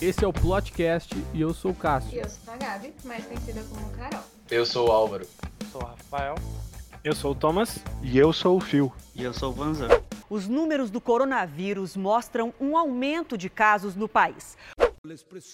Esse 0.00 0.24
é 0.24 0.28
o 0.28 0.32
Plotcast 0.32 1.12
e 1.34 1.40
eu 1.40 1.52
sou 1.52 1.72
o 1.72 1.74
Cássio. 1.74 2.14
E 2.14 2.18
eu 2.18 2.28
sou 2.28 2.54
a 2.54 2.56
Gabi, 2.56 2.94
mais 3.04 3.24
conhecida 3.24 3.64
como 3.64 3.90
Carol. 3.90 4.22
Eu 4.48 4.64
sou 4.64 4.88
o 4.88 4.92
Álvaro. 4.92 5.26
Sou 5.72 5.82
o 5.82 5.84
Rafael. 5.84 6.36
Eu 7.02 7.16
sou 7.16 7.32
o 7.32 7.34
Thomas. 7.34 7.80
E 8.00 8.16
eu 8.16 8.32
sou 8.32 8.56
o 8.56 8.60
Phil. 8.60 8.92
E 9.12 9.24
eu 9.24 9.32
sou 9.32 9.50
o 9.50 9.52
Vanzan. 9.52 9.88
Os 10.30 10.46
números 10.46 10.88
do 10.88 11.00
coronavírus 11.00 11.96
mostram 11.96 12.54
um 12.60 12.76
aumento 12.76 13.36
de 13.36 13.50
casos 13.50 13.96
no 13.96 14.08
país. 14.08 14.56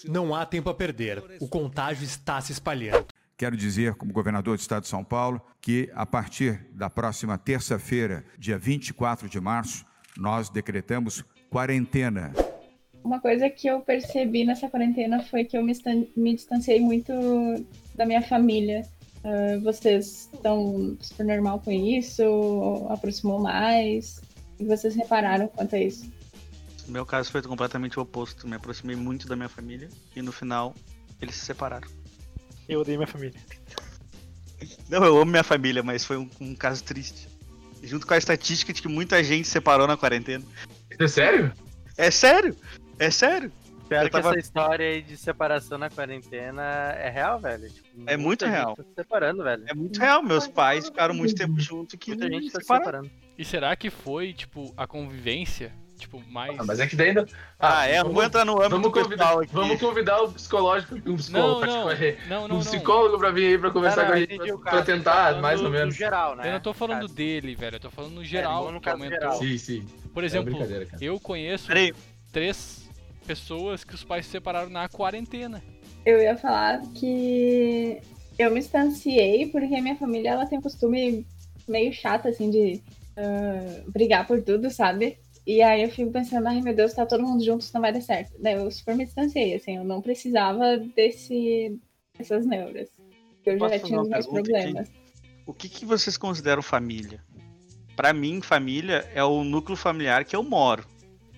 Não 0.07 0.35
há 0.35 0.45
tempo 0.45 0.69
a 0.69 0.75
perder. 0.75 1.23
O 1.39 1.47
contágio 1.47 2.03
está 2.03 2.39
se 2.39 2.51
espalhando. 2.51 3.07
Quero 3.35 3.57
dizer, 3.57 3.95
como 3.95 4.13
governador 4.13 4.55
do 4.55 4.61
estado 4.61 4.83
de 4.83 4.89
São 4.89 5.03
Paulo, 5.03 5.41
que 5.59 5.89
a 5.95 6.05
partir 6.05 6.67
da 6.71 6.87
próxima 6.87 7.35
terça-feira, 7.35 8.23
dia 8.37 8.59
24 8.59 9.27
de 9.27 9.41
março, 9.41 9.83
nós 10.15 10.49
decretamos 10.49 11.23
quarentena. 11.49 12.31
Uma 13.05 13.19
coisa 13.19 13.47
que 13.51 13.67
eu 13.67 13.81
percebi 13.81 14.43
nessa 14.43 14.67
quarentena 14.67 15.21
foi 15.21 15.45
que 15.45 15.55
eu 15.55 15.63
me, 15.63 15.73
me 16.17 16.33
distanciei 16.33 16.79
muito 16.79 17.13
da 17.93 18.03
minha 18.03 18.23
família. 18.23 18.81
Uh, 19.23 19.61
vocês 19.61 20.27
estão 20.33 20.97
super 20.99 21.23
normal 21.23 21.59
com 21.59 21.71
isso? 21.71 22.23
Aproximou 22.89 23.39
mais? 23.39 24.19
E 24.59 24.65
vocês 24.65 24.95
repararam 24.95 25.47
quanto 25.49 25.75
a 25.75 25.79
isso? 25.79 26.11
No 26.87 26.93
meu 26.93 27.05
caso 27.05 27.31
foi 27.31 27.43
completamente 27.43 27.99
o 27.99 28.01
oposto. 28.01 28.47
Me 28.47 28.55
aproximei 28.55 28.95
muito 28.95 29.27
da 29.27 29.35
minha 29.35 29.49
família 29.49 29.87
e 30.15 30.21
no 30.23 30.31
final 30.31 30.73
eles 31.21 31.35
se 31.35 31.45
separaram. 31.45 31.87
Eu 32.67 32.79
odeio 32.79 32.97
minha 32.97 33.07
família. 33.07 33.39
Não, 34.89 35.05
eu 35.05 35.15
amo 35.19 35.29
minha 35.29 35.43
família, 35.43 35.83
mas 35.83 36.03
foi 36.03 36.17
um, 36.17 36.27
um 36.41 36.55
caso 36.55 36.83
triste. 36.83 37.27
Junto 37.83 38.07
com 38.07 38.15
a 38.15 38.17
estatística 38.17 38.73
de 38.73 38.81
que 38.81 38.87
muita 38.87 39.23
gente 39.23 39.45
se 39.45 39.51
separou 39.51 39.85
na 39.85 39.95
quarentena. 39.95 40.43
É 40.99 41.07
sério? 41.07 41.53
É 41.97 42.09
sério? 42.09 42.55
É 42.99 43.11
sério? 43.11 43.51
Pior 43.87 44.09
tava... 44.09 44.09
que 44.09 44.39
essa 44.39 44.39
história 44.39 44.87
aí 44.87 45.01
de 45.01 45.15
separação 45.15 45.77
na 45.77 45.89
quarentena 45.89 46.63
é 46.97 47.09
real, 47.09 47.39
velho. 47.39 47.69
Tipo, 47.69 47.87
é 48.07 48.17
muito 48.17 48.45
real. 48.45 48.75
Tá 48.75 48.83
se 48.83 48.93
separando, 48.95 49.43
velho. 49.43 49.63
É 49.67 49.73
muito 49.73 49.99
real. 49.99 50.23
Meus 50.23 50.47
pais 50.47 50.85
ficaram 50.85 51.13
muito 51.13 51.35
tempo 51.35 51.59
junto 51.59 51.97
que 51.97 52.11
muita 52.11 52.27
gente 52.27 52.51
tá 52.51 52.59
se 52.59 52.65
separando. 52.65 53.11
E 53.37 53.45
será 53.45 53.75
que 53.75 53.89
foi, 53.89 54.33
tipo, 54.33 54.73
a 54.75 54.87
convivência 54.87 55.71
Tipo, 55.97 56.21
mais. 56.29 56.59
Ah, 56.59 56.63
mas 56.63 56.79
é 56.79 56.87
que 56.87 56.95
daí 56.95 57.09
ainda. 57.09 57.25
Ah, 57.57 57.79
ah 57.79 57.87
é, 57.87 57.97
vamos, 57.99 58.13
vamos 58.13 58.25
entrar 58.25 58.45
no 58.45 58.57
âmbito 58.61 58.69
vamos 58.69 58.91
convidar, 58.91 59.39
aqui. 59.39 59.53
Vamos 59.53 59.79
convidar 59.79 60.21
o 60.23 60.31
psicológico, 60.31 60.95
um 60.95 61.15
psicólogo, 61.15 61.65
não, 61.65 62.41
não, 62.41 62.47
não, 62.49 62.55
um 62.57 62.59
psicólogo 62.59 63.17
pra 63.17 63.31
vir 63.31 63.45
aí 63.47 63.57
pra 63.57 63.71
conversar 63.71 64.05
Cara, 64.05 64.07
com 64.07 64.13
a 64.13 64.19
gente, 64.19 64.57
pra, 64.57 64.71
pra 64.71 64.81
tentar, 64.83 65.41
mais 65.41 65.61
ou 65.61 65.69
menos. 65.69 65.95
geral, 65.95 66.35
né? 66.35 66.49
Eu 66.49 66.51
não 66.53 66.59
tô 66.59 66.73
falando 66.73 67.03
Caso. 67.03 67.13
dele, 67.13 67.55
velho, 67.55 67.77
eu 67.77 67.79
tô 67.79 67.89
falando 67.89 68.13
no 68.13 68.25
geral. 68.25 68.67
É, 68.67 68.71
no 68.73 68.81
caso 68.81 69.03
geral. 69.07 69.37
Sim, 69.37 69.57
sim. 69.57 69.87
Por 70.13 70.23
é 70.23 70.25
exemplo, 70.25 70.53
é 70.61 70.87
eu 70.99 71.17
conheço 71.19 71.69
três 72.31 72.84
pessoas 73.25 73.83
que 73.83 73.95
os 73.95 74.03
pais 74.03 74.25
se 74.25 74.31
separaram 74.31 74.69
na 74.69 74.87
quarentena. 74.87 75.63
Eu 76.05 76.21
ia 76.21 76.37
falar 76.37 76.81
que 76.93 77.99
eu 78.37 78.51
me 78.51 78.59
distanciei 78.59 79.47
porque 79.47 79.81
minha 79.81 79.95
família 79.95 80.31
ela 80.31 80.45
tem 80.45 80.59
um 80.59 80.61
costume 80.61 81.25
meio 81.67 81.91
chato, 81.91 82.27
assim, 82.27 82.49
de 82.49 82.81
uh, 83.17 83.91
brigar 83.91 84.27
por 84.27 84.41
tudo, 84.41 84.69
sabe? 84.69 85.17
E 85.45 85.61
aí 85.61 85.83
eu 85.83 85.89
fico 85.89 86.11
pensando, 86.11 86.47
ai 86.47 86.61
meu 86.61 86.75
Deus, 86.75 86.93
tá 86.93 87.05
todo 87.05 87.23
mundo 87.23 87.43
junto, 87.43 87.61
isso 87.61 87.73
não 87.73 87.81
vai 87.81 87.93
dar 87.93 88.01
certo. 88.01 88.33
Daí 88.39 88.53
eu 88.53 88.69
super 88.71 88.95
me 88.95 89.05
distanciei, 89.05 89.55
assim, 89.55 89.77
eu 89.77 89.83
não 89.83 90.01
precisava 90.01 90.77
desse, 90.77 91.79
dessas 92.17 92.45
neuras. 92.45 92.89
Eu 93.45 93.59
já 93.59 93.79
tinha 93.79 94.01
os 94.01 94.09
meus 94.09 94.25
problemas. 94.25 94.89
Aqui? 94.89 94.99
O 95.45 95.53
que, 95.53 95.69
que 95.69 95.85
vocês 95.85 96.17
consideram 96.17 96.63
família? 96.63 97.23
Para 97.95 98.11
mim, 98.11 98.41
família 98.41 99.07
é 99.13 99.23
o 99.23 99.43
núcleo 99.43 99.77
familiar 99.77 100.25
que 100.25 100.35
eu 100.35 100.43
moro. 100.43 100.85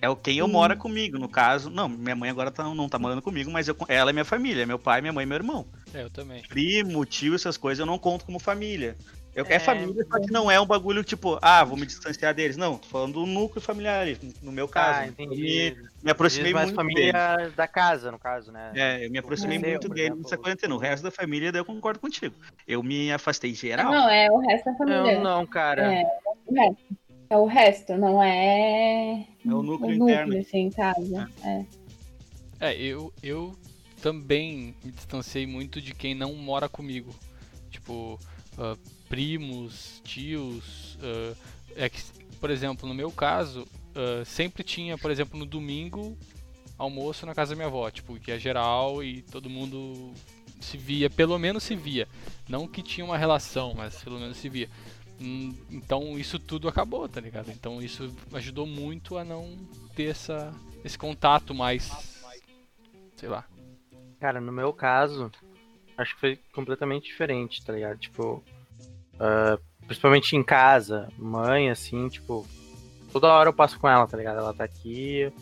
É 0.00 0.08
o 0.08 0.16
quem 0.16 0.38
eu 0.38 0.46
hum. 0.46 0.48
mora 0.48 0.76
comigo, 0.76 1.18
no 1.18 1.28
caso. 1.28 1.70
Não, 1.70 1.88
minha 1.88 2.14
mãe 2.14 2.30
agora 2.30 2.50
tá, 2.50 2.62
não 2.62 2.88
tá 2.88 2.98
morando 2.98 3.22
comigo, 3.22 3.50
mas 3.50 3.68
eu, 3.68 3.76
ela 3.88 4.10
é 4.10 4.12
minha 4.12 4.24
família, 4.24 4.66
meu 4.66 4.78
pai, 4.78 5.00
minha 5.00 5.12
mãe 5.12 5.24
e 5.24 5.26
meu 5.26 5.36
irmão. 5.36 5.66
É, 5.92 6.02
eu 6.02 6.10
também. 6.10 6.42
Primo, 6.42 7.04
tio, 7.04 7.34
essas 7.34 7.56
coisas 7.56 7.80
eu 7.80 7.86
não 7.86 7.98
conto 7.98 8.24
como 8.24 8.38
família. 8.38 8.96
Eu, 9.34 9.44
é, 9.46 9.54
é, 9.54 9.58
família, 9.60 10.04
só 10.10 10.18
que 10.18 10.32
não 10.32 10.50
é 10.50 10.60
um 10.60 10.66
bagulho 10.66 11.04
tipo, 11.04 11.38
ah, 11.40 11.62
vou 11.62 11.76
me 11.76 11.86
distanciar 11.86 12.34
deles. 12.34 12.56
Não, 12.56 12.76
tô 12.76 12.88
falando 12.88 13.12
do 13.14 13.26
núcleo 13.26 13.60
familiar, 13.60 14.06
no 14.42 14.50
meu 14.50 14.66
caso. 14.66 15.00
Ah, 15.00 15.06
entendi. 15.06 15.76
Me, 15.76 15.88
me 16.02 16.10
aproximei 16.10 16.52
mais 16.52 16.66
muito 16.66 16.76
família 16.76 17.36
deles. 17.36 17.54
da 17.54 17.68
casa, 17.68 18.10
no 18.10 18.18
caso, 18.18 18.50
né? 18.50 18.72
É, 18.74 19.06
eu 19.06 19.10
me 19.10 19.18
aproximei 19.18 19.58
muito 19.58 19.88
dele 19.88 20.16
nessa 20.16 20.36
quarentena. 20.36 20.74
O 20.74 20.78
resto 20.78 21.04
da 21.04 21.10
família, 21.12 21.52
daí 21.52 21.60
eu 21.60 21.64
concordo 21.64 22.00
contigo. 22.00 22.34
Eu 22.66 22.82
me 22.82 23.12
afastei 23.12 23.54
geral. 23.54 23.92
Não, 23.92 24.08
é 24.08 24.28
o 24.28 24.38
resto 24.38 24.64
da 24.64 24.74
família. 24.74 25.20
Não, 25.20 25.22
não, 25.22 25.46
cara. 25.46 25.94
É, 25.94 26.04
o 26.46 26.54
resto. 26.54 26.82
É 27.30 27.36
o 27.36 27.44
resto, 27.44 27.96
não 27.96 28.22
é. 28.22 29.26
É 29.44 29.48
o 29.48 29.62
núcleo, 29.62 29.90
o 29.90 29.98
núcleo 29.98 30.10
interno. 30.10 30.38
Assim, 30.38 30.58
em 30.58 30.70
casa. 30.70 31.30
É. 31.44 31.64
é, 32.60 32.76
eu, 32.80 33.12
eu 33.22 33.54
também 34.00 34.74
me 34.82 34.92
distanciei 34.92 35.46
muito 35.46 35.80
de 35.80 35.94
quem 35.94 36.14
não 36.14 36.34
mora 36.34 36.68
comigo. 36.68 37.14
Tipo, 37.70 38.18
uh, 38.54 38.78
primos, 39.08 40.00
tios. 40.04 40.94
Uh, 40.96 41.36
é 41.76 41.88
que, 41.88 42.02
por 42.40 42.50
exemplo, 42.50 42.88
no 42.88 42.94
meu 42.94 43.10
caso, 43.10 43.62
uh, 43.62 44.24
sempre 44.24 44.62
tinha, 44.62 44.96
por 44.96 45.10
exemplo, 45.10 45.38
no 45.38 45.44
domingo, 45.44 46.16
almoço 46.78 47.26
na 47.26 47.34
casa 47.34 47.50
da 47.50 47.56
minha 47.56 47.68
avó, 47.68 47.90
tipo, 47.90 48.18
que 48.18 48.32
é 48.32 48.38
geral 48.38 49.02
e 49.02 49.22
todo 49.22 49.50
mundo 49.50 50.12
se 50.60 50.76
via, 50.76 51.10
pelo 51.10 51.38
menos 51.38 51.62
se 51.62 51.74
via. 51.74 52.08
Não 52.48 52.66
que 52.66 52.82
tinha 52.82 53.04
uma 53.04 53.18
relação, 53.18 53.74
mas 53.74 54.02
pelo 54.02 54.18
menos 54.18 54.36
se 54.36 54.48
via. 54.48 54.68
Hum, 55.20 55.54
então 55.70 56.18
isso 56.18 56.38
tudo 56.38 56.68
acabou, 56.68 57.08
tá 57.08 57.20
ligado? 57.20 57.50
Então 57.50 57.82
isso 57.82 58.14
ajudou 58.32 58.66
muito 58.66 59.18
a 59.18 59.24
não 59.24 59.58
ter 59.96 60.10
essa, 60.10 60.52
esse 60.84 60.96
contato 60.96 61.54
mais. 61.54 61.90
sei 63.16 63.28
lá. 63.28 63.44
Cara, 64.20 64.40
no 64.40 64.52
meu 64.52 64.72
caso, 64.72 65.30
acho 65.96 66.14
que 66.14 66.20
foi 66.20 66.36
completamente 66.52 67.06
diferente, 67.06 67.64
tá 67.64 67.72
ligado? 67.72 67.98
Tipo, 67.98 68.42
Uh, 69.18 69.60
principalmente 69.86 70.36
em 70.36 70.42
casa, 70.42 71.08
mãe, 71.18 71.70
assim, 71.70 72.08
tipo, 72.08 72.46
toda 73.12 73.32
hora 73.32 73.48
eu 73.48 73.52
passo 73.52 73.78
com 73.78 73.88
ela, 73.88 74.06
tá 74.06 74.16
ligado? 74.16 74.38
Ela 74.38 74.54
tá 74.54 74.64
aqui, 74.64 75.20
eu 75.20 75.32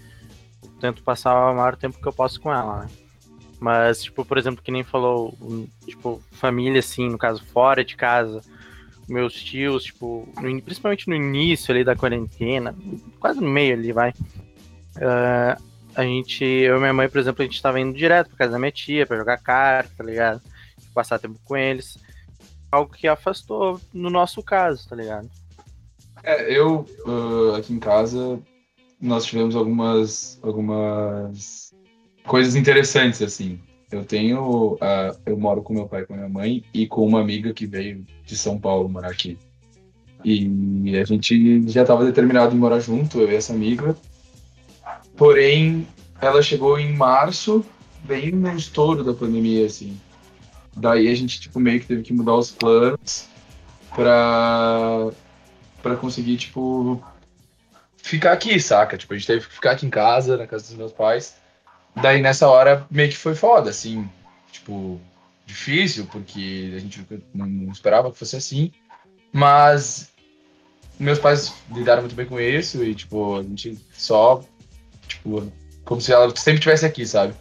tento 0.81 1.03
passar 1.03 1.51
o 1.51 1.55
maior 1.55 1.77
tempo 1.77 2.01
que 2.01 2.07
eu 2.07 2.13
posso 2.13 2.41
com 2.41 2.53
ela, 2.53 2.85
né? 2.85 2.91
Mas, 3.61 4.03
tipo, 4.03 4.25
por 4.25 4.39
exemplo, 4.39 4.63
que 4.63 4.71
nem 4.71 4.85
falou, 4.85 5.37
tipo, 5.85 6.23
família, 6.33 6.79
assim, 6.79 7.09
no 7.09 7.19
caso, 7.19 7.45
fora 7.47 7.85
de 7.85 7.97
casa, 7.97 8.41
meus 9.09 9.34
tios, 9.34 9.84
tipo, 9.84 10.28
no, 10.41 10.62
principalmente 10.62 11.09
no 11.09 11.15
início 11.15 11.72
ali 11.72 11.84
da 11.84 11.97
quarentena, 11.97 12.75
quase 13.21 13.41
no 13.41 13.49
meio 13.49 13.75
ali, 13.75 13.93
vai. 13.93 14.11
Uh, 14.97 15.62
a 15.94 16.03
gente, 16.03 16.44
eu 16.44 16.77
e 16.77 16.81
minha 16.81 16.93
mãe, 16.93 17.09
por 17.09 17.19
exemplo, 17.19 17.43
a 17.43 17.47
gente 17.47 17.62
tava 17.62 17.81
indo 17.81 17.97
direto 17.97 18.28
pra 18.28 18.39
casa 18.39 18.53
da 18.53 18.59
minha 18.59 18.72
tia 18.72 19.06
pra 19.06 19.16
jogar 19.16 19.39
carta, 19.39 19.91
tá 19.97 20.05
ligado? 20.05 20.43
Passar 20.93 21.19
tempo 21.19 21.39
com 21.45 21.56
eles 21.56 21.99
algo 22.71 22.93
que 22.93 23.09
afastou 23.09 23.81
no 23.93 24.11
nosso 24.11 24.43
caso, 24.43 24.89
tá 24.89 24.97
ligado? 24.97 25.28
É, 26.22 26.53
eu 26.53 26.87
uh, 27.06 27.55
aqui 27.56 27.72
em 27.72 27.78
casa 27.78 28.41
nós 29.00 29.25
tivemos 29.25 29.55
algumas 29.55 30.39
algumas 30.43 31.75
coisas 32.25 32.56
interessantes 32.56 33.22
assim. 33.22 33.61
Eu 33.91 34.05
tenho 34.05 34.75
uh, 34.75 35.17
eu 35.25 35.37
moro 35.37 35.63
com 35.63 35.73
meu 35.73 35.87
pai, 35.87 36.05
com 36.05 36.15
minha 36.15 36.29
mãe 36.29 36.65
e 36.75 36.87
com 36.87 37.07
uma 37.07 37.21
amiga 37.21 37.55
que 37.55 37.67
veio 37.67 38.05
de 38.25 38.37
São 38.37 38.59
Paulo 38.59 38.89
morar 38.89 39.11
aqui. 39.11 39.39
E 40.25 40.97
a 40.97 41.05
gente 41.05 41.69
já 41.71 41.83
estava 41.83 42.05
determinado 42.05 42.55
em 42.55 42.59
morar 42.59 42.81
junto, 42.81 43.21
eu 43.21 43.31
e 43.31 43.37
essa 43.37 43.53
amiga. 43.53 43.97
Porém, 45.17 45.87
ela 46.21 46.43
chegou 46.43 46.79
em 46.79 46.93
março, 46.93 47.65
bem 48.05 48.33
no 48.33 48.57
estouro 48.57 49.05
da 49.05 49.15
pandemia, 49.15 49.67
assim. 49.67 49.97
Daí 50.77 51.09
a 51.09 51.15
gente, 51.15 51.41
tipo, 51.41 51.61
meio 51.61 51.81
que 51.81 51.87
teve 51.87 52.03
que 52.03 52.13
mudar 52.13 52.35
os 52.35 52.51
planos 52.51 53.29
pra, 53.95 55.11
pra 55.83 55.97
conseguir, 55.97 56.37
tipo, 56.37 57.03
ficar 57.97 58.33
aqui, 58.33 58.60
saca? 58.60 58.99
Tipo, 58.99 59.15
a 59.15 59.16
gente 59.16 59.27
teve 59.27 59.47
que 59.47 59.55
ficar 59.55 59.72
aqui 59.72 59.87
em 59.87 59.91
casa, 59.91 60.37
na 60.37 60.47
casa 60.47 60.66
dos 60.66 60.77
meus 60.77 60.93
pais. 60.93 61.37
Daí 62.01 62.21
nessa 62.21 62.48
hora 62.48 62.87
meio 62.91 63.09
que 63.09 63.16
foi 63.16 63.34
foda, 63.34 63.71
assim, 63.71 64.09
tipo, 64.53 65.01
difícil, 65.47 66.07
porque 66.07 66.72
a 66.77 66.78
gente 66.78 67.07
não 67.34 67.72
esperava 67.72 68.13
que 68.13 68.19
fosse 68.19 68.37
assim. 68.37 68.71
Mas 69.33 70.10
meus 70.98 71.19
pais 71.19 71.54
lidaram 71.71 72.03
muito 72.03 72.15
bem 72.15 72.27
com 72.27 72.39
isso 72.39 72.83
e, 72.84 72.95
tipo, 72.95 73.39
a 73.39 73.43
gente 73.43 73.78
só, 73.93 74.43
tipo, 75.07 75.51
como 75.84 76.01
se 76.01 76.13
ela 76.13 76.28
sempre 76.37 76.54
estivesse 76.54 76.84
aqui, 76.84 77.07
sabe? 77.07 77.34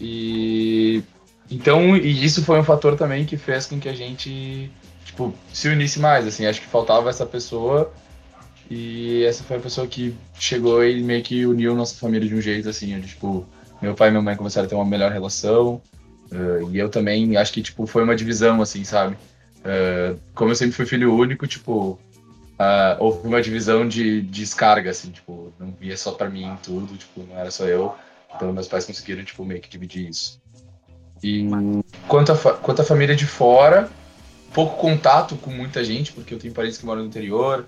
E 0.00 1.02
então, 1.50 1.96
e 1.96 2.24
isso 2.24 2.44
foi 2.44 2.60
um 2.60 2.64
fator 2.64 2.96
também 2.96 3.24
que 3.26 3.36
fez 3.36 3.66
com 3.66 3.80
que 3.80 3.88
a 3.88 3.94
gente, 3.94 4.70
tipo, 5.04 5.34
se 5.52 5.68
unisse 5.68 5.98
mais, 5.98 6.26
assim, 6.26 6.46
acho 6.46 6.60
que 6.60 6.66
faltava 6.66 7.10
essa 7.10 7.26
pessoa 7.26 7.92
e 8.70 9.24
essa 9.24 9.42
foi 9.42 9.56
a 9.56 9.60
pessoa 9.60 9.86
que 9.86 10.14
chegou 10.38 10.84
e 10.84 11.02
meio 11.02 11.22
que 11.24 11.44
uniu 11.44 11.74
nossa 11.74 11.96
família 11.96 12.28
de 12.28 12.34
um 12.34 12.40
jeito, 12.40 12.68
assim, 12.68 13.00
tipo, 13.00 13.44
meu 13.82 13.94
pai 13.94 14.08
e 14.08 14.10
minha 14.12 14.22
mãe 14.22 14.36
começaram 14.36 14.66
a 14.66 14.68
ter 14.68 14.76
uma 14.76 14.84
melhor 14.84 15.10
relação 15.10 15.82
uh, 16.30 16.70
e 16.70 16.78
eu 16.78 16.88
também, 16.88 17.36
acho 17.36 17.52
que, 17.52 17.62
tipo, 17.62 17.84
foi 17.84 18.04
uma 18.04 18.14
divisão, 18.14 18.62
assim, 18.62 18.84
sabe? 18.84 19.16
Uh, 19.58 20.18
como 20.34 20.52
eu 20.52 20.54
sempre 20.54 20.74
fui 20.74 20.86
filho 20.86 21.12
único, 21.12 21.48
tipo, 21.48 21.98
uh, 22.60 22.96
houve 23.00 23.26
uma 23.26 23.42
divisão 23.42 23.88
de, 23.88 24.22
de 24.22 24.42
descarga, 24.42 24.90
assim, 24.90 25.10
tipo, 25.10 25.52
não 25.58 25.72
via 25.72 25.96
só 25.96 26.12
pra 26.12 26.30
mim 26.30 26.56
tudo, 26.62 26.96
tipo, 26.96 27.24
não 27.28 27.36
era 27.36 27.50
só 27.50 27.64
eu. 27.64 27.94
Então 28.34 28.52
meus 28.52 28.68
pais 28.68 28.84
conseguiram, 28.84 29.24
tipo, 29.24 29.44
meio 29.44 29.60
que 29.60 29.68
dividir 29.68 30.08
isso. 30.08 30.40
E 31.22 31.48
quanto 32.06 32.32
a, 32.32 32.36
quanto 32.36 32.82
a 32.82 32.84
família 32.84 33.16
de 33.16 33.26
fora, 33.26 33.90
pouco 34.54 34.76
contato 34.76 35.36
com 35.36 35.50
muita 35.50 35.82
gente, 35.82 36.12
porque 36.12 36.32
eu 36.32 36.38
tenho 36.38 36.54
parentes 36.54 36.78
que 36.78 36.86
moram 36.86 37.02
no 37.02 37.08
interior. 37.08 37.66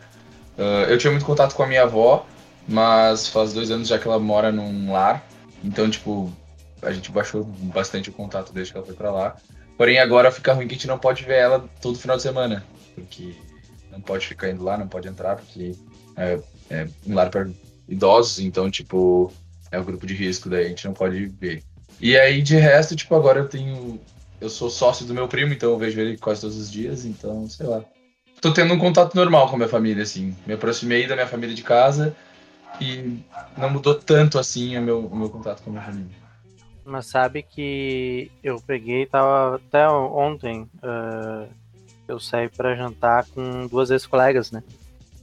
Ah, 0.59 0.87
eu 0.89 0.99
tinha 0.99 1.11
muito 1.11 1.27
contato 1.27 1.55
com 1.55 1.63
a 1.63 1.67
minha 1.67 1.83
avó, 1.83 2.27
mas 2.69 3.29
faz 3.29 3.53
dois 3.53 3.71
anos 3.71 3.89
já 3.89 3.99
que 3.99 4.07
ela 4.07 4.19
mora 4.19 4.53
num 4.53 4.93
lar. 4.93 5.25
Então, 5.65 5.89
tipo, 5.91 6.33
a 6.81 6.93
gente 6.93 7.11
baixou 7.11 7.45
bastante 7.45 8.11
o 8.11 8.13
contato 8.13 8.53
desde 8.53 8.73
que 8.73 8.79
ela 8.79 8.87
foi 8.87 8.95
pra 8.95 9.11
lá. 9.11 9.37
Porém, 9.77 9.99
agora 9.99 10.31
fica 10.31 10.53
ruim 10.53 10.67
que 10.67 10.75
a 10.75 10.77
gente 10.77 10.87
não 10.87 10.99
pode 10.99 11.25
ver 11.25 11.37
ela 11.37 11.69
todo 11.81 11.99
final 11.99 12.17
de 12.17 12.23
semana. 12.23 12.65
Porque 12.95 13.35
não 13.91 14.01
pode 14.01 14.27
ficar 14.27 14.51
indo 14.51 14.63
lá, 14.63 14.77
não 14.77 14.89
pode 14.89 15.09
entrar, 15.09 15.37
porque 15.37 15.73
é, 16.17 16.39
é 16.71 16.89
um 17.07 17.15
lar 17.15 17.31
para 17.31 17.49
idosos, 17.89 18.39
então, 18.41 18.71
tipo, 18.71 19.33
é 19.71 19.79
o 19.79 19.85
grupo 19.85 20.07
de 20.07 20.15
risco, 20.15 20.49
daí 20.49 20.67
a 20.67 20.69
gente 20.69 20.85
não 20.85 20.93
pode 20.93 21.27
ver. 21.27 21.63
E 22.01 22.17
aí, 22.17 22.43
de 22.43 22.57
resto, 22.57 22.97
tipo, 22.97 23.15
agora 23.15 23.41
eu 23.41 23.49
tenho. 23.49 24.01
Eu 24.41 24.51
sou 24.51 24.69
sócio 24.69 25.07
do 25.07 25.15
meu 25.15 25.29
primo, 25.29 25.53
então 25.53 25.71
eu 25.71 25.79
vejo 25.79 26.01
ele 26.01 26.19
quase 26.19 26.41
todos 26.41 26.57
os 26.57 26.71
dias, 26.71 27.05
então, 27.05 27.49
sei 27.49 27.67
lá. 27.67 27.85
Tô 28.43 28.53
tendo 28.53 28.75
um 28.75 28.79
contato 28.79 29.15
normal 29.15 29.47
com 29.47 29.55
a 29.55 29.59
minha 29.59 29.69
família, 29.69 30.03
assim. 30.03 30.37
Me 30.45 30.55
aproximei 30.55 31.07
da 31.07 31.15
minha 31.15 31.29
família 31.29 31.55
de 31.55 31.63
casa 31.63 32.13
e 32.81 33.21
não 33.57 33.71
mudou 33.71 33.95
tanto 33.95 34.37
assim 34.37 34.77
o 34.77 34.83
meu, 34.83 35.07
o 35.07 35.17
meu 35.17 35.31
contato 35.31 35.63
com 35.63 35.71
a 35.71 35.73
minha 35.75 35.85
família. 35.85 36.11
Mas 36.85 37.07
sabe 37.07 37.45
que 37.45 38.33
eu 38.43 38.61
peguei, 38.61 39.07
tava 39.07 39.55
até 39.55 39.89
ontem, 39.89 40.69
ah, 40.83 41.47
eu 42.09 42.19
saí 42.19 42.49
pra 42.49 42.75
jantar 42.75 43.27
com 43.27 43.69
duas 43.69 43.93
ex-colegas, 43.93 44.51
né? 44.51 44.65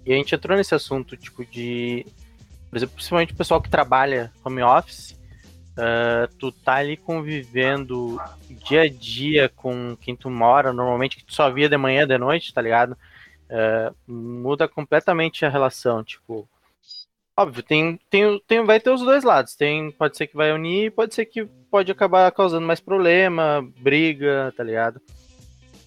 E 0.05 0.13
a 0.13 0.15
gente 0.15 0.33
entrou 0.33 0.55
nesse 0.55 0.73
assunto, 0.73 1.17
tipo, 1.17 1.43
de. 1.43 2.05
Por 2.69 2.77
exemplo, 2.77 2.95
principalmente 2.95 3.33
o 3.33 3.35
pessoal 3.35 3.61
que 3.61 3.69
trabalha 3.69 4.31
home 4.45 4.63
office, 4.63 5.19
ah, 5.77 6.29
tu 6.39 6.53
tá 6.53 6.75
ali 6.75 6.95
convivendo 6.95 8.17
dia 8.65 8.83
a 8.83 8.89
dia 8.89 9.51
com 9.53 9.97
quem 9.99 10.15
tu 10.15 10.29
mora, 10.29 10.71
normalmente 10.71 11.17
que 11.17 11.25
tu 11.25 11.33
só 11.33 11.51
via 11.51 11.67
de 11.67 11.75
manhã, 11.75 12.07
de 12.07 12.17
noite, 12.17 12.53
tá 12.53 12.61
ligado? 12.61 12.95
Ah, 13.49 13.93
muda 14.07 14.67
completamente 14.67 15.45
a 15.45 15.49
relação, 15.49 16.03
tipo. 16.03 16.47
Óbvio, 17.35 17.63
tem, 17.63 17.97
tem, 18.09 18.41
tem, 18.45 18.65
vai 18.65 18.79
ter 18.81 18.91
os 18.91 19.01
dois 19.01 19.23
lados. 19.23 19.55
Tem, 19.55 19.91
pode 19.91 20.17
ser 20.17 20.27
que 20.27 20.35
vai 20.35 20.51
unir, 20.51 20.91
pode 20.91 21.15
ser 21.15 21.25
que 21.25 21.45
pode 21.71 21.91
acabar 21.91 22.29
causando 22.31 22.67
mais 22.67 22.81
problema, 22.81 23.65
briga, 23.79 24.53
tá 24.57 24.63
ligado? 24.63 25.01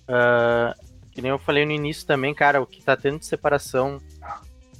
Ah, 0.09 0.75
que 1.13 1.21
nem 1.21 1.31
eu 1.31 1.39
falei 1.39 1.67
no 1.67 1.73
início 1.73 2.07
também, 2.07 2.35
cara, 2.35 2.63
o 2.63 2.67
que 2.67 2.83
tá 2.83 2.97
tendo 2.97 3.19
de 3.19 3.27
separação 3.27 4.01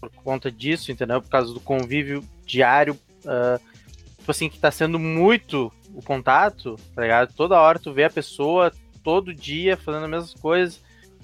por 0.01 0.11
conta 0.25 0.51
disso, 0.51 0.91
entendeu? 0.91 1.21
Por 1.21 1.29
causa 1.29 1.53
do 1.53 1.61
convívio 1.61 2.25
diário, 2.47 2.99
ah, 3.27 3.61
tipo 4.19 4.31
assim, 4.31 4.49
que 4.49 4.59
tá 4.59 4.71
sendo 4.71 4.99
muito 4.99 5.71
o 5.95 6.03
contato, 6.03 6.77
tá 6.95 7.03
ligado? 7.03 7.35
Toda 7.35 7.61
hora 7.61 7.79
tu 7.79 7.93
vê 7.93 8.05
a 8.05 8.11
pessoa, 8.11 8.73
todo 9.05 9.35
dia, 9.35 9.77
fazendo 9.77 10.05
as 10.05 10.11
mesmas 10.11 10.35
coisas. 10.35 10.81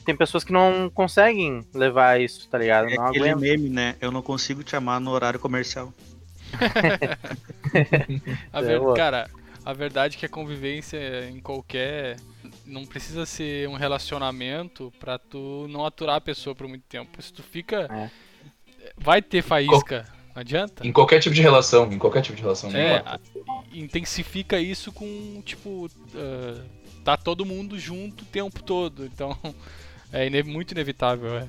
Tem 0.09 0.17
pessoas 0.17 0.43
que 0.43 0.51
não 0.55 0.89
conseguem 0.89 1.61
levar 1.75 2.19
isso, 2.19 2.49
tá 2.49 2.57
ligado? 2.57 2.89
É 2.89 2.97
não 2.97 3.09
aquele 3.09 3.29
aguentam. 3.29 3.41
meme, 3.59 3.69
né? 3.69 3.95
Eu 4.01 4.11
não 4.11 4.23
consigo 4.23 4.65
te 4.65 4.75
amar 4.75 4.99
no 4.99 5.11
horário 5.11 5.39
comercial. 5.39 5.93
A 8.51 8.61
É, 8.61 8.63
ver-. 8.63 8.95
Cara, 8.97 9.29
a 9.63 9.73
verdade 9.75 10.17
é 10.17 10.19
que 10.21 10.25
a 10.25 10.29
convivência 10.31 11.29
em 11.29 11.41
qualquer. 11.41 12.17
Não 12.65 12.87
precisa 12.87 13.27
ser 13.27 13.69
um 13.69 13.75
relacionamento 13.75 14.91
pra 14.99 15.19
tu 15.19 15.67
não 15.69 15.85
aturar 15.85 16.17
a 16.17 16.21
pessoa 16.23 16.55
por 16.55 16.67
muito 16.67 16.85
tempo. 16.89 17.21
Se 17.23 17.31
tu 17.31 17.43
fica. 17.43 17.87
É. 17.91 18.11
Vai 18.97 19.21
ter 19.21 19.43
faísca. 19.43 20.07
Não 20.35 20.41
adianta? 20.41 20.87
Em 20.87 20.93
qualquer 20.93 21.21
tipo 21.21 21.35
de 21.35 21.43
relação, 21.43 21.93
em 21.93 21.99
qualquer 21.99 22.23
tipo 22.23 22.35
de 22.37 22.43
relação, 22.43 22.71
É, 22.75 23.03
intensifica 23.75 24.59
isso 24.59 24.91
com, 24.91 25.43
tipo, 25.45 25.91
ah, 26.15 26.65
tá 27.05 27.15
todo 27.15 27.45
mundo 27.45 27.79
junto 27.79 28.23
o 28.23 28.27
tempo 28.27 28.63
todo. 28.63 29.05
Então, 29.05 29.37
é 30.13 30.27
ine- 30.27 30.43
muito 30.43 30.73
inevitável, 30.73 31.37
é. 31.37 31.49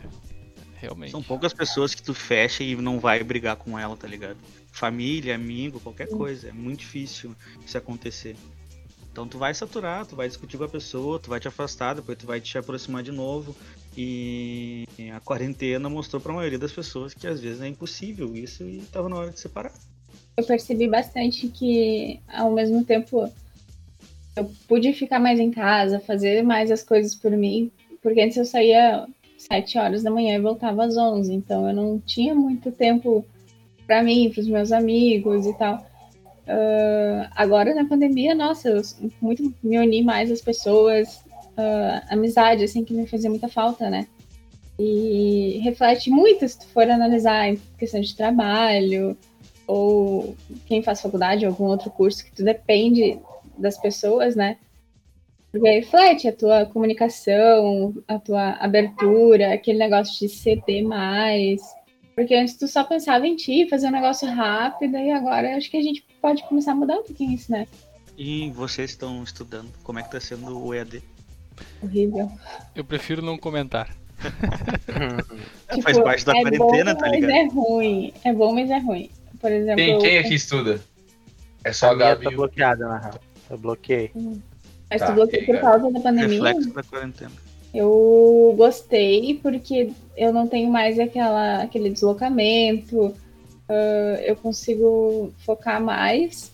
Realmente. 0.82 1.12
São 1.12 1.22
poucas 1.22 1.54
pessoas 1.54 1.94
que 1.94 2.02
tu 2.02 2.14
fecha 2.14 2.64
e 2.64 2.74
não 2.76 3.00
vai 3.00 3.22
brigar 3.22 3.58
com 3.58 3.78
ela, 3.78 3.98
tá 3.98 4.08
ligado? 4.08 4.38
Família, 4.72 5.36
amigo, 5.36 5.80
qualquer 5.80 6.08
coisa. 6.08 6.48
É 6.48 6.52
muito 6.54 6.80
difícil 6.80 7.36
isso 7.66 7.78
acontecer. 7.78 8.36
Então 9.12 9.28
tu 9.28 9.38
vai 9.38 9.54
saturar, 9.54 10.06
tu 10.06 10.16
vai 10.16 10.30
discutir 10.30 10.58
com 10.58 10.64
a 10.64 10.70
pessoa, 10.70 11.20
tu 11.20 11.30
vai 11.30 11.40
te 11.40 11.50
afastar, 11.50 11.96
depois 11.96 12.18
tu 12.18 12.26
vai 12.26 12.40
te 12.40 12.58
aproximar 12.58 13.04
de 13.04 13.12
novo. 13.12 13.54
E 13.98 14.86
a 15.14 15.20
quarentena 15.20 15.90
mostrou 15.90 16.22
pra 16.22 16.32
maioria 16.32 16.60
das 16.60 16.72
pessoas 16.72 17.14
que 17.14 17.28
às 17.28 17.42
vezes 17.42 17.60
é 17.62 17.68
impossível 17.68 18.34
isso 18.34 18.64
e 18.64 18.82
tava 18.92 19.10
na 19.10 19.18
hora 19.18 19.32
de 19.32 19.40
separar. 19.40 19.74
Eu 20.38 20.46
percebi 20.46 20.88
bastante 20.88 21.50
que, 21.50 22.22
ao 22.30 22.54
mesmo 22.54 22.86
tempo, 22.86 23.30
eu 24.38 24.50
pude 24.66 24.94
ficar 24.94 25.20
mais 25.20 25.38
em 25.40 25.52
casa, 25.52 26.00
fazer 26.00 26.42
mais 26.44 26.72
as 26.72 26.82
coisas 26.84 27.14
por 27.14 27.32
mim, 27.32 27.70
porque 28.02 28.22
antes 28.22 28.38
eu 28.38 28.46
saía 28.46 29.08
sete 29.38 29.78
horas 29.78 30.04
da 30.04 30.12
manhã 30.12 30.36
e 30.36 30.42
voltava 30.42 30.84
às 30.84 30.98
11, 30.98 31.34
então 31.34 31.68
eu 31.68 31.74
não 31.74 32.00
tinha 32.00 32.36
muito 32.36 32.72
tempo 32.72 33.26
para 33.88 34.04
mim, 34.04 34.30
para 34.30 34.42
os 34.42 34.48
meus 34.48 34.72
amigos 34.72 35.46
e 35.46 35.54
tal. 35.58 35.84
Ah, 36.48 37.30
agora 37.36 37.74
na 37.76 37.86
pandemia, 37.86 38.34
nossa, 38.34 38.70
eu 38.70 38.82
muito 39.22 39.54
me 39.64 39.78
uni 39.78 40.02
mais 40.04 40.32
às 40.32 40.42
pessoas, 40.42 41.24
ah, 41.56 42.04
amizade, 42.10 42.64
assim, 42.64 42.84
que 42.84 42.94
me 42.94 43.08
fazia 43.08 43.30
muita 43.30 43.48
falta, 43.48 43.90
né? 43.90 44.08
E 44.80 45.60
reflete 45.64 46.10
muito 46.10 46.48
se 46.48 46.60
tu 46.60 46.68
for 46.68 46.90
analisar 46.90 47.50
em 47.50 47.62
questão 47.78 48.02
de 48.02 48.16
trabalho, 48.16 49.18
ou 49.68 50.36
quem 50.66 50.82
faz 50.82 51.02
faculdade, 51.02 51.46
algum 51.46 51.66
outro 51.66 51.92
curso 51.92 52.26
que 52.26 52.32
tu 52.32 52.44
depende 52.44 53.20
das 53.58 53.78
pessoas, 53.78 54.36
né? 54.36 54.58
Reflete 55.54 56.28
a 56.28 56.34
tua 56.34 56.66
comunicação, 56.66 57.96
a 58.08 58.20
tua 58.20 58.52
abertura, 58.54 59.54
aquele 59.54 59.80
negócio 59.80 60.20
de 60.20 60.34
ceder 60.34 60.84
mais. 60.84 61.62
Porque 62.16 62.36
antes 62.36 62.56
tu 62.58 62.68
só 62.68 62.84
pensava 62.84 63.26
em 63.26 63.36
ti, 63.36 63.68
fazer 63.70 63.88
um 63.88 63.92
negócio 63.92 64.28
rápido, 64.30 64.98
e 64.98 65.10
agora 65.12 65.56
acho 65.56 65.72
que 65.72 65.78
a 65.78 65.82
gente 65.82 66.06
pode 66.22 66.44
começar 66.44 66.74
a 66.74 66.76
mudar 66.76 66.98
um 66.98 67.04
pouquinho 67.04 67.32
isso, 67.34 67.52
né? 67.52 67.66
E 68.18 68.52
vocês 68.52 68.92
estão 68.92 69.24
estudando, 69.24 69.72
como 69.84 69.98
é 70.00 70.04
que 70.04 70.12
tá 70.12 70.20
sendo 70.20 70.62
o 70.64 70.74
EAD? 70.74 71.02
Horrível. 71.82 72.30
Eu 72.76 72.84
prefiro 72.84 73.22
não 73.22 73.38
comentar. 73.38 73.96
É, 75.70 75.80
faz 75.82 75.98
parte 76.00 76.26
da 76.26 76.38
é 76.38 76.42
quarentena, 76.42 76.94
bom, 76.94 77.00
tá 77.00 77.08
mas 77.10 77.22
ligado? 77.22 77.32
é 77.32 77.46
ruim. 77.48 78.14
É 78.26 78.34
bom, 78.34 78.54
mas 78.54 78.70
é 78.70 78.78
ruim. 78.80 79.10
Por 79.40 79.52
exemplo, 79.52 79.76
Quem, 79.78 79.94
eu- 79.94 80.00
quem 80.00 80.18
aqui 80.18 80.34
estuda? 80.36 80.82
É 81.64 81.72
só 81.72 81.88
A 81.88 81.92
a 81.92 81.96
Gabi. 81.96 82.26
tá 82.26 82.32
bloqueada, 82.32 82.88
na 82.88 82.98
real. 83.00 83.20
Eu 83.50 83.58
bloqueei. 83.58 84.12
Mas 84.90 85.02
Tá, 85.02 85.08
tu 85.08 85.14
bloqueou 85.14 85.46
por 85.46 85.60
causa 85.60 85.92
da 85.92 86.00
pandemia. 86.00 86.28
Reflexo 86.28 86.74
da 86.74 86.84
quarentena. 86.84 87.32
Eu 87.74 88.54
gostei 88.58 89.40
porque 89.44 89.92
eu 90.18 90.34
não 90.34 90.48
tenho 90.48 90.72
mais 90.72 91.00
aquela, 91.00 91.62
aquele 91.64 91.90
deslocamento, 91.90 93.14
ah, 93.70 94.20
eu 94.26 94.36
consigo 94.36 95.32
focar 95.46 95.82
mais, 95.82 96.52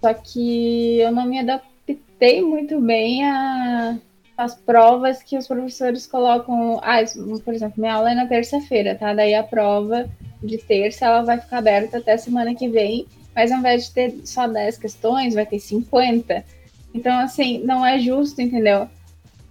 só 0.00 0.14
que 0.14 0.98
eu 0.98 1.12
não 1.12 1.26
me 1.26 1.38
adaptei 1.38 2.40
muito 2.42 2.80
bem 2.80 3.24
a- 3.24 3.98
às 4.36 4.54
provas 4.54 5.22
que 5.22 5.36
os 5.36 5.46
professores 5.46 6.06
colocam. 6.06 6.78
Ah, 6.82 6.98
por 7.44 7.52
exemplo, 7.52 7.80
minha 7.80 7.94
aula 7.94 8.12
é 8.12 8.14
na 8.14 8.26
terça-feira, 8.26 8.94
tá? 8.94 9.12
Daí 9.12 9.34
a 9.34 9.42
prova 9.42 10.08
de 10.42 10.56
terça 10.58 11.04
ela 11.06 11.22
vai 11.22 11.38
ficar 11.40 11.58
aberta 11.58 11.98
até 11.98 12.16
semana 12.16 12.54
que 12.54 12.68
vem, 12.68 13.06
mas 13.34 13.50
ao 13.52 13.58
invés 13.58 13.86
de 13.86 13.90
ter 13.92 14.14
só 14.24 14.46
10 14.46 14.78
questões, 14.78 15.34
vai 15.34 15.44
ter 15.44 15.58
50. 15.58 16.44
Então, 16.92 17.18
assim, 17.20 17.58
não 17.64 17.84
é 17.84 17.98
justo, 17.98 18.40
entendeu? 18.40 18.88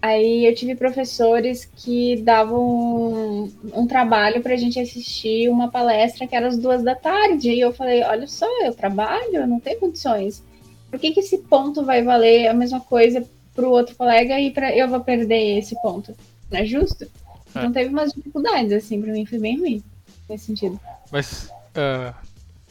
Aí 0.00 0.46
eu 0.46 0.54
tive 0.54 0.76
professores 0.76 1.64
que 1.64 2.20
davam 2.22 2.60
um, 2.60 3.52
um 3.74 3.86
trabalho 3.86 4.40
para 4.40 4.54
a 4.54 4.56
gente 4.56 4.78
assistir 4.78 5.48
uma 5.48 5.70
palestra 5.70 6.26
que 6.26 6.36
era 6.36 6.46
às 6.46 6.56
duas 6.56 6.84
da 6.84 6.94
tarde. 6.94 7.50
E 7.50 7.60
eu 7.60 7.72
falei: 7.72 8.02
olha 8.04 8.26
só, 8.26 8.46
eu 8.64 8.72
trabalho, 8.72 9.34
eu 9.34 9.46
não 9.46 9.58
tenho 9.58 9.80
condições. 9.80 10.42
Por 10.88 11.00
que, 11.00 11.10
que 11.10 11.20
esse 11.20 11.38
ponto 11.38 11.84
vai 11.84 12.02
valer 12.02 12.46
a 12.46 12.54
mesma 12.54 12.80
coisa 12.80 13.24
para 13.54 13.68
o 13.68 13.72
outro 13.72 13.96
colega 13.96 14.38
e 14.40 14.52
pra, 14.52 14.74
eu 14.74 14.88
vou 14.88 15.00
perder 15.00 15.58
esse 15.58 15.74
ponto? 15.82 16.14
Não 16.50 16.60
é 16.60 16.64
justo? 16.64 17.06
Então 17.50 17.72
teve 17.72 17.90
umas 17.90 18.12
dificuldades, 18.12 18.72
assim, 18.72 19.00
para 19.00 19.12
mim 19.12 19.26
foi 19.26 19.38
bem 19.38 19.58
ruim 19.58 19.82
nesse 20.28 20.46
sentido. 20.46 20.78
Mas 21.10 21.50
ah, 21.74 22.14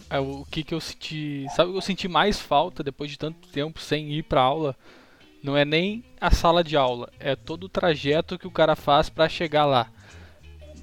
ah, 0.09 0.21
o 0.21 0.45
que 0.45 0.63
que 0.63 0.73
eu 0.73 0.79
senti. 0.79 1.45
Sabe 1.55 1.69
o 1.69 1.73
que 1.73 1.77
eu 1.77 1.81
senti 1.81 2.07
mais 2.07 2.39
falta 2.39 2.83
depois 2.83 3.11
de 3.11 3.17
tanto 3.17 3.47
tempo 3.49 3.79
sem 3.81 4.11
ir 4.13 4.23
pra 4.23 4.41
aula? 4.41 4.75
Não 5.43 5.55
é 5.55 5.63
nem 5.63 6.03
a 6.19 6.31
sala 6.31 6.63
de 6.63 6.75
aula, 6.75 7.11
é 7.19 7.35
todo 7.35 7.65
o 7.65 7.69
trajeto 7.69 8.39
que 8.39 8.47
o 8.47 8.51
cara 8.51 8.75
faz 8.75 9.09
pra 9.09 9.29
chegar 9.29 9.65
lá. 9.65 9.89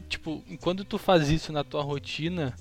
Tipo, 0.08 0.42
enquanto 0.48 0.84
tu 0.84 0.96
faz 0.96 1.28
isso 1.28 1.52
na 1.52 1.64
tua 1.64 1.82
rotina, 1.82 2.54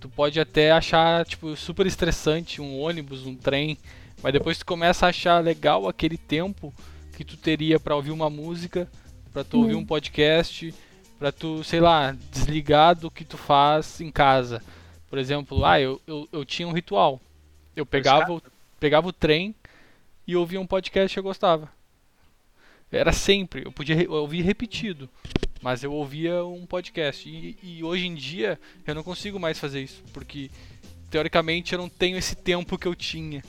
tu 0.00 0.08
pode 0.08 0.40
até 0.40 0.72
achar 0.72 1.24
tipo 1.24 1.54
super 1.54 1.86
estressante 1.86 2.60
um 2.60 2.80
ônibus, 2.80 3.24
um 3.24 3.36
trem, 3.36 3.78
mas 4.22 4.32
depois 4.32 4.58
tu 4.58 4.66
começa 4.66 5.06
a 5.06 5.10
achar 5.10 5.42
legal 5.42 5.88
aquele 5.88 6.18
tempo 6.18 6.74
que 7.16 7.24
tu 7.24 7.36
teria 7.36 7.78
pra 7.78 7.94
ouvir 7.94 8.10
uma 8.10 8.28
música, 8.28 8.90
pra 9.32 9.44
tu 9.44 9.58
ouvir 9.58 9.76
um 9.76 9.86
podcast, 9.86 10.74
pra 11.18 11.30
tu, 11.30 11.62
sei 11.62 11.80
lá, 11.80 12.16
desligar 12.32 12.96
do 12.96 13.10
que 13.10 13.24
tu 13.24 13.38
faz 13.38 14.00
em 14.00 14.10
casa. 14.10 14.62
Por 15.12 15.18
exemplo, 15.18 15.62
ah, 15.62 15.78
eu, 15.78 16.00
eu, 16.06 16.26
eu 16.32 16.42
tinha 16.42 16.66
um 16.66 16.72
ritual. 16.72 17.20
Eu 17.76 17.84
pegava, 17.84 18.32
o- 18.32 18.42
pegava 18.80 19.06
o 19.08 19.12
trem 19.12 19.54
e 20.26 20.34
ouvia 20.34 20.58
um 20.58 20.66
podcast 20.66 21.14
que 21.14 21.18
eu 21.18 21.22
gostava. 21.22 21.68
Era 22.90 23.12
sempre, 23.12 23.62
eu 23.66 23.70
podia 23.70 24.02
eu 24.02 24.10
ouvir 24.10 24.40
repetido, 24.40 25.06
mas 25.60 25.84
eu 25.84 25.92
ouvia 25.92 26.42
um 26.46 26.64
podcast. 26.64 27.28
E, 27.28 27.58
e 27.62 27.84
hoje 27.84 28.06
em 28.06 28.14
dia 28.14 28.58
eu 28.86 28.94
não 28.94 29.02
consigo 29.02 29.38
mais 29.38 29.58
fazer 29.58 29.82
isso, 29.82 30.02
porque 30.14 30.50
teoricamente 31.10 31.74
eu 31.74 31.78
não 31.78 31.90
tenho 31.90 32.16
esse 32.16 32.34
tempo 32.34 32.78
que 32.78 32.88
eu 32.88 32.94
tinha. 32.94 33.44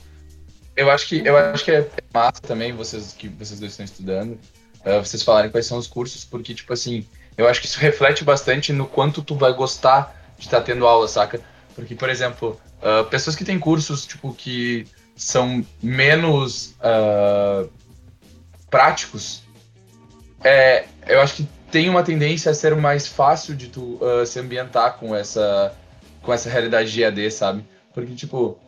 Eu 0.76 0.90
acho 0.90 1.08
que 1.08 1.26
eu 1.26 1.34
acho 1.34 1.64
que 1.64 1.70
é 1.70 1.90
massa 2.12 2.42
também 2.42 2.74
vocês 2.74 3.14
que 3.14 3.26
vocês 3.26 3.58
dois 3.58 3.72
estão 3.72 3.86
estudando, 3.86 4.38
eh, 4.84 4.98
vocês 4.98 5.22
falarem 5.22 5.50
quais 5.50 5.64
são 5.64 5.78
os 5.78 5.86
cursos, 5.86 6.26
porque 6.26 6.52
tipo 6.54 6.74
assim, 6.74 7.06
eu 7.38 7.48
acho 7.48 7.58
que 7.58 7.66
isso 7.66 7.80
reflete 7.80 8.22
bastante 8.22 8.70
no 8.70 8.86
quanto 8.86 9.22
tu 9.22 9.34
vai 9.34 9.54
gostar 9.54 10.34
de 10.36 10.44
estar 10.44 10.60
tendo 10.60 10.86
aula, 10.86 11.08
saca? 11.08 11.53
Porque 11.74 11.94
por 11.94 12.08
exemplo, 12.08 12.60
ah, 12.82 13.04
pessoas 13.04 13.34
que 13.36 13.44
têm 13.44 13.58
cursos 13.58 14.06
tipo 14.06 14.32
que 14.34 14.86
são 15.16 15.64
menos 15.82 16.74
ah, 16.80 17.64
práticos, 18.70 19.42
é, 20.42 20.84
eu 21.06 21.20
acho 21.20 21.34
que 21.36 21.48
tem 21.70 21.88
uma 21.88 22.02
tendência 22.02 22.50
a 22.50 22.54
ser 22.54 22.74
mais 22.76 23.06
fácil 23.06 23.54
de 23.54 23.68
tu 23.68 23.98
ah, 24.02 24.24
se 24.26 24.38
ambientar 24.38 24.94
com 24.98 25.14
essa 25.14 25.74
com 26.22 26.32
essa 26.32 26.48
realidade 26.48 26.90
de 26.90 27.02
EAD, 27.02 27.30
sabe? 27.30 27.64
Porque 27.92 28.14
tipo 28.14 28.58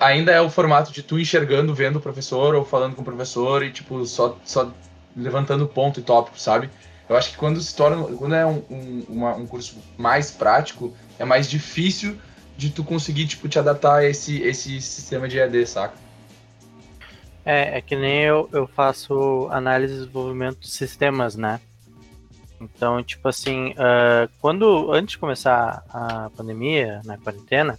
ainda 0.00 0.30
é 0.32 0.40
o 0.40 0.48
formato 0.50 0.92
de 0.92 1.02
tu 1.02 1.18
enxergando, 1.18 1.74
vendo 1.74 1.96
o 1.96 2.00
professor 2.00 2.54
ou 2.54 2.64
falando 2.64 2.94
com 2.94 3.02
o 3.02 3.04
professor 3.04 3.64
e, 3.64 3.70
tipo, 3.70 4.04
só, 4.06 4.38
só 4.44 4.72
levantando 5.16 5.66
ponto 5.66 5.98
e 6.00 6.02
tópico, 6.02 6.38
sabe? 6.38 6.70
Eu 7.08 7.16
acho 7.16 7.30
que 7.32 7.36
quando 7.36 7.60
se 7.60 7.74
torna, 7.74 8.04
quando 8.16 8.34
é 8.34 8.46
um, 8.46 8.62
um, 8.70 9.04
uma- 9.08 9.34
um 9.34 9.46
curso 9.46 9.76
mais 9.98 10.30
prático, 10.30 10.94
é 11.18 11.24
mais 11.24 11.50
difícil 11.50 12.16
de 12.56 12.70
tu 12.70 12.84
conseguir, 12.84 13.26
tipo, 13.26 13.48
te 13.48 13.58
adaptar 13.58 13.96
a 13.96 14.04
esse, 14.04 14.42
esse 14.42 14.80
sistema 14.80 15.28
de 15.28 15.38
EAD, 15.38 15.66
saca? 15.66 15.94
É, 17.44 17.78
é 17.78 17.80
que 17.80 17.96
nem 17.96 18.22
eu, 18.22 18.48
eu 18.52 18.66
faço 18.66 19.48
análise 19.50 19.94
e 19.94 19.98
desenvolvimento 19.98 20.60
de 20.60 20.70
sistemas, 20.70 21.34
né? 21.34 21.60
Então, 22.60 23.02
tipo 23.02 23.28
assim, 23.28 23.74
ah, 23.76 24.28
quando 24.40 24.92
antes 24.92 25.12
de 25.12 25.18
começar 25.18 25.82
a 25.88 26.30
pandemia, 26.36 27.00
na 27.04 27.18
quarentena, 27.18 27.78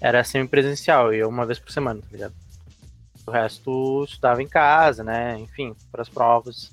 era 0.00 0.22
semi-presencial, 0.22 1.14
ia 1.14 1.26
uma 1.26 1.46
vez 1.46 1.58
por 1.58 1.72
semana, 1.72 2.00
tá 2.00 2.08
ligado? 2.12 2.34
O 3.26 3.30
resto 3.30 4.04
estudava 4.04 4.42
em 4.42 4.48
casa, 4.48 5.02
né? 5.02 5.38
Enfim, 5.38 5.74
para 5.90 6.02
as 6.02 6.08
provas. 6.08 6.70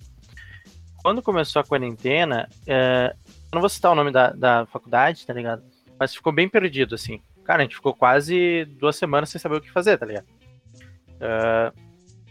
Quando 1.01 1.22
começou 1.22 1.62
a 1.62 1.65
quarentena, 1.65 2.50
eh, 2.65 3.13
eu 3.51 3.56
não 3.56 3.62
vou 3.62 3.70
citar 3.70 3.91
o 3.91 3.96
nome 3.96 4.12
da, 4.12 4.32
da 4.32 4.65
faculdade, 4.65 5.25
tá 5.25 5.34
ligado? 5.34 5.63
Mas 6.00 6.13
ficou 6.13 6.32
bem 6.32 6.48
perdido, 6.48 6.96
assim. 6.96 7.22
Cara, 7.44 7.62
a 7.62 7.63
gente 7.63 7.75
ficou 7.75 7.94
quase 7.94 8.66
duas 8.66 8.96
semanas 8.96 9.30
sem 9.30 9.39
saber 9.39 9.58
o 9.58 9.62
que 9.62 9.72
fazer, 9.72 9.98
tá 9.98 10.06
ligado? 10.06 10.27
Ah, 11.20 11.74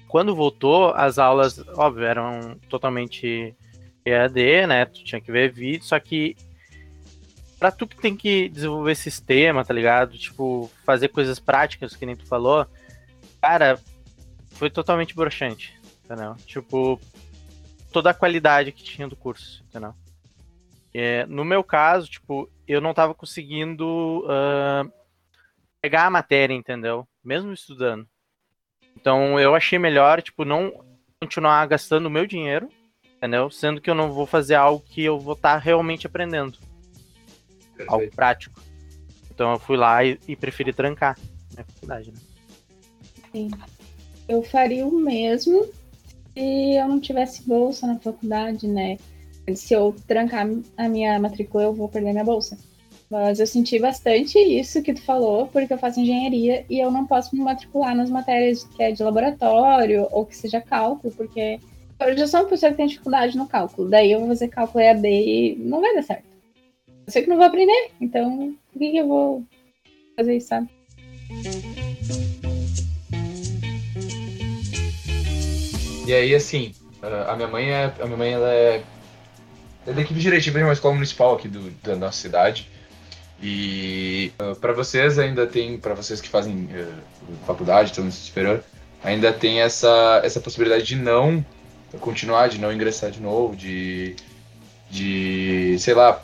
quando 0.08 0.34
voltou, 0.34 0.92
as 0.94 1.18
aulas, 1.18 1.58
óbvio, 1.76 2.04
eram 2.04 2.58
totalmente 2.68 3.54
EAD, 4.04 4.66
né? 4.66 4.84
Tu 4.84 5.04
tinha 5.04 5.20
que 5.20 5.32
ver 5.32 5.52
vídeo, 5.52 5.84
só 5.84 5.98
que 5.98 6.36
pra 7.58 7.72
tu 7.72 7.86
que 7.86 7.96
tem 7.96 8.16
que 8.16 8.48
desenvolver 8.48 8.94
sistema, 8.94 9.64
tá 9.64 9.74
ligado? 9.74 10.16
Tipo, 10.16 10.70
fazer 10.84 11.08
coisas 11.08 11.38
práticas, 11.38 11.96
que 11.96 12.06
nem 12.06 12.14
tu 12.14 12.26
falou, 12.26 12.66
cara, 13.40 13.80
foi 14.50 14.70
totalmente 14.70 15.14
broxante, 15.14 15.74
entendeu? 16.04 16.36
Tipo, 16.46 17.00
toda 17.90 18.10
a 18.10 18.14
qualidade 18.14 18.72
que 18.72 18.84
tinha 18.84 19.08
do 19.08 19.16
curso, 19.16 19.64
entendeu? 19.68 19.94
É, 20.94 21.26
no 21.26 21.44
meu 21.44 21.64
caso, 21.64 22.08
tipo, 22.08 22.48
eu 22.66 22.80
não 22.80 22.94
tava 22.94 23.14
conseguindo 23.14 24.24
ah, 24.28 24.84
pegar 25.80 26.06
a 26.06 26.10
matéria, 26.10 26.54
entendeu? 26.54 27.06
Mesmo 27.22 27.52
estudando. 27.52 28.06
Então 28.96 29.38
eu 29.38 29.54
achei 29.54 29.78
melhor, 29.78 30.22
tipo, 30.22 30.44
não 30.44 30.84
continuar 31.20 31.66
gastando 31.66 32.06
o 32.06 32.10
meu 32.10 32.26
dinheiro, 32.26 32.68
entendeu? 33.16 33.50
Sendo 33.50 33.80
que 33.80 33.88
eu 33.88 33.94
não 33.94 34.12
vou 34.12 34.26
fazer 34.26 34.54
algo 34.54 34.84
que 34.84 35.04
eu 35.04 35.18
vou 35.18 35.34
estar 35.34 35.56
realmente 35.58 36.06
aprendendo. 36.06 36.58
Algo 37.86 38.10
prático. 38.10 38.60
Então 39.30 39.52
eu 39.52 39.58
fui 39.58 39.76
lá 39.76 40.02
e, 40.04 40.18
e 40.26 40.34
preferi 40.34 40.72
trancar 40.72 41.16
minha 41.52 41.64
faculdade, 41.64 42.10
né? 42.10 42.18
Sim. 43.32 43.50
Eu 44.28 44.42
faria 44.42 44.86
o 44.86 44.98
mesmo 44.98 45.70
se 46.32 46.74
eu 46.74 46.88
não 46.88 47.00
tivesse 47.00 47.46
bolsa 47.46 47.86
na 47.86 47.98
faculdade, 47.98 48.66
né? 48.66 48.98
Se 49.54 49.74
eu 49.74 49.94
trancar 50.06 50.46
a 50.76 50.88
minha 50.88 51.18
matrícula, 51.20 51.64
eu 51.64 51.72
vou 51.72 51.88
perder 51.88 52.12
minha 52.12 52.24
bolsa. 52.24 52.58
Mas 53.08 53.38
eu 53.38 53.46
senti 53.46 53.78
bastante 53.78 54.38
isso 54.38 54.82
que 54.82 54.92
tu 54.92 55.02
falou, 55.02 55.46
porque 55.46 55.72
eu 55.72 55.78
faço 55.78 56.00
engenharia 56.00 56.64
e 56.68 56.80
eu 56.80 56.90
não 56.90 57.06
posso 57.06 57.36
me 57.36 57.42
matricular 57.42 57.94
nas 57.94 58.10
matérias 58.10 58.64
que 58.64 58.82
é 58.82 58.90
de 58.90 59.02
laboratório 59.02 60.08
ou 60.10 60.26
que 60.26 60.36
seja 60.36 60.60
cálculo, 60.60 61.14
porque 61.14 61.60
eu 62.00 62.16
já 62.16 62.26
sou 62.26 62.40
uma 62.40 62.48
pessoa 62.48 62.72
que 62.72 62.76
tem 62.76 62.86
dificuldade 62.86 63.36
no 63.36 63.46
cálculo. 63.46 63.88
Daí 63.88 64.10
eu 64.10 64.18
vou 64.18 64.28
fazer 64.28 64.48
cálculo 64.48 64.82
EAD 64.82 65.06
e 65.06 65.56
não 65.56 65.80
vai 65.80 65.94
dar 65.94 66.02
certo. 66.02 66.24
Eu 67.06 67.12
sei 67.12 67.22
que 67.22 67.28
não 67.28 67.36
vou 67.36 67.46
aprender, 67.46 67.90
então 68.00 68.54
por 68.72 68.78
que, 68.80 68.90
que 68.90 68.98
eu 68.98 69.06
vou 69.06 69.44
fazer 70.16 70.36
isso, 70.36 70.48
sabe? 70.48 70.68
E 76.06 76.12
aí, 76.14 76.34
assim, 76.34 76.72
a 77.02 77.34
minha 77.34 77.48
mãe 77.48 77.70
é. 77.70 77.92
A 78.00 78.04
minha 78.06 78.16
mãe 78.16 78.32
ela 78.32 78.52
é 78.52 78.82
da 79.86 80.00
equipe 80.00 80.18
diretiva 80.18 80.58
de 80.58 80.64
uma 80.64 80.72
escola 80.72 80.94
municipal 80.94 81.34
aqui 81.34 81.48
do, 81.48 81.70
da 81.82 81.94
nossa 81.96 82.20
cidade. 82.20 82.68
E 83.40 84.32
para 84.60 84.72
vocês 84.72 85.18
ainda 85.18 85.46
tem, 85.46 85.78
para 85.78 85.94
vocês 85.94 86.20
que 86.20 86.28
fazem 86.28 86.68
eh, 86.72 86.86
faculdade, 87.46 87.90
estão 87.90 88.04
no 88.04 88.10
superior, 88.10 88.64
ainda 89.04 89.32
tem 89.32 89.60
essa, 89.60 90.20
essa 90.24 90.40
possibilidade 90.40 90.84
de 90.84 90.96
não 90.96 91.44
continuar, 92.00 92.48
de 92.48 92.58
não 92.58 92.72
ingressar 92.72 93.10
de 93.10 93.20
novo, 93.20 93.54
de, 93.54 94.16
de 94.90 95.76
sei 95.78 95.94
lá, 95.94 96.22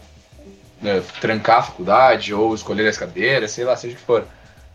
né, 0.80 1.02
trancar 1.20 1.58
a 1.58 1.62
faculdade 1.62 2.32
ou 2.34 2.54
escolher 2.54 2.88
as 2.88 2.98
cadeiras, 2.98 3.52
sei 3.52 3.64
lá, 3.64 3.76
seja 3.76 3.94
o 3.94 3.98
que 3.98 4.04
for. 4.04 4.26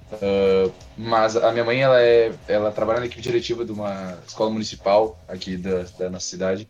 Uh, 0.10 0.72
mas 0.98 1.36
a 1.36 1.52
minha 1.52 1.66
mãe, 1.66 1.82
ela, 1.82 2.02
é, 2.02 2.32
ela 2.48 2.72
trabalha 2.72 3.02
na 3.02 3.08
equipe 3.08 3.22
diretiva 3.22 3.66
de 3.66 3.72
uma 3.74 4.18
escola 4.26 4.50
municipal 4.50 5.20
aqui 5.28 5.58
da, 5.58 5.84
da 6.00 6.10
nossa 6.10 6.28
cidade. 6.28 6.70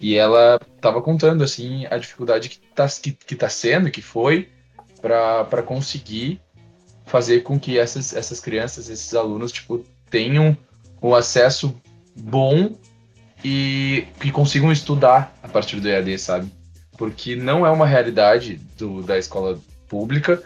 E 0.00 0.16
ela 0.16 0.60
estava 0.76 1.02
contando, 1.02 1.42
assim, 1.42 1.86
a 1.86 1.98
dificuldade 1.98 2.48
que 2.48 2.60
está 2.70 2.88
que, 2.88 3.12
que 3.12 3.34
tá 3.34 3.48
sendo, 3.48 3.90
que 3.90 4.00
foi, 4.00 4.48
para 5.00 5.62
conseguir 5.62 6.40
fazer 7.04 7.40
com 7.40 7.58
que 7.58 7.78
essas, 7.78 8.14
essas 8.14 8.38
crianças, 8.38 8.88
esses 8.88 9.14
alunos, 9.14 9.50
tipo, 9.50 9.84
tenham 10.10 10.56
o 11.00 11.14
acesso 11.14 11.74
bom 12.14 12.76
e 13.44 14.06
que 14.20 14.30
consigam 14.30 14.70
estudar 14.70 15.36
a 15.42 15.48
partir 15.48 15.80
do 15.80 15.88
EAD, 15.88 16.18
sabe? 16.18 16.52
Porque 16.96 17.34
não 17.36 17.66
é 17.66 17.70
uma 17.70 17.86
realidade 17.86 18.60
do, 18.76 19.02
da 19.02 19.18
escola 19.18 19.58
pública 19.88 20.42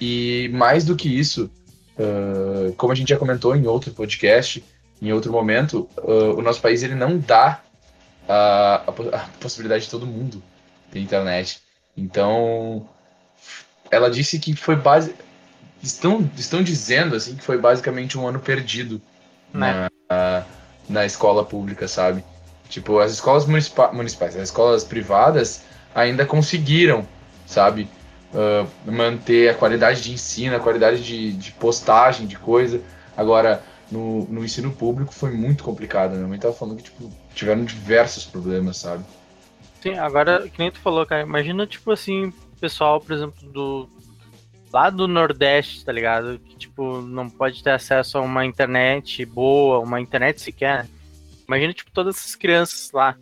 e 0.00 0.50
mais 0.52 0.84
do 0.84 0.96
que 0.96 1.08
isso, 1.08 1.50
uh, 1.98 2.72
como 2.74 2.92
a 2.92 2.96
gente 2.96 3.08
já 3.08 3.16
comentou 3.16 3.56
em 3.56 3.66
outro 3.66 3.92
podcast, 3.92 4.62
em 5.00 5.12
outro 5.12 5.32
momento, 5.32 5.88
uh, 5.98 6.36
o 6.36 6.42
nosso 6.42 6.60
país 6.60 6.82
ele 6.82 6.94
não 6.94 7.18
dá 7.18 7.62
a, 8.28 8.82
a, 8.86 9.16
a 9.16 9.28
possibilidade 9.40 9.84
de 9.84 9.90
todo 9.90 10.06
mundo 10.06 10.42
ter 10.90 11.00
internet. 11.00 11.60
Então, 11.96 12.88
ela 13.90 14.10
disse 14.10 14.38
que 14.38 14.54
foi 14.54 14.76
base 14.76 15.14
estão 15.82 16.28
estão 16.36 16.62
dizendo 16.62 17.14
assim 17.14 17.36
que 17.36 17.44
foi 17.44 17.58
basicamente 17.58 18.18
um 18.18 18.26
ano 18.26 18.40
perdido 18.40 19.00
Né? 19.52 19.88
na, 20.10 20.44
na 20.88 21.04
escola 21.04 21.44
pública, 21.44 21.86
sabe? 21.86 22.24
Tipo, 22.68 22.98
as 22.98 23.12
escolas 23.12 23.46
municipa 23.46 23.92
municipais, 23.92 24.34
as 24.36 24.44
escolas 24.44 24.82
privadas 24.84 25.62
ainda 25.94 26.26
conseguiram, 26.26 27.06
sabe? 27.46 27.88
Uh, 28.32 28.90
manter 28.90 29.50
a 29.50 29.54
qualidade 29.54 30.02
de 30.02 30.12
ensino, 30.12 30.56
a 30.56 30.60
qualidade 30.60 31.04
de, 31.04 31.32
de 31.32 31.52
postagem, 31.52 32.26
de 32.26 32.36
coisa. 32.36 32.80
Agora, 33.16 33.62
no, 33.94 34.24
no 34.24 34.44
ensino 34.44 34.72
público 34.72 35.14
foi 35.14 35.30
muito 35.30 35.62
complicado. 35.62 36.16
Minha 36.16 36.26
mãe 36.26 36.38
tava 36.38 36.52
falando 36.52 36.78
que 36.78 36.84
tipo, 36.84 37.10
tiveram 37.32 37.64
diversos 37.64 38.24
problemas, 38.24 38.78
sabe? 38.78 39.04
Sim, 39.80 39.94
agora, 39.98 40.48
que 40.48 40.58
nem 40.58 40.70
tu 40.70 40.80
falou, 40.80 41.06
cara, 41.06 41.22
imagina, 41.22 41.66
tipo 41.66 41.92
assim, 41.92 42.32
pessoal, 42.60 43.00
por 43.00 43.12
exemplo, 43.12 43.48
do. 43.50 43.88
Lá 44.72 44.90
do 44.90 45.06
Nordeste, 45.06 45.84
tá 45.84 45.92
ligado? 45.92 46.40
Que, 46.40 46.56
tipo, 46.56 47.00
não 47.00 47.30
pode 47.30 47.62
ter 47.62 47.70
acesso 47.70 48.18
a 48.18 48.20
uma 48.20 48.44
internet 48.44 49.24
boa, 49.24 49.78
uma 49.78 50.00
internet 50.00 50.40
sequer. 50.40 50.88
Imagina, 51.46 51.72
tipo, 51.72 51.92
todas 51.92 52.16
essas 52.16 52.34
crianças 52.34 52.90
lá 52.92 53.16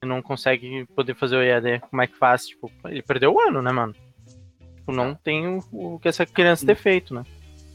que 0.00 0.08
não 0.08 0.20
conseguem 0.20 0.84
poder 0.86 1.14
fazer 1.14 1.36
o 1.36 1.42
EAD. 1.42 1.80
Como 1.88 2.02
é 2.02 2.08
que 2.08 2.18
faz? 2.18 2.48
Tipo, 2.48 2.72
ele 2.86 3.02
perdeu 3.02 3.32
o 3.32 3.40
ano, 3.40 3.62
né, 3.62 3.70
mano? 3.70 3.94
Tipo, 4.74 4.90
não 4.90 5.14
tem 5.14 5.46
o, 5.46 5.62
o 5.70 5.98
que 6.00 6.08
essa 6.08 6.26
criança 6.26 6.66
ter 6.66 6.74
feito, 6.74 7.14
né? 7.14 7.24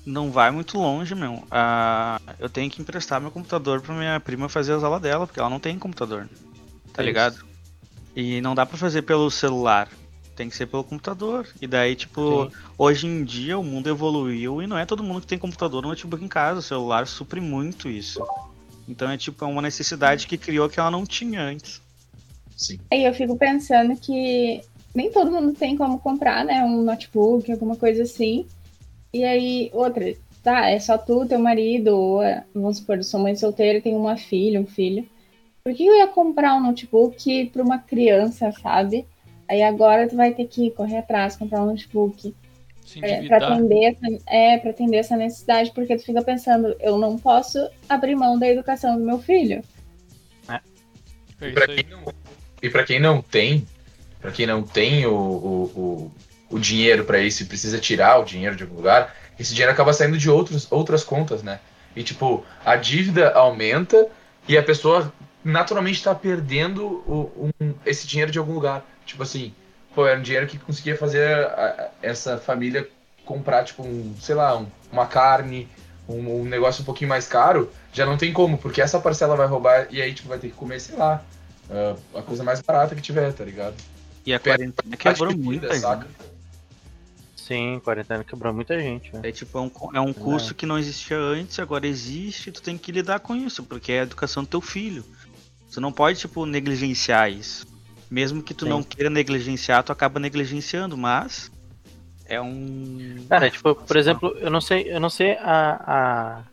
Não 0.10 0.32
vai 0.32 0.50
muito 0.50 0.76
longe, 0.80 1.14
meu. 1.14 1.44
Ah, 1.52 2.20
eu 2.40 2.50
tenho 2.50 2.70
que 2.70 2.82
emprestar 2.82 3.22
meu 3.22 3.30
computador 3.30 3.80
pra 3.80 3.94
minha 3.94 4.20
prima 4.20 4.50
fazer 4.50 4.74
as 4.74 4.84
aulas 4.84 5.02
dela, 5.02 5.28
porque 5.28 5.40
ela 5.40 5.52
não 5.52 5.60
tem 5.60 5.78
computador. 5.78 6.28
Tá 6.92 7.04
É 7.04 7.06
ligado? 7.06 7.46
E 8.16 8.42
não 8.42 8.56
dá 8.56 8.66
pra 8.66 8.76
fazer 8.76 9.04
pelo 9.04 9.30
celular, 9.30 9.88
Tem 10.36 10.50
que 10.50 10.56
ser 10.56 10.66
pelo 10.66 10.84
computador. 10.84 11.48
E 11.62 11.68
daí, 11.68 11.96
tipo, 11.96 12.52
hoje 12.76 13.06
em 13.06 13.24
dia 13.24 13.60
o 13.60 13.64
mundo 13.64 13.88
evoluiu 13.88 14.64
e 14.64 14.68
não 14.68 14.78
é 14.80 14.86
todo 14.86 15.04
mundo 15.04 15.22
que 15.22 15.28
tem 15.28 15.38
computador 15.38 15.84
ou 15.84 15.92
notebook 15.92 16.24
em 16.24 16.28
casa. 16.28 16.60
O 16.60 16.64
celular 16.64 17.06
supre 17.06 17.40
muito 17.40 17.88
isso. 17.88 18.20
Então 18.88 19.12
é 19.12 19.18
tipo, 19.18 19.46
é 19.46 19.48
uma 19.48 19.62
necessidade 19.62 20.26
que 20.26 20.38
criou 20.38 20.68
que 20.68 20.80
ela 20.80 20.90
não 20.90 21.06
tinha 21.06 21.42
antes. 21.42 21.82
Sim. 22.58 22.80
Aí 22.90 23.06
eu 23.06 23.14
fico 23.14 23.38
pensando 23.38 23.96
que 23.96 24.62
nem 24.96 25.12
todo 25.12 25.30
mundo 25.30 25.54
tem 25.54 25.78
como 25.78 26.00
comprar, 26.00 26.44
né? 26.44 26.64
Um 26.64 26.82
notebook, 26.84 27.52
alguma 27.52 27.76
coisa 27.76 28.04
assim. 28.04 28.48
E 29.14 29.24
aí, 29.24 29.70
outra, 29.74 30.14
tá, 30.44 30.70
é 30.70 30.80
só 30.80 30.98
tu, 30.98 31.26
teu 31.26 31.40
marido, 31.40 31.96
ou 31.98 32.22
é, 32.24 32.44
vamos 32.54 32.78
supor, 32.78 33.04
sou 33.04 33.20
mãe 33.20 33.36
solteira 33.36 33.80
e 33.80 33.82
tenho 33.82 33.98
uma 33.98 34.18
filha, 34.18 34.60
um 34.62 34.66
filho. 34.68 35.08
Por 35.64 35.74
que 35.74 35.86
eu 35.86 35.96
ia 35.96 36.08
comprar 36.08 36.56
um 36.56 36.62
notebook 36.64 37.46
para 37.48 37.64
uma 37.64 37.80
criança, 37.80 38.52
sabe? 38.52 39.06
Aí 39.48 39.62
agora 39.64 40.08
tu 40.08 40.16
vai 40.16 40.34
ter 40.34 40.46
que 40.48 40.72
correr 40.72 40.98
atrás, 40.98 41.36
comprar 41.36 41.62
um 41.64 41.68
notebook. 41.68 42.34
É, 43.02 43.24
para 43.28 43.38
atender, 43.54 43.84
essa- 43.84 44.24
é, 44.28 44.58
pra 44.58 44.72
atender 44.72 44.98
essa 44.98 45.16
necessidade, 45.16 45.72
porque 45.74 45.96
tu 45.96 46.04
fica 46.04 46.24
pensando, 46.24 46.76
eu 46.80 46.98
não 46.98 47.18
posso 47.20 47.70
abrir 47.88 48.16
mão 48.16 48.38
da 48.40 48.48
educação 48.48 48.98
do 48.98 49.06
meu 49.06 49.20
filho. 49.20 49.64
É 50.48 50.60
E 51.42 51.46
isso 51.46 51.54
pra 51.54 51.66
aí. 51.70 51.84
quem 51.84 51.92
não, 51.92 52.14
e 52.64 52.70
pra 52.70 52.84
quem 52.84 53.00
não 53.00 53.22
tem, 53.22 53.66
para 54.20 54.32
quem 54.32 54.48
não 54.48 54.64
tem 54.64 55.06
o, 55.06 55.14
o, 55.14 55.64
o, 55.76 56.12
o 56.50 56.60
dinheiro 56.60 57.06
para 57.06 57.20
isso 57.20 57.44
e 57.44 57.46
precisa 57.46 57.78
tirar 57.80 58.20
o 58.20 58.24
dinheiro 58.24 58.56
de 58.56 58.64
algum 58.64 58.76
lugar, 58.76 59.16
esse 59.40 59.52
dinheiro 59.54 59.72
acaba 59.72 59.94
saindo 59.94 60.18
de 60.18 60.30
outros, 60.30 60.68
outras 60.72 61.04
contas, 61.04 61.44
né? 61.44 61.60
E 61.96 62.04
tipo, 62.04 62.44
a 62.66 62.76
dívida 62.76 63.32
aumenta 63.32 64.08
e 64.48 64.58
a 64.58 64.64
pessoa 64.64 65.14
naturalmente 65.44 65.98
está 65.98 66.14
perdendo 66.14 66.86
o, 67.08 67.50
um- 67.62 67.74
esse 67.86 68.06
dinheiro 68.08 68.32
de 68.32 68.40
algum 68.40 68.54
lugar. 68.54 68.84
Tipo 69.06 69.24
assim, 69.24 69.54
pô, 69.96 70.06
era 70.08 70.20
um 70.20 70.24
dinheiro 70.24 70.48
que 70.48 70.58
conseguia 70.58 70.98
fazer 70.98 71.24
a- 71.46 71.48
a- 71.48 71.90
essa 72.02 72.38
família 72.38 72.88
comprar, 73.26 73.64
tipo, 73.64 73.84
um, 73.84 74.16
sei 74.20 74.36
lá, 74.36 74.58
um- 74.58 74.68
uma 74.92 75.06
carne, 75.06 75.68
um, 76.08 76.42
um 76.42 76.46
negócio 76.46 76.82
um 76.82 76.86
pouquinho 76.86 77.10
mais 77.10 77.28
caro, 77.28 77.72
já 77.94 78.06
não 78.06 78.18
tem 78.18 78.34
como, 78.34 78.58
porque 78.58 78.82
essa 78.82 79.00
parcela 79.00 79.36
vai 79.36 79.48
roubar 79.48 79.88
e 79.92 80.02
aí, 80.02 80.14
tipo, 80.14 80.28
vai 80.28 80.40
ter 80.40 80.48
que 80.50 80.56
comer, 80.56 80.80
sei 80.80 80.96
lá, 80.98 81.24
ah, 81.70 81.96
a 82.16 82.22
coisa 82.22 82.44
mais 82.44 82.60
barata 82.62 82.96
que 82.96 83.02
tiver, 83.02 83.32
tá 83.34 83.44
ligado? 83.44 83.76
E 84.26 84.34
a 84.34 84.40
quarentena 84.40 84.98
quebrou 84.98 85.38
muita 85.38 85.68
vida, 85.70 85.80
saca? 85.80 86.02
gente. 86.06 86.39
Sim, 87.50 87.82
quarentena 87.84 88.24
quebrou 88.24 88.54
muita 88.54 88.80
gente, 88.80 89.12
né? 89.12 89.22
É 89.24 89.32
tipo, 89.32 89.58
é 89.58 89.62
um, 89.62 89.72
é 89.96 90.00
um 90.00 90.14
curso 90.14 90.54
que 90.54 90.68
não 90.68 90.78
existia 90.78 91.18
antes, 91.18 91.58
agora 91.58 91.88
existe, 91.88 92.50
e 92.50 92.52
tu 92.52 92.62
tem 92.62 92.78
que 92.78 92.92
lidar 92.92 93.22
com 93.22 93.36
isso, 93.36 93.64
porque 93.64 93.92
é 93.92 94.02
a 94.02 94.04
educação 94.04 94.44
do 94.44 94.50
teu 94.50 94.62
filho. 94.62 95.04
Tu 95.74 95.82
não 95.82 95.92
pode, 95.92 96.20
tipo, 96.20 96.46
negligenciar 96.46 97.32
isso. 97.32 97.66
Mesmo 98.08 98.44
que 98.44 98.54
tu 98.54 98.66
Sim. 98.66 98.70
não 98.70 98.84
queira 98.84 99.10
negligenciar, 99.10 99.84
tu 99.84 99.92
acaba 99.92 100.20
negligenciando, 100.20 100.96
mas 100.96 101.52
é 102.24 102.40
um. 102.40 103.26
Cara, 103.28 103.50
tipo, 103.50 103.74
por 103.74 103.98
exemplo, 103.98 104.38
eu 104.40 104.52
não 104.52 104.62
sei, 104.62 104.84
eu 104.84 105.00
não 105.00 105.10
sei 105.10 105.32
a, 105.38 106.44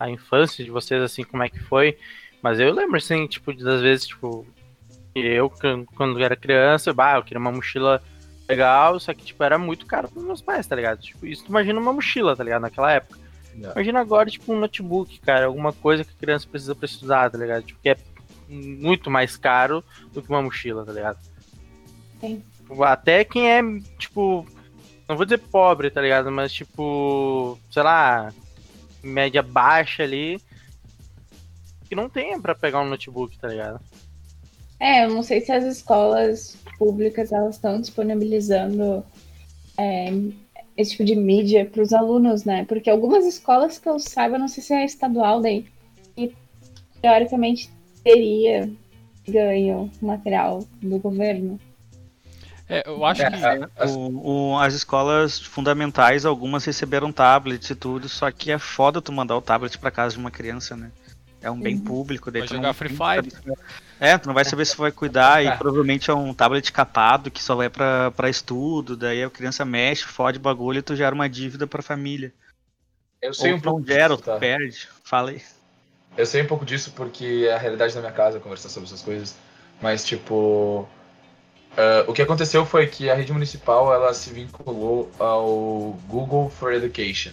a, 0.00 0.06
a 0.06 0.10
infância 0.10 0.64
de 0.64 0.70
vocês, 0.70 1.02
assim, 1.02 1.24
como 1.24 1.42
é 1.42 1.50
que 1.50 1.60
foi, 1.60 1.98
mas 2.40 2.58
eu 2.58 2.72
lembro, 2.72 2.96
assim, 2.96 3.26
tipo, 3.26 3.52
das 3.52 3.82
vezes, 3.82 4.06
tipo, 4.06 4.46
que 5.12 5.20
eu, 5.20 5.52
quando 5.94 6.18
era 6.18 6.34
criança, 6.34 6.90
bah, 6.94 7.16
eu 7.16 7.22
queria 7.22 7.38
uma 7.38 7.52
mochila 7.52 8.02
legal, 8.48 8.98
só 8.98 9.12
que, 9.12 9.24
tipo, 9.24 9.42
era 9.44 9.58
muito 9.58 9.86
caro 9.86 10.08
pros 10.08 10.24
meus 10.24 10.40
pais, 10.40 10.66
tá 10.66 10.74
ligado? 10.74 11.00
Tipo, 11.00 11.26
isso 11.26 11.44
tu 11.44 11.50
imagina 11.50 11.78
uma 11.78 11.92
mochila, 11.92 12.34
tá 12.34 12.42
ligado? 12.42 12.62
Naquela 12.62 12.92
época. 12.92 13.18
Yeah. 13.54 13.72
Imagina 13.72 14.00
agora, 14.00 14.30
tipo, 14.30 14.52
um 14.52 14.58
notebook, 14.58 15.18
cara, 15.20 15.46
alguma 15.46 15.72
coisa 15.72 16.04
que 16.04 16.10
a 16.10 16.20
criança 16.20 16.46
precisa 16.48 16.74
pra 16.74 16.86
estudar, 16.86 17.30
tá 17.30 17.38
ligado? 17.38 17.64
Tipo, 17.64 17.80
que 17.82 17.90
é 17.90 17.96
muito 18.48 19.10
mais 19.10 19.36
caro 19.36 19.84
do 20.12 20.22
que 20.22 20.28
uma 20.30 20.42
mochila, 20.42 20.84
tá 20.84 20.92
ligado? 20.92 21.18
Sim. 22.20 22.42
Até 22.82 23.24
quem 23.24 23.50
é, 23.50 23.62
tipo, 23.98 24.46
não 25.08 25.16
vou 25.16 25.24
dizer 25.24 25.38
pobre, 25.38 25.90
tá 25.90 26.00
ligado? 26.00 26.30
Mas, 26.30 26.52
tipo, 26.52 27.58
sei 27.70 27.82
lá, 27.82 28.32
média 29.02 29.42
baixa 29.42 30.02
ali, 30.02 30.40
que 31.88 31.94
não 31.94 32.08
tenha 32.08 32.40
pra 32.40 32.54
pegar 32.54 32.80
um 32.80 32.88
notebook, 32.88 33.38
tá 33.38 33.48
ligado? 33.48 33.80
É, 34.80 35.04
eu 35.04 35.10
não 35.10 35.22
sei 35.22 35.40
se 35.40 35.50
as 35.50 35.64
escolas 35.64 36.56
públicas 36.78 37.32
elas 37.32 37.56
estão 37.56 37.80
disponibilizando 37.80 39.04
é, 39.76 40.08
esse 40.76 40.92
tipo 40.92 41.04
de 41.04 41.16
mídia 41.16 41.66
para 41.66 41.82
os 41.82 41.92
alunos, 41.92 42.44
né? 42.44 42.64
Porque 42.64 42.88
algumas 42.88 43.24
escolas 43.26 43.78
que 43.78 43.88
eu 43.88 43.98
saiba, 43.98 44.38
não 44.38 44.46
sei 44.48 44.62
se 44.62 44.72
é 44.72 44.84
estadual 44.84 45.40
daí, 45.40 45.66
e 46.16 46.32
teoricamente 47.02 47.70
teria 48.04 48.70
ganho 49.28 49.90
material 50.00 50.64
do 50.80 50.98
governo. 50.98 51.60
É, 52.68 52.86
eu 52.86 53.04
acho 53.04 53.22
É, 53.22 53.30
que. 53.30 53.36
a- 53.44 53.68
as- 53.76 53.90
O- 53.96 54.50
o- 54.52 54.58
as 54.58 54.74
escolas 54.74 55.40
fundamentais, 55.40 56.24
algumas 56.26 56.64
receberam 56.64 57.10
tablets 57.10 57.70
e 57.70 57.74
tudo, 57.74 58.08
só 58.08 58.30
que 58.30 58.50
é 58.52 58.58
foda 58.58 59.00
tu 59.02 59.10
mandar 59.10 59.36
o 59.36 59.42
tablet 59.42 59.76
pra 59.78 59.90
casa 59.90 60.14
de 60.14 60.20
uma 60.20 60.30
criança, 60.30 60.76
né? 60.76 60.92
É 61.40 61.50
um 61.50 61.58
bem 61.58 61.76
Uhum. 61.76 61.84
público, 61.84 62.30
Vai 62.30 62.42
tu 62.42 62.54
jogar 62.54 62.68
não 62.68 62.74
Free 62.74 62.90
Fire. 62.90 63.32
É, 64.00 64.16
tu 64.16 64.26
não 64.26 64.34
vai 64.34 64.44
saber 64.44 64.64
se 64.64 64.76
vai 64.76 64.92
cuidar 64.92 65.42
e 65.44 65.48
É. 65.48 65.56
provavelmente 65.56 66.10
é 66.10 66.14
um 66.14 66.32
tablet 66.32 66.70
capado 66.72 67.30
que 67.30 67.42
só 67.42 67.54
vai 67.56 67.68
pra, 67.68 68.10
pra 68.12 68.30
estudo, 68.30 68.96
daí 68.96 69.22
a 69.24 69.30
criança 69.30 69.64
mexe, 69.64 70.04
fode 70.04 70.38
o 70.38 70.40
bagulho 70.40 70.78
e 70.78 70.82
tu 70.82 70.94
gera 70.94 71.14
uma 71.14 71.28
dívida 71.28 71.66
pra 71.66 71.82
família. 71.82 72.32
Eu 73.20 73.34
sei 73.34 73.50
Ou 73.50 73.56
um 73.56 73.60
tu 73.60 73.64
não 73.64 73.72
pouco 73.72 73.86
gera, 73.88 74.14
disso, 74.14 74.22
tu 74.22 74.24
tá? 74.26 74.36
perde. 74.38 74.88
Fala 75.02 75.30
aí. 75.30 75.42
Eu 76.16 76.26
sei 76.26 76.42
um 76.42 76.46
pouco 76.46 76.64
disso 76.64 76.92
porque 76.94 77.46
é 77.48 77.54
a 77.54 77.58
realidade 77.58 77.94
da 77.94 78.00
minha 78.00 78.12
casa 78.12 78.38
conversar 78.40 78.68
sobre 78.68 78.88
essas 78.88 79.02
coisas. 79.02 79.34
Mas, 79.80 80.04
tipo. 80.04 80.88
ah, 81.76 82.04
o 82.06 82.12
que 82.12 82.22
aconteceu 82.22 82.64
foi 82.64 82.86
que 82.86 83.10
a 83.10 83.14
rede 83.14 83.32
municipal 83.32 83.92
ela 83.92 84.14
se 84.14 84.30
vinculou 84.32 85.10
ao 85.18 85.98
Google 86.08 86.48
for 86.50 86.72
Education, 86.72 87.32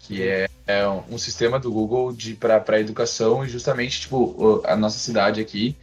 que 0.00 0.22
é, 0.26 0.48
é 0.66 0.86
um, 0.88 1.18
sistema 1.18 1.58
do 1.58 1.70
Google 1.70 2.14
para 2.38 2.80
educação 2.80 3.44
e 3.44 3.48
justamente 3.48 4.02
tipo 4.02 4.62
a 4.64 4.76
nossa 4.76 4.98
cidade 4.98 5.40
aqui 5.40 5.76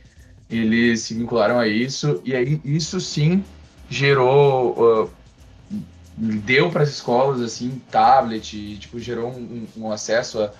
eles 0.50 1.02
se 1.02 1.14
vincularam 1.14 1.60
a 1.60 1.68
isso 1.68 2.22
e 2.26 2.36
aí 2.36 2.60
isso 2.66 3.00
sim 3.00 3.44
gerou 3.90 5.10
ah, 5.12 5.78
deu 6.18 6.70
para 6.72 6.84
as 6.84 6.90
escolas 6.90 7.42
assim 7.42 7.82
tablet 7.92 8.54
e, 8.58 8.78
tipo 8.78 9.00
gerou 9.00 9.30
um, 9.30 9.68
um- 9.78 9.84
um 9.86 9.92
acesso 9.92 10.42
a 10.42 10.52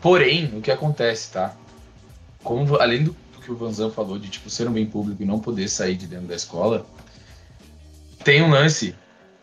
Porém, 0.00 0.56
o 0.56 0.60
que 0.60 0.70
acontece, 0.70 1.32
tá? 1.32 1.54
Como, 2.42 2.76
além 2.76 3.04
do, 3.04 3.10
do 3.32 3.40
que 3.40 3.50
o 3.50 3.56
Vanzan 3.56 3.90
falou 3.90 4.18
de 4.18 4.28
tipo 4.28 4.48
ser 4.50 4.68
um 4.68 4.72
bem 4.72 4.86
público 4.86 5.22
e 5.22 5.26
não 5.26 5.38
poder 5.38 5.68
sair 5.68 5.96
de 5.96 6.06
dentro 6.06 6.26
da 6.26 6.34
escola, 6.34 6.86
tem 8.22 8.42
um 8.42 8.50
lance 8.50 8.94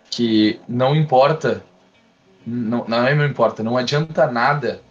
que 0.09 0.59
não 0.67 0.95
importa, 0.95 1.63
não, 2.45 2.85
não 2.87 3.15
não 3.15 3.25
importa, 3.25 3.63
não 3.63 3.77
adianta 3.77 4.27
nada 4.31 4.81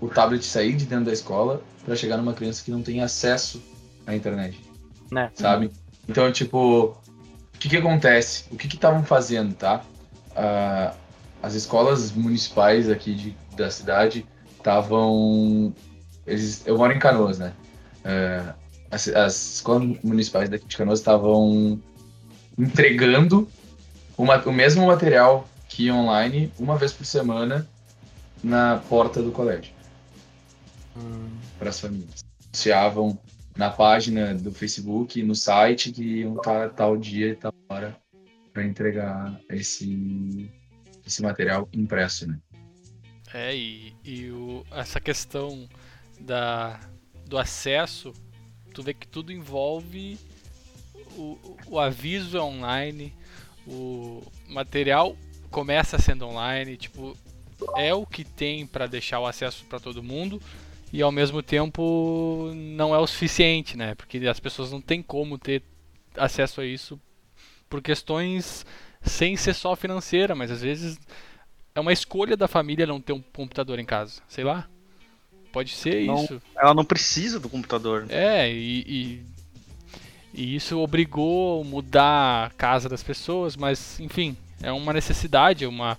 o 0.00 0.08
tablet 0.08 0.44
sair 0.44 0.74
de 0.76 0.84
dentro 0.86 1.06
da 1.06 1.12
escola 1.12 1.60
para 1.84 1.96
chegar 1.96 2.16
numa 2.16 2.32
criança 2.32 2.62
que 2.64 2.70
não 2.70 2.82
tem 2.82 3.02
acesso 3.02 3.62
à 4.06 4.14
internet, 4.14 4.58
Né? 5.10 5.30
sabe? 5.34 5.70
Então, 6.08 6.30
tipo, 6.32 6.84
o 7.54 7.58
que 7.58 7.68
que 7.68 7.76
acontece? 7.76 8.44
O 8.50 8.56
que 8.56 8.68
que 8.68 8.76
estavam 8.76 9.02
fazendo, 9.04 9.54
tá? 9.54 9.82
Ah, 10.36 10.94
as 11.42 11.54
escolas 11.54 12.12
municipais 12.12 12.88
aqui 12.88 13.14
de, 13.14 13.36
da 13.56 13.70
cidade 13.70 14.24
estavam. 14.56 15.74
Eu 16.66 16.76
moro 16.78 16.92
em 16.92 16.98
Canoas, 16.98 17.38
né? 17.38 17.52
É, 18.04 18.42
as, 18.90 19.08
as 19.08 19.54
escolas 19.56 19.82
municipais 20.02 20.48
daqui 20.48 20.66
de 20.66 20.76
Canoas 20.76 20.98
estavam 21.00 21.80
entregando 22.56 23.48
uma- 24.16 24.42
o 24.46 24.52
mesmo 24.52 24.86
material 24.86 25.46
que 25.68 25.84
ia 25.84 25.94
online 25.94 26.52
uma 26.58 26.76
vez 26.76 26.92
por 26.92 27.04
semana 27.04 27.68
na 28.42 28.78
porta 28.88 29.22
do 29.22 29.30
colégio 29.30 29.72
para 31.58 31.70
as 31.70 31.78
famílias. 31.78 32.24
Anunciavam 32.46 33.18
na 33.56 33.70
página 33.70 34.34
do 34.34 34.52
Facebook, 34.52 35.22
no 35.22 35.34
site, 35.34 35.92
que 35.92 36.02
iam 36.20 36.36
estar 36.36 36.70
tal 36.70 36.96
dia 36.96 37.28
e 37.30 37.36
tal 37.36 37.52
hora 37.68 37.96
para 38.52 38.64
entregar 38.64 39.40
esse, 39.50 40.50
esse 41.06 41.22
material 41.22 41.68
impresso, 41.72 42.26
né? 42.26 42.38
É, 43.32 43.54
e, 43.54 43.94
e 44.04 44.30
o- 44.30 44.64
essa 44.70 45.00
questão 45.00 45.68
da, 46.20 46.80
do 47.26 47.36
acesso, 47.36 48.12
tu 48.72 48.82
vê 48.82 48.94
que 48.94 49.06
tudo 49.06 49.30
envolve 49.30 50.18
o, 51.16 51.56
o 51.66 51.78
aviso 51.78 52.40
online, 52.40 53.14
o 53.66 54.22
material 54.48 55.16
começa 55.50 55.98
sendo 55.98 56.26
online, 56.26 56.76
tipo, 56.76 57.16
é 57.76 57.92
o 57.94 58.06
que 58.06 58.24
tem 58.24 58.66
para 58.66 58.86
deixar 58.86 59.20
o 59.20 59.26
acesso 59.26 59.64
para 59.64 59.80
todo 59.80 60.02
mundo 60.02 60.40
e 60.92 61.02
ao 61.02 61.12
mesmo 61.12 61.42
tempo 61.42 62.50
não 62.54 62.94
é 62.94 62.98
o 62.98 63.06
suficiente, 63.06 63.76
né? 63.76 63.94
Porque 63.94 64.18
as 64.26 64.40
pessoas 64.40 64.70
não 64.72 64.80
têm 64.80 65.02
como 65.02 65.38
ter 65.38 65.62
acesso 66.16 66.60
a 66.60 66.66
isso 66.66 67.00
por 67.68 67.82
questões 67.82 68.64
sem 69.02 69.36
ser 69.36 69.54
só 69.54 69.76
financeira, 69.76 70.34
mas 70.34 70.50
às 70.50 70.62
vezes 70.62 70.98
é 71.74 71.80
uma 71.80 71.92
escolha 71.92 72.36
da 72.36 72.48
família 72.48 72.86
não 72.86 73.00
ter 73.00 73.12
um 73.12 73.20
computador 73.20 73.78
em 73.78 73.84
casa, 73.84 74.20
sei 74.28 74.44
lá. 74.44 74.68
Pode 75.52 75.70
ser 75.70 76.06
Não. 76.06 76.24
isso. 76.24 76.42
Ela 76.56 76.74
não 76.74 76.84
precisa 76.84 77.40
do 77.40 77.48
computador. 77.48 78.06
É, 78.08 78.52
e, 78.52 78.80
e, 78.86 79.22
E 80.34 80.54
isso 80.54 80.78
obrigou 80.78 81.62
a 81.62 81.64
mudar 81.64 82.46
a 82.46 82.50
casa 82.50 82.88
das 82.88 83.02
pessoas, 83.02 83.56
mas 83.56 83.98
enfim, 83.98 84.36
é 84.62 84.72
uma 84.72 84.92
necessidade, 84.92 85.64
é 85.64 85.68
uma, 85.68 85.98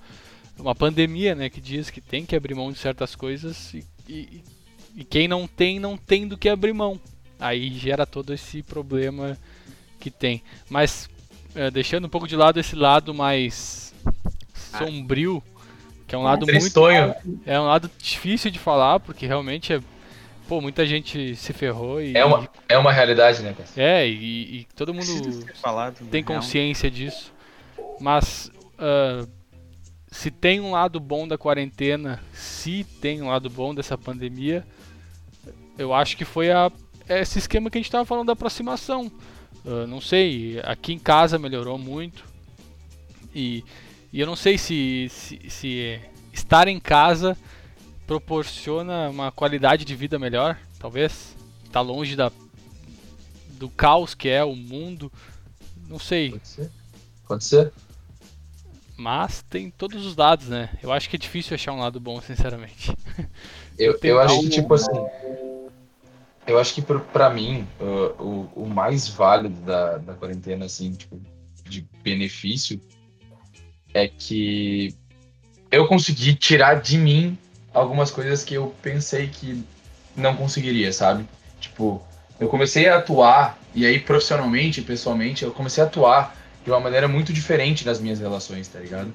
uma 0.57 0.75
pandemia, 0.75 1.35
né, 1.35 1.49
que 1.49 1.61
diz 1.61 1.89
que 1.89 2.01
tem 2.01 2.25
que 2.25 2.35
abrir 2.35 2.55
mão 2.55 2.71
de 2.71 2.77
certas 2.77 3.15
coisas 3.15 3.73
e, 3.73 3.85
e, 4.07 4.43
e 4.95 5.03
quem 5.03 5.27
não 5.27 5.47
tem, 5.47 5.79
não 5.79 5.97
tem 5.97 6.27
do 6.27 6.37
que 6.37 6.49
abrir 6.49 6.73
mão. 6.73 6.99
Aí 7.39 7.73
gera 7.77 8.05
todo 8.05 8.33
esse 8.33 8.61
problema 8.61 9.37
que 9.99 10.11
tem. 10.11 10.43
Mas 10.69 11.09
é, 11.55 11.71
deixando 11.71 12.05
um 12.05 12.09
pouco 12.09 12.27
de 12.27 12.35
lado 12.35 12.59
esse 12.59 12.75
lado 12.75 13.13
mais 13.13 13.93
sombrio, 14.77 15.41
que 16.07 16.15
é 16.15 16.17
um 16.17 16.23
lado 16.23 16.45
muito 16.45 16.59
Tristonho. 16.59 17.15
é 17.45 17.59
um 17.59 17.65
lado 17.65 17.89
difícil 17.97 18.51
de 18.51 18.59
falar, 18.59 18.99
porque 18.99 19.25
realmente 19.25 19.73
é 19.73 19.81
pô, 20.47 20.59
muita 20.59 20.85
gente 20.85 21.35
se 21.35 21.53
ferrou 21.53 22.01
e 22.01 22.17
É 22.17 22.25
uma, 22.25 22.49
é 22.67 22.77
uma 22.77 22.91
realidade, 22.91 23.43
né, 23.43 23.55
é, 23.77 24.07
e, 24.07 24.61
e 24.61 24.67
todo 24.75 24.93
mundo 24.93 25.05
falado, 25.61 25.97
tem 26.09 26.23
na 26.23 26.27
real. 26.27 26.41
consciência 26.41 26.89
disso. 26.89 27.31
Mas 27.99 28.51
ah, 28.77 29.27
se 30.11 30.31
tem 30.31 30.59
um 30.59 30.71
lado 30.71 30.99
bom 30.99 31.27
da 31.27 31.37
quarentena, 31.37 32.21
se 32.33 32.83
tem 32.83 33.21
um 33.21 33.27
lado 33.27 33.49
bom 33.49 33.75
dessa 33.75 33.97
pandemia, 33.97 34.65
eu 35.77 35.93
acho 35.93 36.17
que 36.17 36.25
foi 36.25 36.51
a, 36.51 36.71
esse 37.07 37.39
esquema 37.39 37.69
que 37.69 37.77
a 37.77 37.79
gente 37.79 37.87
estava 37.87 38.05
falando 38.05 38.27
da 38.27 38.33
aproximação. 38.33 39.11
Ah, 39.65 39.85
não 39.85 40.01
sei, 40.01 40.59
aqui 40.63 40.93
em 40.93 40.99
casa 40.99 41.37
melhorou 41.37 41.77
muito. 41.77 42.23
E, 43.35 43.63
e 44.11 44.19
eu 44.19 44.25
não 44.25 44.35
sei 44.35 44.57
se, 44.57 45.07
se, 45.09 45.39
se 45.49 45.99
estar 46.33 46.67
em 46.67 46.79
casa 46.79 47.37
proporciona 48.07 49.09
uma 49.09 49.31
qualidade 49.31 49.85
de 49.85 49.95
vida 49.95 50.17
melhor, 50.17 50.57
talvez. 50.79 51.35
Tá 51.71 51.81
longe 51.81 52.15
da, 52.15 52.31
do 53.49 53.69
caos 53.69 54.15
que 54.15 54.27
é 54.27 54.43
o 54.43 54.55
mundo. 54.55 55.11
Não 55.87 55.99
sei. 55.99 56.31
Pode 56.31 56.47
ser. 56.47 56.71
Pode 57.27 57.45
ser. 57.45 57.71
Mas 58.99 59.45
tem 59.49 59.71
todos 59.71 60.05
os 60.05 60.17
lados, 60.17 60.49
né? 60.49 60.69
Eu 60.83 60.91
acho 60.91 61.09
que 61.09 61.15
é 61.15 61.19
difícil 61.19 61.55
achar 61.55 61.71
um 61.71 61.79
lado 61.79 62.01
bom, 62.01 62.19
sinceramente. 62.19 62.93
Eu, 63.79 63.97
tenho 63.97 64.15
eu 64.15 64.19
acho 64.19 64.41
que, 64.41 64.49
tipo 64.49 64.73
assim. 64.73 64.91
Eu 66.45 66.59
acho 66.59 66.73
que 66.73 66.81
pra 66.81 67.29
mim, 67.29 67.65
uh, 67.79 68.21
o, 68.21 68.63
o 68.63 68.67
mais 68.67 69.07
válido 69.07 69.55
da, 69.61 69.99
da 69.99 70.13
quarentena, 70.15 70.65
assim, 70.65 70.91
tipo, 70.91 71.17
de 71.63 71.87
benefício, 72.03 72.81
é 73.93 74.05
que 74.05 74.93
eu 75.71 75.87
consegui 75.87 76.35
tirar 76.35 76.81
de 76.81 76.97
mim 76.97 77.37
algumas 77.73 78.11
coisas 78.11 78.43
que 78.43 78.55
eu 78.55 78.75
pensei 78.81 79.29
que 79.29 79.63
não 80.13 80.35
conseguiria, 80.35 80.91
sabe? 80.91 81.25
Tipo, 81.61 82.03
eu 82.37 82.49
comecei 82.49 82.89
a 82.89 82.97
atuar, 82.97 83.57
e 83.73 83.85
aí 83.85 83.97
profissionalmente, 83.97 84.81
pessoalmente, 84.81 85.45
eu 85.45 85.51
comecei 85.51 85.81
a 85.81 85.87
atuar 85.87 86.35
de 86.69 86.73
uma 86.73 86.79
maneira 86.79 87.07
muito 87.07 87.33
diferente 87.33 87.83
nas 87.83 87.99
minhas 87.99 88.19
relações, 88.19 88.67
tá 88.67 88.79
ligado? 88.79 89.11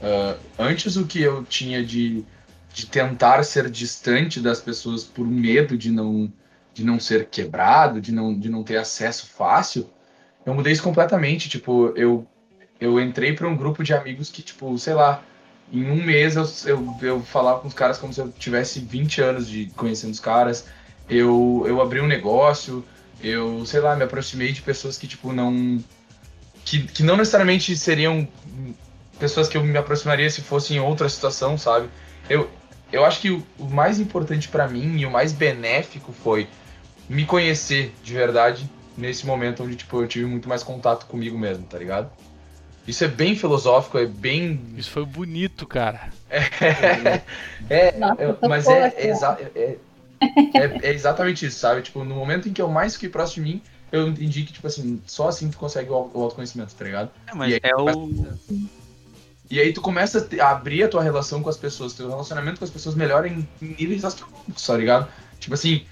Uh, 0.00 0.38
antes 0.58 0.96
o 0.96 1.06
que 1.06 1.20
eu 1.20 1.44
tinha 1.44 1.84
de, 1.84 2.24
de 2.72 2.86
tentar 2.86 3.42
ser 3.44 3.70
distante 3.70 4.40
das 4.40 4.60
pessoas 4.60 5.04
por 5.04 5.26
medo 5.26 5.76
de 5.76 5.90
não, 5.90 6.32
de 6.72 6.82
não 6.82 6.98
ser 6.98 7.26
quebrado, 7.26 8.00
de 8.00 8.12
não, 8.12 8.38
de 8.38 8.48
não 8.48 8.62
ter 8.62 8.78
acesso 8.78 9.26
fácil, 9.26 9.90
eu 10.44 10.54
mudei 10.54 10.72
isso 10.72 10.82
completamente. 10.82 11.50
Tipo, 11.50 11.92
eu, 11.96 12.26
eu 12.80 12.98
entrei 12.98 13.34
para 13.34 13.46
um 13.46 13.56
grupo 13.56 13.84
de 13.84 13.92
amigos 13.92 14.30
que, 14.30 14.40
tipo, 14.40 14.78
sei 14.78 14.94
lá, 14.94 15.22
em 15.70 15.90
um 15.90 16.02
mês 16.02 16.34
eu, 16.36 16.48
eu, 16.64 16.96
eu 17.02 17.20
falava 17.20 17.60
com 17.60 17.68
os 17.68 17.74
caras 17.74 17.98
como 17.98 18.12
se 18.12 18.20
eu 18.20 18.32
tivesse 18.38 18.80
20 18.80 19.20
anos 19.20 19.48
de 19.48 19.66
conhecendo 19.76 20.12
os 20.12 20.20
caras. 20.20 20.66
Eu, 21.10 21.62
eu 21.66 21.80
abri 21.82 22.00
um 22.00 22.06
negócio, 22.06 22.82
eu, 23.22 23.66
sei 23.66 23.80
lá, 23.80 23.94
me 23.94 24.04
aproximei 24.04 24.52
de 24.52 24.62
pessoas 24.62 24.96
que, 24.96 25.06
tipo, 25.06 25.30
não. 25.32 25.78
Que, 26.66 26.80
que 26.82 27.02
não 27.02 27.16
necessariamente 27.16 27.74
seriam 27.76 28.28
pessoas 29.18 29.48
que 29.48 29.56
eu 29.56 29.62
me 29.64 29.78
aproximaria 29.78 30.28
se 30.28 30.42
fosse 30.42 30.74
em 30.74 30.80
outra 30.80 31.08
situação, 31.08 31.56
sabe? 31.56 31.88
Eu, 32.28 32.50
eu 32.92 33.04
acho 33.04 33.20
que 33.20 33.30
o, 33.30 33.46
o 33.58 33.64
mais 33.64 33.98
importante 34.00 34.48
pra 34.48 34.66
mim 34.68 34.98
e 34.98 35.06
o 35.06 35.10
mais 35.10 35.32
benéfico 35.32 36.12
foi 36.12 36.46
me 37.08 37.24
conhecer 37.24 37.94
de 38.02 38.12
verdade 38.12 38.68
nesse 38.98 39.24
momento 39.24 39.62
onde, 39.62 39.76
tipo, 39.76 40.02
eu 40.02 40.08
tive 40.08 40.26
muito 40.26 40.48
mais 40.48 40.62
contato 40.62 41.06
comigo 41.06 41.38
mesmo, 41.38 41.64
tá 41.64 41.78
ligado? 41.78 42.10
Isso 42.86 43.04
é 43.04 43.08
bem 43.08 43.36
filosófico, 43.36 43.96
é 43.98 44.06
bem. 44.06 44.60
Isso 44.76 44.90
foi 44.90 45.04
bonito, 45.04 45.66
cara. 45.66 46.10
É, 47.70 47.92
Nossa, 47.98 48.22
eu- 48.22 48.34
tocou 48.34 48.48
mas 48.48 48.66
é, 48.68 48.92
é, 48.96 49.08
exa- 49.08 49.38
é- 49.54 49.76
é- 50.54 50.78
é 50.82 50.92
exatamente 50.92 51.46
isso, 51.46 51.58
sabe? 51.58 51.82
Tipo, 51.82 52.04
no 52.04 52.14
momento 52.14 52.48
em 52.48 52.52
que 52.52 52.60
eu 52.62 52.68
mais 52.68 52.94
fiquei 52.94 53.08
próximo 53.08 53.44
de 53.46 53.52
mim, 53.54 53.62
eu 53.96 54.08
entendi 54.08 54.42
que, 54.44 54.52
tipo 54.52 54.66
assim, 54.66 55.00
só 55.06 55.28
assim 55.28 55.50
tu 55.50 55.56
consegue 55.58 55.90
o, 55.90 55.94
au- 55.94 56.10
o 56.14 56.22
autoconhecimento, 56.22 56.74
tá 56.74 56.84
ligado? 56.84 57.10
É, 57.26 57.34
mas 57.34 57.50
E 57.50 57.54
aí- 57.54 57.60
é 57.62 57.76
o. 57.76 58.10
E 59.48 59.60
aí 59.60 59.72
tu 59.72 59.80
começa 59.80 60.28
a 60.40 60.50
abrir 60.50 60.82
a 60.82 60.88
tua 60.88 61.02
relação 61.02 61.40
com 61.42 61.48
as 61.48 61.56
pessoas, 61.56 61.92
teu 61.94 62.08
relacionamento 62.08 62.58
com 62.58 62.64
as 62.64 62.70
pessoas 62.70 62.94
melhora 62.96 63.28
em 63.28 63.46
em 63.62 63.76
níveis 63.78 64.04
astronômicos, 64.04 64.66
tá 64.66 64.76
ligado? 64.76 65.08
Tipo 65.38 65.54
assim, 65.54 65.84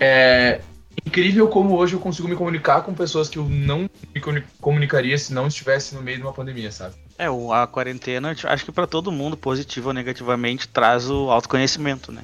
é 0.00 0.60
incrível 1.06 1.48
como 1.48 1.76
hoje 1.76 1.94
eu 1.94 2.00
consigo 2.00 2.26
me 2.28 2.34
comunicar 2.36 2.82
com 2.82 2.92
pessoas 2.94 3.28
que 3.28 3.38
eu 3.38 3.44
não 3.48 3.88
me 4.14 4.20
comuni- 4.20 4.44
comunicaria 4.60 5.16
se 5.16 5.32
não 5.32 5.46
estivesse 5.46 5.94
no 5.94 6.02
meio 6.02 6.16
de 6.18 6.22
uma 6.24 6.32
pandemia, 6.32 6.72
sabe? 6.72 6.94
É, 7.16 7.26
a 7.26 7.66
quarentena, 7.66 8.34
acho 8.44 8.64
que 8.64 8.72
pra 8.72 8.86
todo 8.86 9.10
mundo, 9.12 9.36
positivo 9.36 9.88
ou 9.88 9.94
negativamente, 9.94 10.68
traz 10.68 11.08
o 11.08 11.30
autoconhecimento, 11.30 12.10
né? 12.12 12.22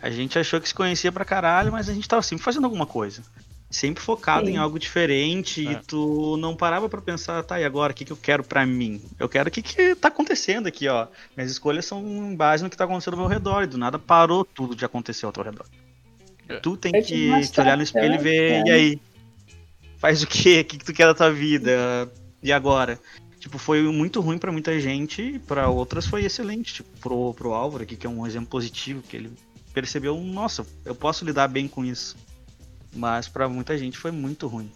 A 0.00 0.10
gente 0.10 0.38
achou 0.38 0.60
que 0.60 0.68
se 0.68 0.74
conhecia 0.74 1.10
pra 1.10 1.24
caralho, 1.24 1.72
mas 1.72 1.88
a 1.88 1.94
gente 1.94 2.08
tava 2.08 2.22
sempre 2.22 2.44
fazendo 2.44 2.64
alguma 2.64 2.86
coisa. 2.86 3.22
Sempre 3.74 4.04
focado 4.04 4.46
Sim. 4.46 4.52
em 4.52 4.56
algo 4.56 4.78
diferente 4.78 5.66
É. 5.66 5.72
e 5.72 5.76
tu 5.82 6.36
não 6.36 6.54
parava 6.54 6.88
pra 6.88 7.00
pensar, 7.02 7.42
tá, 7.42 7.58
e 7.60 7.64
agora, 7.64 7.92
o 7.92 7.94
que, 7.94 8.04
que 8.04 8.12
eu 8.12 8.16
quero 8.16 8.44
pra 8.44 8.64
mim? 8.64 9.02
Eu 9.18 9.28
quero 9.28 9.48
o 9.48 9.50
que, 9.50 9.60
que 9.60 9.96
tá 9.96 10.06
acontecendo 10.06 10.68
aqui, 10.68 10.86
ó. 10.86 11.08
Minhas 11.36 11.50
escolhas 11.50 11.84
são 11.84 12.00
em 12.00 12.36
base 12.36 12.62
no 12.62 12.70
que 12.70 12.76
tá 12.76 12.84
acontecendo 12.84 13.14
ao 13.14 13.20
meu 13.20 13.28
redor, 13.28 13.64
e 13.64 13.66
do 13.66 13.76
nada 13.76 13.98
parou 13.98 14.44
tudo 14.44 14.76
de 14.76 14.84
acontecer 14.84 15.26
ao 15.26 15.32
teu 15.32 15.42
redor. 15.42 15.66
É. 16.48 16.60
Tu 16.60 16.76
tem 16.76 16.92
Eu 16.94 17.02
que 17.02 17.48
te 17.50 17.60
olhar 17.60 17.76
no 17.76 17.82
espelho 17.82 18.14
e 18.14 18.18
ver, 18.18 18.58
cara. 18.58 18.68
e 18.68 18.70
aí? 18.70 19.00
Faz 19.98 20.22
o 20.22 20.26
quê? 20.28 20.60
O 20.60 20.64
que, 20.64 20.78
que 20.78 20.84
tu 20.84 20.92
quer 20.92 21.06
da 21.06 21.14
tua 21.14 21.32
vida? 21.32 22.08
E 22.40 22.52
agora? 22.52 23.00
Tipo, 23.40 23.58
foi 23.58 23.82
muito 23.82 24.20
ruim 24.20 24.38
pra 24.38 24.52
muita 24.52 24.78
gente, 24.78 25.20
e 25.20 25.38
pra 25.40 25.68
outras 25.68 26.06
foi 26.06 26.24
excelente. 26.24 26.74
Tipo, 26.74 26.90
pro, 27.00 27.34
pro 27.34 27.52
Álvaro 27.52 27.82
aqui, 27.82 27.96
que 27.96 28.06
é 28.06 28.10
um 28.10 28.24
exemplo 28.24 28.46
positivo, 28.50 29.02
que 29.02 29.16
ele 29.16 29.32
percebeu, 29.72 30.16
nossa, 30.20 30.64
eu 30.84 30.94
posso 30.94 31.24
lidar 31.24 31.48
bem 31.48 31.66
com 31.66 31.84
isso. 31.84 32.16
Mas 32.94 33.28
pra 33.28 33.48
muita 33.48 33.76
gente 33.76 33.98
foi 33.98 34.10
muito 34.10 34.46
ruim. 34.46 34.70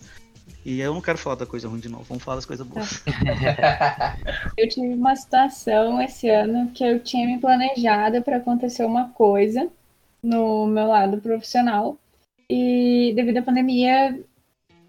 E 0.64 0.80
eu 0.80 0.92
não 0.92 1.00
quero 1.00 1.18
falar 1.18 1.36
da 1.36 1.46
coisa 1.46 1.68
ruim 1.68 1.80
de 1.80 1.88
novo, 1.88 2.04
vamos 2.04 2.22
falar 2.22 2.36
das 2.36 2.46
coisas 2.46 2.66
boas. 2.66 3.02
Eu 4.56 4.68
tive 4.68 4.88
uma 4.88 5.14
situação 5.14 6.00
esse 6.02 6.28
ano 6.28 6.70
que 6.72 6.84
eu 6.84 7.00
tinha 7.00 7.26
me 7.26 7.38
planejado 7.38 8.20
para 8.22 8.38
acontecer 8.38 8.84
uma 8.84 9.08
coisa 9.10 9.68
no 10.22 10.66
meu 10.66 10.86
lado 10.86 11.18
profissional 11.18 11.96
e 12.50 13.12
devido 13.14 13.38
à 13.38 13.42
pandemia 13.42 14.18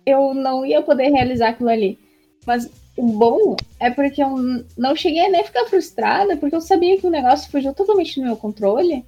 eu 0.05 0.33
não 0.33 0.65
ia 0.65 0.81
poder 0.81 1.09
realizar 1.09 1.49
aquilo 1.49 1.69
ali. 1.69 1.99
Mas 2.45 2.69
o 2.97 3.03
bom 3.03 3.55
é 3.79 3.89
porque 3.89 4.23
eu 4.23 4.35
não 4.77 4.95
cheguei 4.95 5.27
a 5.27 5.29
nem 5.29 5.43
ficar 5.43 5.65
frustrada 5.65 6.35
porque 6.35 6.55
eu 6.55 6.61
sabia 6.61 6.99
que 6.99 7.07
o 7.07 7.11
negócio 7.11 7.51
fugiu 7.51 7.73
totalmente 7.73 8.19
do 8.19 8.25
meu 8.25 8.35
controle 8.35 9.05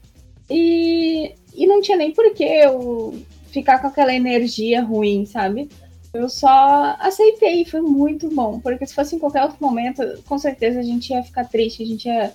e, 0.49 1.33
e 1.53 1.67
não 1.67 1.81
tinha 1.81 1.97
nem 1.97 2.13
por 2.13 2.33
que 2.33 2.43
eu 2.43 3.19
ficar 3.51 3.79
com 3.79 3.87
aquela 3.87 4.13
energia 4.13 4.81
ruim, 4.81 5.25
sabe? 5.25 5.69
Eu 6.13 6.29
só 6.29 6.95
aceitei, 6.99 7.63
foi 7.65 7.81
muito 7.81 8.29
bom. 8.29 8.59
Porque 8.59 8.85
se 8.85 8.93
fosse 8.93 9.15
em 9.15 9.19
qualquer 9.19 9.43
outro 9.43 9.57
momento, 9.61 10.03
com 10.25 10.37
certeza 10.37 10.79
a 10.79 10.83
gente 10.83 11.11
ia 11.11 11.23
ficar 11.23 11.45
triste, 11.45 11.83
a 11.83 11.85
gente 11.85 12.07
ia 12.07 12.33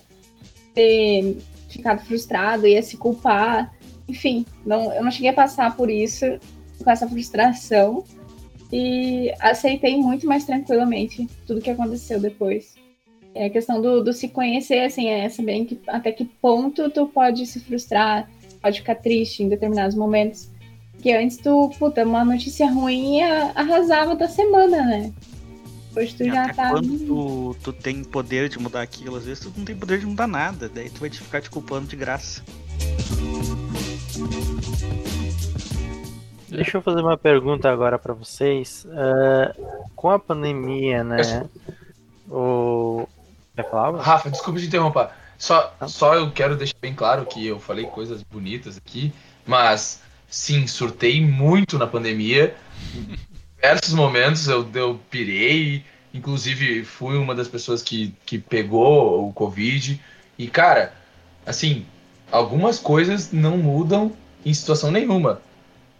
ter 0.73 1.37
ficado 1.69 2.03
frustrado, 2.05 2.67
ia 2.67 2.81
se 2.81 2.97
culpar. 2.97 3.73
Enfim, 4.07 4.45
não, 4.65 4.91
eu 4.93 5.03
não 5.03 5.11
cheguei 5.11 5.29
a 5.29 5.33
passar 5.33 5.75
por 5.75 5.89
isso, 5.89 6.25
com 6.83 6.89
essa 6.89 7.07
frustração. 7.07 8.03
E 8.71 9.31
aceitei 9.39 9.95
muito 9.97 10.27
mais 10.27 10.43
tranquilamente 10.45 11.27
tudo 11.45 11.61
que 11.61 11.69
aconteceu 11.69 12.19
depois. 12.19 12.75
É 13.33 13.45
a 13.45 13.49
questão 13.49 13.81
do, 13.81 14.03
do 14.03 14.11
se 14.11 14.27
conhecer, 14.27 14.79
assim, 14.79 15.07
é 15.07 15.29
saber 15.29 15.65
que- 15.65 15.79
até 15.87 16.11
que 16.11 16.25
ponto 16.25 16.89
tu 16.89 17.07
pode 17.07 17.45
se 17.45 17.59
frustrar, 17.59 18.29
pode 18.61 18.79
ficar 18.79 18.95
triste 18.95 19.43
em 19.43 19.47
determinados 19.47 19.95
momentos. 19.95 20.49
Porque 20.97 21.11
antes 21.11 21.37
tu, 21.37 21.69
puta, 21.77 22.03
uma 22.03 22.25
notícia 22.25 22.67
ruim 22.69 23.21
a- 23.21 23.51
arrasava 23.55 24.15
da 24.15 24.27
semana, 24.27 24.83
né? 24.83 25.13
Hoje 25.95 26.15
tu 26.15 26.25
já 26.25 26.45
Até 26.45 26.53
tá. 26.53 26.69
quando 26.71 26.99
tu, 27.05 27.55
tu 27.63 27.71
tem 27.71 28.03
poder 28.03 28.49
de 28.49 28.59
mudar 28.59 28.81
aquilo, 28.81 29.15
às 29.15 29.25
vezes 29.25 29.43
tu 29.43 29.53
não 29.55 29.63
tem 29.63 29.75
poder 29.75 29.99
de 29.99 30.05
mudar 30.05 30.27
nada, 30.27 30.67
daí 30.67 30.89
tu 30.89 30.99
vai 30.99 31.09
te 31.09 31.19
ficar 31.19 31.39
te 31.41 31.49
culpando 31.49 31.87
de 31.87 31.95
graça. 31.95 32.43
Deixa 36.49 36.77
eu 36.77 36.81
fazer 36.81 37.01
uma 37.01 37.17
pergunta 37.17 37.69
agora 37.69 37.99
pra 37.99 38.13
vocês. 38.13 38.85
É, 38.91 39.55
com 39.95 40.09
a 40.09 40.17
pandemia, 40.17 41.03
né? 41.03 41.45
O. 42.29 43.07
Quer 43.55 43.69
falar? 43.69 43.99
Rafa, 44.01 44.29
desculpa 44.29 44.59
te 44.59 44.65
interromper. 44.67 45.09
Só, 45.37 45.73
só 45.87 46.15
eu 46.15 46.31
quero 46.31 46.55
deixar 46.55 46.77
bem 46.81 46.95
claro 46.95 47.25
que 47.25 47.45
eu 47.45 47.59
falei 47.59 47.85
coisas 47.85 48.23
bonitas 48.23 48.77
aqui, 48.77 49.13
mas 49.45 50.01
sim, 50.29 50.67
surtei 50.67 51.21
muito 51.21 51.77
na 51.77 51.87
pandemia. 51.87 52.55
diversos 53.55 53.93
momentos 53.93 54.47
eu, 54.47 54.67
eu 54.73 54.99
pirei, 55.09 55.83
inclusive 56.13 56.83
fui 56.83 57.17
uma 57.17 57.33
das 57.33 57.47
pessoas 57.47 57.81
que, 57.81 58.13
que 58.25 58.37
pegou 58.37 59.27
o 59.27 59.33
Covid. 59.33 60.01
E, 60.37 60.47
cara, 60.47 60.93
assim, 61.45 61.85
algumas 62.31 62.79
coisas 62.79 63.31
não 63.31 63.57
mudam 63.57 64.15
em 64.45 64.53
situação 64.53 64.91
nenhuma. 64.91 65.41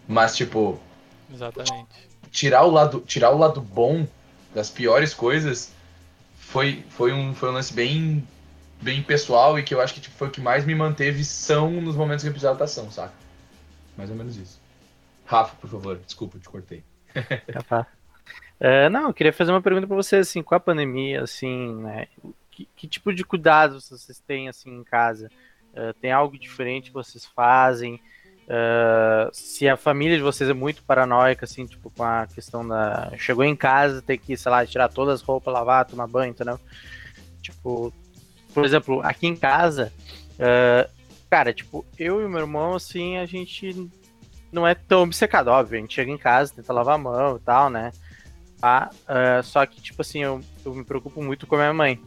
Mas, 0.07 0.35
tipo, 0.35 0.79
Exatamente. 1.33 1.87
tirar 2.31 2.63
o 2.63 2.71
lado, 2.71 3.01
tirar 3.01 3.31
o 3.31 3.37
lado 3.37 3.59
bom 3.59 4.07
das 4.53 4.69
piores 4.69 5.13
coisas 5.13 5.71
foi, 6.39 6.83
foi, 6.89 7.11
um, 7.11 7.33
foi 7.35 7.49
um 7.49 7.53
lance 7.53 7.73
bem, 7.73 8.25
bem 8.81 9.03
pessoal 9.03 9.59
e 9.59 9.63
que 9.63 9.73
eu 9.73 9.81
acho 9.81 9.93
que 9.93 9.99
tipo, 9.99 10.15
foi 10.15 10.29
o 10.29 10.31
que 10.31 10.39
mais 10.39 10.65
me 10.65 10.73
manteve 10.73 11.23
são 11.25 11.69
nos 11.81 11.95
momentos 11.95 12.23
que 12.23 12.29
eu 12.29 12.31
precisava 12.31 12.55
estar 12.55 12.67
são, 12.67 12.89
saca? 12.89 13.13
Mais 13.97 14.09
ou 14.09 14.15
menos 14.15 14.37
isso. 14.37 14.61
Rafa, 15.25 15.55
por 15.55 15.69
favor, 15.69 15.99
desculpa, 16.05 16.39
te 16.39 16.47
cortei. 16.47 16.83
Capaz. 17.51 17.85
É, 18.59 18.89
não, 18.89 19.09
eu 19.09 19.13
queria 19.13 19.31
fazer 19.31 19.51
uma 19.51 19.61
pergunta 19.61 19.85
para 19.85 19.95
vocês, 19.95 20.27
assim, 20.27 20.41
com 20.41 20.55
a 20.55 20.59
pandemia, 20.59 21.21
assim, 21.21 21.75
né, 21.75 22.07
que, 22.49 22.67
que 22.75 22.87
tipo 22.87 23.13
de 23.13 23.23
cuidados 23.23 23.87
vocês 23.87 24.19
têm, 24.19 24.49
assim, 24.49 24.79
em 24.79 24.83
casa? 24.83 25.29
É, 25.75 25.93
tem 25.93 26.11
algo 26.11 26.39
diferente 26.39 26.89
que 26.89 26.93
vocês 26.93 27.23
fazem? 27.23 28.01
É, 28.47 29.29
se 29.31 29.69
a 29.69 29.77
família 29.77 30.17
de 30.17 30.23
vocês 30.23 30.49
é 30.49 30.53
muito 30.53 30.81
paranoica, 30.81 31.45
assim, 31.45 31.67
tipo, 31.67 31.91
com 31.91 32.03
a 32.03 32.25
questão 32.25 32.67
da... 32.67 33.11
Chegou 33.17 33.43
em 33.43 33.55
casa, 33.55 34.01
tem 34.01 34.17
que, 34.17 34.35
sei 34.35 34.51
lá, 34.51 34.65
tirar 34.65 34.89
todas 34.89 35.21
as 35.21 35.21
roupas, 35.21 35.53
lavar, 35.53 35.85
tomar 35.85 36.07
banho, 36.07 36.31
entendeu? 36.31 36.59
Tipo, 37.43 37.93
por 38.55 38.65
exemplo, 38.65 39.01
aqui 39.03 39.27
em 39.27 39.35
casa, 39.35 39.93
é, 40.39 40.89
cara, 41.29 41.53
tipo, 41.53 41.85
eu 41.97 42.21
e 42.21 42.27
meu 42.27 42.39
irmão, 42.39 42.75
assim, 42.75 43.17
a 43.17 43.25
gente 43.25 43.89
não 44.51 44.65
é 44.67 44.73
tão 44.73 45.03
obcecado, 45.03 45.49
óbvio, 45.49 45.77
a 45.77 45.81
gente 45.81 45.93
chega 45.93 46.11
em 46.11 46.17
casa, 46.17 46.53
tenta 46.55 46.73
lavar 46.73 46.95
a 46.95 46.97
mão 46.97 47.37
e 47.37 47.39
tal, 47.39 47.69
né? 47.69 47.91
Tá? 48.59 48.89
Uh, 49.03 49.43
só 49.43 49.65
que, 49.65 49.81
tipo 49.81 50.01
assim, 50.01 50.23
eu, 50.23 50.41
eu 50.65 50.73
me 50.73 50.83
preocupo 50.83 51.21
muito 51.21 51.45
com 51.45 51.55
a 51.55 51.59
minha 51.59 51.73
mãe, 51.73 52.01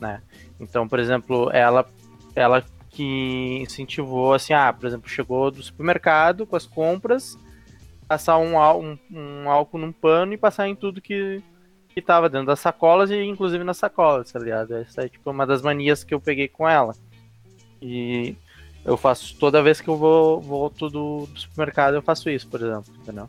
né? 0.00 0.22
Então, 0.60 0.86
por 0.86 0.98
exemplo, 0.98 1.50
ela, 1.52 1.88
ela 2.34 2.64
que 2.90 3.58
incentivou, 3.60 4.34
assim, 4.34 4.52
ah, 4.52 4.72
por 4.72 4.86
exemplo, 4.86 5.08
chegou 5.08 5.50
do 5.50 5.62
supermercado 5.62 6.46
com 6.46 6.56
as 6.56 6.66
compras, 6.66 7.36
passar 8.06 8.38
um, 8.38 8.56
um, 8.56 8.98
um 9.10 9.50
álcool 9.50 9.78
num 9.78 9.92
pano 9.92 10.32
e 10.32 10.38
passar 10.38 10.68
em 10.68 10.76
tudo 10.76 11.00
que, 11.00 11.42
que 11.88 12.00
tava 12.00 12.28
dentro 12.28 12.46
das 12.46 12.60
sacolas 12.60 13.10
e 13.10 13.22
inclusive 13.22 13.64
nas 13.64 13.78
sacolas, 13.78 14.30
tá 14.30 14.38
ligado? 14.38 14.76
Essa 14.76 15.02
é, 15.02 15.08
tipo, 15.08 15.30
uma 15.30 15.46
das 15.46 15.60
manias 15.60 16.04
que 16.04 16.14
eu 16.14 16.20
peguei 16.20 16.48
com 16.48 16.68
ela. 16.68 16.94
E 17.82 18.36
eu 18.86 18.96
faço 18.96 19.36
toda 19.36 19.62
vez 19.62 19.80
que 19.80 19.88
eu 19.88 19.96
vou 19.96 20.40
volto 20.40 20.88
do, 20.88 21.26
do 21.26 21.38
supermercado, 21.38 21.94
eu 21.94 22.02
faço 22.02 22.30
isso, 22.30 22.46
por 22.46 22.62
exemplo, 22.62 22.94
entendeu? 23.02 23.28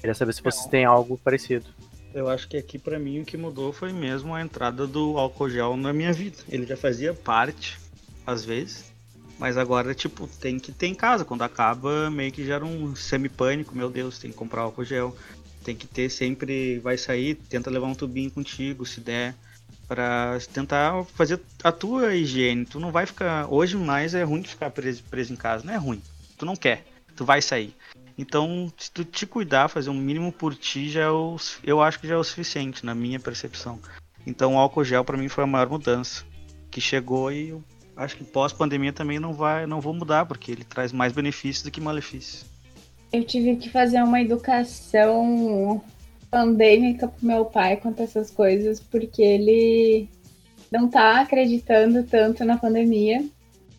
Queria 0.00 0.14
saber 0.14 0.32
se 0.32 0.42
vocês 0.42 0.66
têm 0.66 0.84
algo 0.84 1.18
parecido. 1.18 1.66
Eu 2.14 2.28
acho 2.28 2.48
que 2.48 2.56
aqui 2.56 2.78
para 2.78 2.98
mim 2.98 3.20
o 3.20 3.24
que 3.24 3.36
mudou 3.36 3.72
foi 3.72 3.92
mesmo 3.92 4.34
a 4.34 4.40
entrada 4.40 4.86
do 4.86 5.18
álcool 5.18 5.48
gel 5.48 5.76
na 5.76 5.92
minha 5.92 6.12
vida. 6.12 6.38
Ele 6.48 6.66
já 6.66 6.76
fazia 6.76 7.12
parte, 7.14 7.78
às 8.26 8.44
vezes, 8.44 8.92
mas 9.38 9.56
agora, 9.56 9.94
tipo, 9.94 10.26
tem 10.26 10.58
que 10.58 10.72
ter 10.72 10.86
em 10.86 10.94
casa. 10.94 11.24
Quando 11.24 11.42
acaba, 11.42 12.10
meio 12.10 12.32
que 12.32 12.44
gera 12.44 12.64
um 12.64 12.94
semi-pânico. 12.94 13.74
Meu 13.74 13.88
Deus, 13.90 14.18
tem 14.18 14.30
que 14.30 14.36
comprar 14.36 14.62
álcool 14.62 14.84
gel. 14.84 15.16
Tem 15.64 15.74
que 15.74 15.86
ter 15.86 16.10
sempre, 16.10 16.78
vai 16.80 16.98
sair, 16.98 17.34
tenta 17.34 17.70
levar 17.70 17.86
um 17.86 17.94
tubinho 17.94 18.30
contigo, 18.30 18.84
se 18.84 19.00
der, 19.00 19.34
para 19.86 20.38
tentar 20.52 21.04
fazer 21.14 21.40
a 21.62 21.72
tua 21.72 22.14
higiene. 22.14 22.64
Tu 22.64 22.80
não 22.80 22.90
vai 22.90 23.06
ficar. 23.06 23.52
Hoje 23.52 23.76
mais 23.76 24.14
é 24.14 24.22
ruim 24.22 24.42
ficar 24.42 24.70
preso, 24.70 25.02
preso 25.04 25.32
em 25.32 25.36
casa. 25.36 25.64
Não 25.64 25.74
é 25.74 25.76
ruim. 25.76 26.02
Tu 26.36 26.46
não 26.46 26.56
quer. 26.56 26.84
Tu 27.14 27.24
vai 27.24 27.42
sair. 27.42 27.74
Então, 28.16 28.72
se 28.76 28.90
tu 28.90 29.04
te 29.04 29.26
cuidar, 29.26 29.68
fazer 29.68 29.90
um 29.90 29.94
mínimo 29.94 30.32
por 30.32 30.54
ti, 30.54 30.90
já 30.90 31.02
é 31.02 31.10
o, 31.10 31.36
eu 31.64 31.82
acho 31.82 31.98
que 31.98 32.06
já 32.06 32.14
é 32.14 32.16
o 32.16 32.24
suficiente, 32.24 32.84
na 32.84 32.94
minha 32.94 33.18
percepção. 33.18 33.78
Então, 34.26 34.54
o 34.54 34.58
álcool 34.58 34.84
gel 34.84 35.04
para 35.04 35.16
mim 35.16 35.28
foi 35.28 35.44
a 35.44 35.46
maior 35.46 35.68
mudança 35.68 36.24
que 36.70 36.80
chegou 36.80 37.32
e 37.32 37.50
eu 37.50 37.64
acho 37.96 38.16
que 38.16 38.24
pós-pandemia 38.24 38.92
também 38.92 39.18
não 39.18 39.32
vai, 39.32 39.66
não 39.66 39.80
vou 39.80 39.92
mudar, 39.92 40.26
porque 40.26 40.52
ele 40.52 40.64
traz 40.64 40.92
mais 40.92 41.12
benefícios 41.12 41.62
do 41.62 41.70
que 41.70 41.80
malefícios. 41.80 42.44
Eu 43.12 43.24
tive 43.24 43.56
que 43.56 43.68
fazer 43.68 44.02
uma 44.02 44.20
educação 44.20 45.82
pandêmica 46.32 47.08
pro 47.08 47.26
meu 47.26 47.44
pai 47.44 47.76
quanto 47.76 48.00
a 48.00 48.04
essas 48.04 48.30
coisas, 48.30 48.80
porque 48.80 49.20
ele 49.20 50.08
não 50.70 50.88
tá 50.88 51.20
acreditando 51.20 52.02
tanto 52.04 52.42
na 52.42 52.56
pandemia 52.56 53.22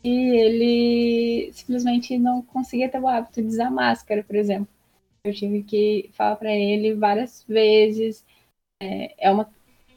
e 0.04 0.12
ele 0.38 1.52
simplesmente 1.52 2.16
não 2.20 2.44
conseguia 2.44 2.88
ter 2.88 3.00
o 3.00 3.08
hábito 3.08 3.42
de 3.42 3.48
usar 3.48 3.72
máscara, 3.72 4.24
por 4.24 4.36
exemplo. 4.36 4.68
Eu 5.24 5.34
tive 5.34 5.64
que 5.64 6.12
falar 6.14 6.36
para 6.36 6.54
ele 6.54 6.94
várias 6.94 7.44
vezes. 7.48 8.24
É, 8.80 9.28
é, 9.30 9.32
uma, 9.32 9.50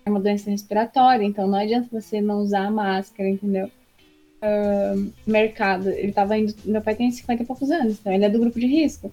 é 0.06 0.08
uma 0.08 0.20
doença 0.20 0.50
respiratória, 0.50 1.24
então 1.24 1.46
não 1.46 1.58
adianta 1.58 1.88
você 1.92 2.22
não 2.22 2.40
usar 2.40 2.66
a 2.66 2.70
máscara, 2.70 3.28
entendeu? 3.28 3.70
Uh, 4.36 5.12
mercado, 5.26 5.90
ele 5.90 6.12
tava 6.12 6.38
indo. 6.38 6.54
Meu 6.64 6.80
pai 6.80 6.94
tem 6.94 7.10
50 7.10 7.42
e 7.42 7.46
poucos 7.46 7.70
anos, 7.70 7.98
então 7.98 8.12
ele 8.12 8.24
é 8.24 8.30
do 8.30 8.38
grupo 8.38 8.58
de 8.58 8.66
risco. 8.66 9.12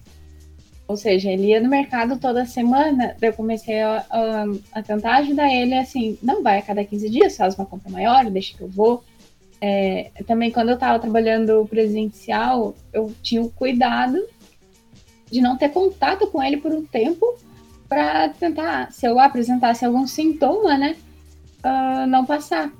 Ou 0.86 0.96
seja, 0.96 1.30
ele 1.30 1.46
ia 1.46 1.60
no 1.60 1.68
mercado 1.68 2.18
toda 2.18 2.44
semana, 2.44 3.16
eu 3.20 3.32
comecei 3.32 3.80
a, 3.80 4.04
a, 4.10 4.44
a 4.72 4.82
tentar 4.82 5.16
ajudar 5.16 5.50
ele 5.50 5.74
assim, 5.74 6.18
não 6.22 6.42
vai 6.42 6.58
a 6.58 6.62
cada 6.62 6.84
15 6.84 7.08
dias, 7.08 7.36
faz 7.36 7.54
uma 7.56 7.64
compra 7.64 7.90
maior, 7.90 8.30
deixa 8.30 8.56
que 8.56 8.62
eu 8.62 8.68
vou. 8.68 9.02
É, 9.60 10.10
também 10.26 10.50
quando 10.50 10.68
eu 10.68 10.74
estava 10.74 10.98
trabalhando 10.98 11.66
presencial, 11.70 12.74
eu 12.92 13.10
tinha 13.22 13.40
o 13.40 13.50
cuidado 13.50 14.18
de 15.30 15.40
não 15.40 15.56
ter 15.56 15.70
contato 15.70 16.26
com 16.26 16.42
ele 16.42 16.58
por 16.58 16.72
um 16.72 16.84
tempo 16.84 17.34
para 17.88 18.28
tentar, 18.28 18.92
se 18.92 19.06
eu 19.06 19.18
apresentasse 19.18 19.84
algum 19.84 20.06
sintoma, 20.06 20.76
né, 20.76 20.96
uh, 21.64 22.06
não 22.06 22.26
passar. 22.26 22.70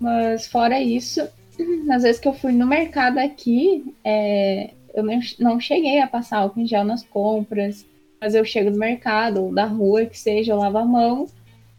Mas 0.00 0.46
fora 0.46 0.80
isso, 0.80 1.26
nas 1.84 2.04
vezes 2.04 2.20
que 2.20 2.28
eu 2.28 2.32
fui 2.32 2.52
no 2.52 2.66
mercado 2.66 3.18
aqui, 3.18 3.92
é, 4.04 4.70
eu 4.94 5.02
não, 5.02 5.20
não 5.38 5.60
cheguei 5.60 6.00
a 6.00 6.06
passar 6.06 6.38
álcool 6.38 6.60
em 6.60 6.66
gel 6.66 6.84
nas 6.84 7.02
compras, 7.02 7.86
mas 8.20 8.34
eu 8.34 8.44
chego 8.44 8.70
do 8.70 8.78
mercado 8.78 9.44
ou 9.44 9.54
da 9.54 9.64
rua, 9.64 10.06
que 10.06 10.18
seja, 10.18 10.52
eu 10.52 10.58
lavo 10.58 10.78
a 10.78 10.84
mão, 10.84 11.26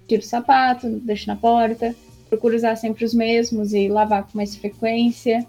tiro 0.08 0.22
o 0.22 0.26
sapato, 0.26 0.90
deixo 0.90 1.28
na 1.28 1.36
porta 1.36 1.96
procuro 2.30 2.56
usar 2.56 2.76
sempre 2.76 3.04
os 3.04 3.14
mesmos 3.14 3.74
e 3.74 3.90
lavar 3.90 4.24
com 4.24 4.38
mais 4.38 4.56
frequência. 4.56 5.46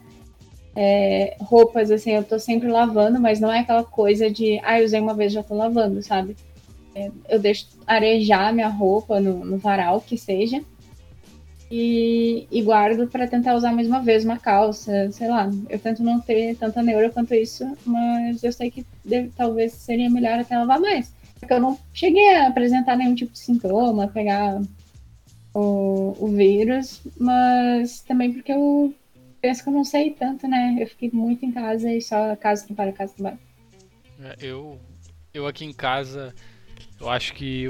É, 0.75 1.37
roupas, 1.41 1.91
assim, 1.91 2.13
eu 2.13 2.25
tô 2.25 2.39
sempre 2.39 2.69
lavando, 2.69 3.21
mas 3.21 3.39
não 3.39 3.53
é 3.53 3.61
aquela 3.61 3.85
coisa 3.85 4.31
de, 4.31 4.59
ah, 4.65 4.81
eu 4.81 4.87
usei 4.87 5.01
uma 5.01 5.15
vez 5.15 5.33
já 5.33 5.43
tô 5.43 5.55
lavando, 5.55 6.03
sabe? 6.03 6.37
É, 6.95 7.11
eu 7.29 7.39
deixo 7.39 7.69
arejar 7.87 8.53
minha 8.55 8.69
roupa 8.69 9.21
no, 9.21 9.45
no 9.45 9.59
varal, 9.59 10.01
que 10.01 10.17
seja, 10.17 10.63
e, 11.71 12.49
e 12.51 12.63
guardo 12.63 13.07
para 13.07 13.29
tentar 13.29 13.55
usar 13.55 13.73
mais 13.73 13.87
uma 13.87 14.03
vez 14.03 14.25
uma 14.25 14.39
calça, 14.39 15.11
sei 15.13 15.29
lá. 15.29 15.49
Eu 15.69 15.79
tento 15.79 16.03
não 16.03 16.21
ter 16.21 16.57
tanta 16.57 16.83
neura 16.83 17.11
quanto 17.11 17.33
isso, 17.35 17.65
mas 17.87 18.43
eu 18.43 18.53
sei 18.53 18.71
que 18.71 18.85
deve, 19.05 19.31
talvez 19.37 19.73
seria 19.73 20.11
melhor 20.11 20.39
até 20.41 20.59
lavar 20.59 20.81
mais. 20.81 21.13
Porque 21.39 21.55
eu 21.55 21.61
não 21.61 21.79
cheguei 21.95 22.37
a 22.37 22.49
apresentar 22.49 22.97
nenhum 22.97 23.15
tipo 23.15 23.33
de 23.33 23.39
sintoma, 23.39 24.09
pegar 24.09 24.61
o, 25.55 26.17
o 26.19 26.29
vírus, 26.29 27.01
mas 27.17 28.01
também 28.01 28.33
porque 28.33 28.53
eu 28.53 28.93
penso 29.41 29.63
que 29.63 29.69
eu 29.69 29.73
não 29.73 29.85
sei 29.85 30.11
tanto, 30.11 30.49
né? 30.49 30.77
Eu 30.79 30.87
fiquei 30.89 31.11
muito 31.13 31.47
em 31.47 31.53
casa 31.53 31.91
e 31.93 32.03
só 32.03 32.35
casa 32.37 32.67
trabalho, 32.67 32.93
casa 32.93 33.15
trabalho. 33.15 33.39
É, 34.23 34.37
eu, 34.41 34.79
eu 35.33 35.47
aqui 35.47 35.65
em 35.65 35.73
casa, 35.73 36.35
eu 37.01 37.09
acho 37.09 37.33
que 37.33 37.67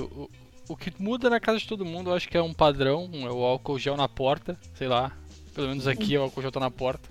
o 0.70 0.76
que 0.76 0.92
muda 1.02 1.28
na 1.28 1.40
casa 1.40 1.58
de 1.58 1.66
todo 1.66 1.84
mundo, 1.84 2.10
eu 2.10 2.14
acho 2.14 2.28
que 2.28 2.36
é 2.36 2.42
um 2.42 2.54
padrão, 2.54 3.10
é 3.12 3.30
o 3.30 3.42
álcool 3.42 3.76
gel 3.76 3.96
na 3.96 4.08
porta, 4.08 4.56
sei 4.74 4.86
lá. 4.86 5.10
Pelo 5.52 5.66
menos 5.66 5.88
aqui 5.88 6.16
o 6.16 6.22
álcool 6.22 6.42
gel 6.42 6.52
tá 6.52 6.60
na 6.60 6.70
porta. 6.70 7.08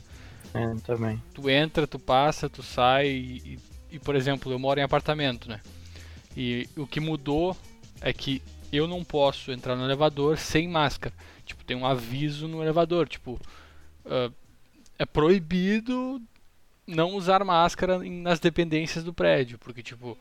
É, 0.53 0.75
também. 0.75 1.21
Tu 1.33 1.49
entra, 1.49 1.85
tu 1.85 1.99
passa, 1.99 2.49
tu 2.49 2.63
sai 2.63 3.09
e, 3.09 3.59
e, 3.91 3.99
por 3.99 4.15
exemplo, 4.15 4.49
eu 4.49 4.57
moro 4.57 4.79
em 4.79 4.83
apartamento, 4.83 5.49
né? 5.49 5.59
E 6.37 6.69
o 6.77 6.87
que 6.87 7.01
mudou 7.01 7.55
é 7.99 8.13
que 8.13 8.41
eu 8.71 8.87
não 8.87 9.03
posso 9.03 9.51
entrar 9.51 9.75
no 9.75 9.83
elevador 9.83 10.37
sem 10.37 10.65
máscara. 10.65 11.13
Tipo, 11.45 11.65
tem 11.65 11.75
um 11.75 11.85
aviso 11.85 12.47
no 12.47 12.63
elevador, 12.63 13.09
tipo, 13.09 13.33
uh, 14.05 14.33
é 14.97 15.05
proibido 15.05 16.21
não 16.87 17.13
usar 17.13 17.43
máscara 17.43 17.99
nas 17.99 18.39
dependências 18.39 19.03
do 19.03 19.13
prédio, 19.13 19.59
porque 19.59 19.83
tipo, 19.83 20.17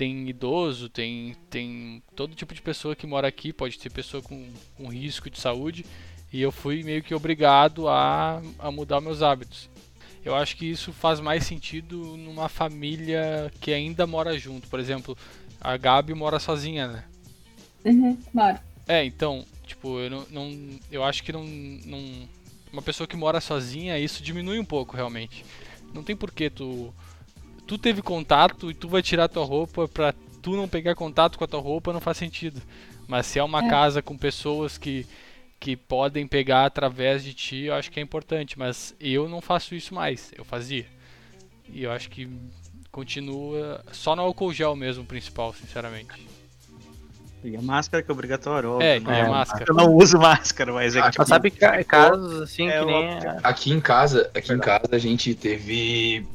tem 0.00 0.26
idoso, 0.30 0.88
tem, 0.88 1.36
tem 1.50 2.02
todo 2.16 2.34
tipo 2.34 2.54
de 2.54 2.62
pessoa 2.62 2.96
que 2.96 3.06
mora 3.06 3.28
aqui, 3.28 3.52
pode 3.52 3.78
ter 3.78 3.90
pessoa 3.90 4.22
com, 4.22 4.48
com 4.74 4.88
risco 4.88 5.28
de 5.28 5.38
saúde, 5.38 5.84
e 6.32 6.40
eu 6.40 6.50
fui 6.50 6.82
meio 6.82 7.02
que 7.02 7.14
obrigado 7.14 7.86
a, 7.86 8.40
a 8.58 8.70
mudar 8.70 9.02
meus 9.02 9.20
hábitos. 9.20 9.68
Eu 10.24 10.34
acho 10.34 10.56
que 10.56 10.64
isso 10.64 10.90
faz 10.90 11.20
mais 11.20 11.44
sentido 11.44 12.16
numa 12.16 12.48
família 12.48 13.52
que 13.60 13.74
ainda 13.74 14.06
mora 14.06 14.38
junto. 14.38 14.68
Por 14.68 14.80
exemplo, 14.80 15.14
a 15.60 15.76
Gabi 15.76 16.14
mora 16.14 16.38
sozinha, 16.38 16.88
né? 16.88 17.04
Uhum. 17.84 18.16
É, 18.88 19.04
então, 19.04 19.44
tipo, 19.66 19.98
eu 19.98 20.08
não, 20.08 20.26
não 20.30 20.80
eu 20.90 21.04
acho 21.04 21.22
que 21.22 21.30
não, 21.30 21.44
não 21.44 22.26
uma 22.72 22.80
pessoa 22.80 23.06
que 23.06 23.16
mora 23.16 23.38
sozinha, 23.38 23.98
isso 23.98 24.22
diminui 24.22 24.58
um 24.58 24.64
pouco 24.64 24.96
realmente. 24.96 25.44
Não 25.92 26.02
tem 26.02 26.16
porquê 26.16 26.48
tu 26.48 26.90
tu 27.70 27.78
teve 27.78 28.02
contato 28.02 28.68
e 28.68 28.74
tu 28.74 28.88
vai 28.88 29.00
tirar 29.00 29.28
tua 29.28 29.44
roupa 29.44 29.86
pra 29.86 30.12
tu 30.42 30.56
não 30.56 30.66
pegar 30.66 30.96
contato 30.96 31.38
com 31.38 31.44
a 31.44 31.46
tua 31.46 31.60
roupa 31.60 31.92
não 31.92 32.00
faz 32.00 32.16
sentido. 32.16 32.60
Mas 33.06 33.26
se 33.26 33.38
é 33.38 33.44
uma 33.44 33.64
É. 33.64 33.70
casa 33.70 34.02
com 34.02 34.18
pessoas 34.18 34.76
que, 34.76 35.06
que 35.60 35.76
podem 35.76 36.26
pegar 36.26 36.64
através 36.66 37.22
de 37.22 37.32
ti, 37.32 37.56
eu 37.66 37.74
acho 37.74 37.88
que 37.88 38.00
é 38.00 38.02
importante. 38.02 38.58
Mas 38.58 38.92
eu 38.98 39.28
não 39.28 39.40
faço 39.40 39.72
isso 39.76 39.94
mais. 39.94 40.32
Eu 40.36 40.44
fazia. 40.44 40.84
E 41.72 41.84
eu 41.84 41.92
acho 41.92 42.10
que 42.10 42.28
continua 42.90 43.84
só 43.92 44.16
no 44.16 44.22
álcool 44.22 44.52
gel 44.52 44.74
mesmo, 44.74 45.04
o 45.04 45.06
principal, 45.06 45.54
sinceramente. 45.54 46.26
E 47.44 47.56
a 47.56 47.62
máscara 47.62 48.02
que 48.02 48.10
é 48.10 48.12
obrigatório, 48.12 48.82
É, 48.82 48.96
óbvio. 48.96 49.12
e 49.14 49.22
né? 49.22 49.28
máscara. 49.28 49.64
Eu 49.68 49.74
não 49.74 49.94
uso 49.94 50.18
máscara, 50.18 50.72
mas 50.72 50.96
é 50.96 51.00
que, 51.02 51.06
Ah, 51.06 51.10
tipo, 51.12 51.22
Mas 51.22 51.28
sabe 51.28 51.50
ca- 51.52 51.84
casos 51.84 52.42
assim 52.42 52.66
É, 52.68 52.80
que 52.80 52.84
nem. 52.84 53.18
Aqui 53.44 53.70
em 53.72 53.80
casa, 53.80 54.28
aqui 54.34 54.52
em 54.52 54.58
casa 54.58 54.88
a 54.90 54.98
gente 54.98 55.34
teve 55.36 56.26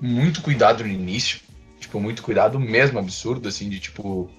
muito 0.00 0.42
cuidado 0.42 0.82
no 0.84 0.90
início, 0.90 1.40
tipo 1.80 2.00
muito 2.00 2.22
cuidado 2.22 2.58
mesmo 2.58 2.98
absurdo 2.98 3.48
assim 3.48 3.68
de 3.68 3.80
tipo 3.80 4.30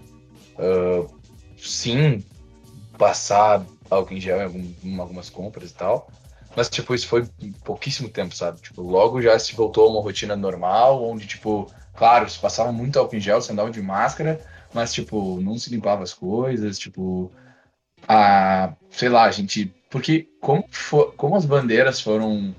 ah, 0.57 1.05
sim 1.57 2.23
passar 2.97 3.65
álcool 3.89 4.13
em 4.13 4.21
gel 4.21 4.39
em 4.39 4.43
algum- 4.43 4.73
em 4.83 4.99
algumas 4.99 5.29
compras 5.29 5.71
e 5.71 5.73
tal, 5.73 6.09
mas 6.55 6.69
tipo 6.69 6.93
isso 6.93 7.07
foi 7.07 7.25
pouquíssimo 7.63 8.09
tempo, 8.09 8.35
sabe? 8.35 8.59
Tipo 8.61 8.81
logo 8.81 9.21
já 9.21 9.37
se 9.39 9.55
voltou 9.55 9.87
a 9.87 9.91
uma 9.91 10.01
rotina 10.01 10.35
normal, 10.35 11.03
onde 11.03 11.25
tipo 11.27 11.71
claro 11.95 12.29
se 12.29 12.37
passava 12.39 12.71
muito 12.71 12.97
álcool 12.99 13.15
em 13.15 13.19
gel, 13.21 13.41
se 13.41 13.51
andava 13.51 13.71
de 13.71 13.81
máscara, 13.81 14.39
mas 14.73 14.93
tipo 14.93 15.39
não 15.41 15.57
se 15.57 15.69
limpava 15.69 16.03
as 16.03 16.13
coisas, 16.13 16.77
tipo 16.77 17.31
a 18.07 18.73
sei 18.91 19.09
lá 19.09 19.23
a 19.25 19.31
gente 19.31 19.73
porque 19.89 20.27
como 20.39 20.63
fo- 20.69 21.11
como 21.17 21.35
as 21.35 21.45
bandeiras 21.45 21.99
foram 22.01 22.53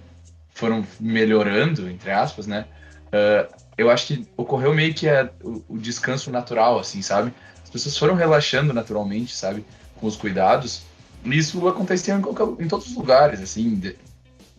foram 0.55 0.85
melhorando 0.99 1.89
entre 1.89 2.11
aspas, 2.11 2.47
né? 2.47 2.67
Eu 3.77 3.91
acho 3.91 4.07
que 4.07 4.27
ocorreu 4.37 4.75
meio 4.75 4.95
que 4.95 5.09
a- 5.09 5.31
o, 5.43 5.63
o 5.71 5.79
descanso 5.79 6.31
natural, 6.31 6.79
assim, 6.79 7.03
sabe? 7.03 7.33
As 7.63 7.71
pessoas 7.71 7.97
foram 7.97 8.15
relaxando 8.15 8.73
naturalmente, 8.73 9.35
sabe? 9.35 9.65
Com 9.99 10.07
os 10.07 10.17
cuidados. 10.17 10.83
E 11.25 11.37
isso 11.37 11.67
acontecia 11.69 12.15
em, 12.15 12.21
qualquer- 12.21 12.65
em 12.65 12.69
todos 12.69 12.87
os 12.89 12.95
lugares, 12.97 13.41
assim. 13.41 13.77
de- 13.77 13.97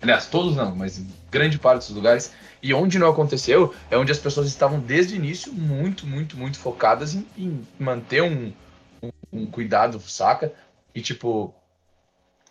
aliás, 0.02 0.26
todos 0.28 0.56
não, 0.56 0.76
mas 0.76 0.98
em 1.00 1.08
grande 1.30 1.58
parte 1.60 1.88
dos 1.88 1.96
lugares. 1.96 2.32
E 2.64 2.74
onde 2.74 3.00
não 3.00 3.10
aconteceu 3.10 3.74
é 3.90 3.98
onde 3.98 4.12
as 4.12 4.20
pessoas 4.20 4.48
estavam 4.48 4.80
desde 4.80 5.14
o 5.14 5.18
início 5.18 5.52
muito, 5.52 6.06
muito, 6.06 6.38
muito 6.38 6.60
focadas 6.60 7.16
em, 7.16 7.26
em 7.38 7.68
manter 7.80 8.22
um, 8.22 8.54
um, 9.02 9.10
um 9.34 9.46
cuidado, 9.48 10.00
saca? 10.00 10.54
E 10.94 11.02
tipo, 11.02 11.54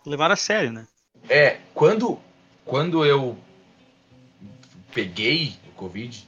levaram 0.05 0.33
a 0.33 0.37
sério, 0.37 0.71
né? 0.71 0.85
é, 1.29 1.59
quando, 1.73 2.19
quando 2.65 3.05
eu 3.05 3.37
peguei 4.93 5.55
Covid, 5.81 6.27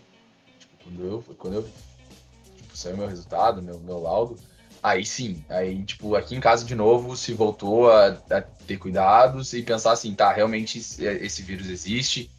tipo, 0.59 0.73
quando 0.83 1.05
eu, 1.05 1.23
quando 1.37 1.53
eu 1.53 1.69
tipo, 2.57 2.75
saiu 2.75 2.97
meu 2.97 3.07
resultado, 3.07 3.61
meu, 3.61 3.79
meu 3.79 4.01
laudo, 4.01 4.35
aí 4.81 5.05
sim, 5.05 5.45
aí, 5.47 5.83
tipo, 5.83 6.15
aqui 6.15 6.35
em 6.35 6.39
casa 6.39 6.65
de 6.65 6.73
novo 6.73 7.15
se 7.15 7.33
voltou 7.33 7.91
a, 7.91 8.17
a 8.31 8.41
ter 8.41 8.77
cuidados 8.77 9.53
e 9.53 9.61
pensar 9.61 9.91
assim, 9.91 10.15
tá, 10.15 10.33
realmente 10.33 10.79
esse, 10.79 11.43
vírus 11.43 11.69
existe 11.69 12.31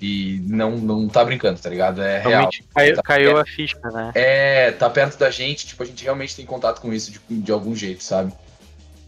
e 0.00 0.40
não, 0.46 0.78
não 0.78 1.06
tá 1.06 1.22
brincando, 1.22 1.60
tá 1.60 1.68
ligado? 1.68 2.00
É 2.00 2.18
real. 2.18 2.30
Realmente 2.30 2.64
caiu, 2.74 2.96
Tá- 2.96 3.02
caiu 3.02 3.36
a 3.36 3.44
ficha, 3.44 3.78
né? 3.92 4.12
é, 4.14 4.72
tá 4.72 4.88
perto 4.88 5.18
da 5.18 5.30
gente, 5.30 5.66
tipo, 5.66 5.82
a 5.82 5.86
gente 5.86 6.02
realmente 6.02 6.34
tem 6.34 6.46
contato 6.46 6.80
com 6.80 6.94
isso 6.94 7.10
de, 7.12 7.20
de 7.28 7.52
algum 7.52 7.74
jeito, 7.74 8.02
sabe? 8.02 8.32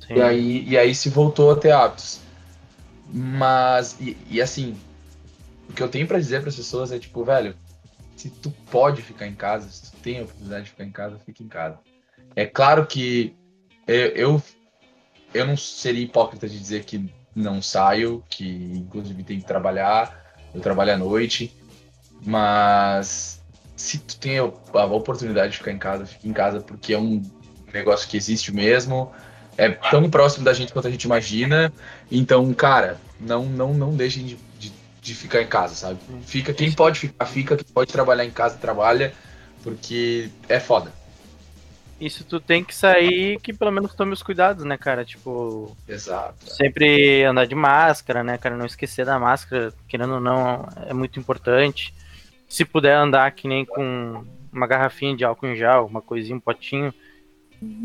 Sim. 0.07 0.17
E 0.17 0.21
aí, 0.21 0.69
e 0.69 0.77
aí 0.77 0.95
se 0.95 1.09
voltou 1.09 1.51
a 1.53 1.57
ter 1.57 1.71
hábitos. 1.71 2.21
Mas, 3.13 3.97
e, 3.99 4.17
e 4.29 4.43
assim, 4.43 4.77
o 5.71 5.73
que 5.73 5.83
eu 5.83 5.89
tenho 5.89 6.07
pra 6.07 6.19
dizer 6.19 6.43
pras 6.43 6.57
pessoas 6.57 6.91
é 6.91 6.99
tipo, 6.99 7.25
velho, 7.25 7.55
se 8.17 8.29
tu 8.29 8.51
pode 8.71 9.03
ficar 9.03 9.27
em 9.27 9.35
casa, 9.35 9.69
se 9.71 9.93
tu 9.93 9.97
tem 9.99 10.19
a 10.19 10.23
oportunidade 10.23 10.65
de 10.65 10.71
ficar 10.71 10.85
em 10.85 10.91
casa, 10.91 11.19
fica 11.25 11.43
em 11.43 11.49
casa. 11.49 11.79
É 12.35 12.45
claro 12.45 12.87
que 12.87 13.37
eu, 13.87 14.07
eu, 14.09 14.43
eu 15.33 15.47
não 15.47 15.57
seria 15.57 16.05
hipócrita 16.05 16.49
de 16.49 16.59
dizer 16.59 16.85
que 16.85 17.09
não 17.35 17.63
saio, 17.63 18.23
que 18.29 18.73
inclusive 18.75 19.23
tem 19.23 19.39
que 19.39 19.47
trabalhar, 19.47 20.35
eu 20.53 20.61
trabalho 20.61 20.93
à 20.93 20.99
noite, 20.99 21.57
mas 22.27 23.41
se 23.77 23.99
tu 23.99 24.19
tem 24.19 24.39
a 24.39 24.43
a 24.43 24.85
oportunidade 24.87 25.53
de 25.53 25.59
ficar 25.59 25.71
em 25.71 25.79
casa, 25.79 26.05
fica 26.05 26.27
em 26.27 26.33
casa, 26.33 26.61
porque 26.61 26.93
é 26.93 26.99
um 26.99 27.23
negócio 27.73 28.09
que 28.09 28.17
existe 28.17 28.53
mesmo, 28.53 29.13
é 29.57 29.69
tão 29.69 30.11
próximo 30.11 30.45
da 30.45 30.53
gente 30.53 30.73
quanto 30.73 30.89
a 30.89 30.91
gente 30.91 31.05
imagina. 31.05 31.73
Então, 32.11 32.53
cara, 32.53 33.01
não 33.21 33.47
não 33.47 33.73
não 33.73 33.95
deixem 33.95 34.27
de, 34.27 34.39
de, 35.01 35.15
ficar 35.15 35.43
em 35.43 35.47
casa, 35.47 35.75
sabe? 35.75 35.99
Fica 36.23 36.53
quem 36.53 36.71
pode 36.73 37.01
ficar, 37.01 37.27
fica, 37.27 37.57
quem 37.57 37.73
pode 37.73 37.93
trabalhar 37.93 38.25
em 38.25 38.31
casa, 38.31 38.57
trabalha, 38.59 39.13
porque 39.63 40.29
é 40.49 40.61
foda. 40.61 40.93
Isso 42.01 42.25
tu 42.25 42.41
tem 42.41 42.65
que 42.65 42.75
sair 42.75 43.39
que 43.41 43.53
pelo 43.53 43.71
menos 43.71 43.95
tome 43.95 44.15
os 44.15 44.23
cuidados, 44.23 44.65
né, 44.65 44.79
cara? 44.79 45.05
Tipo, 45.05 45.77
Exato. 45.87 46.51
sempre 46.51 47.25
andar 47.25 47.47
de 47.47 47.55
máscara, 47.55 48.25
né, 48.25 48.39
cara? 48.39 48.57
Não 48.57 48.65
esquecer 48.65 49.05
da 49.05 49.19
máscara, 49.19 49.73
querendo 49.87 50.15
ou 50.15 50.21
não, 50.21 50.67
é 50.87 50.95
muito 50.95 51.21
importante. 51.21 51.93
Se 52.49 52.65
puder 52.65 52.95
andar 52.95 53.31
que 53.33 53.47
nem 53.47 53.67
com 53.67 54.25
uma 54.51 54.67
garrafinha 54.67 55.15
de 55.15 55.25
álcool 55.25 55.49
em 55.49 55.57
gel, 55.57 55.87
uma 55.87 56.01
coisinha, 56.01 56.37
um 56.37 56.41
potinho. 56.41 56.93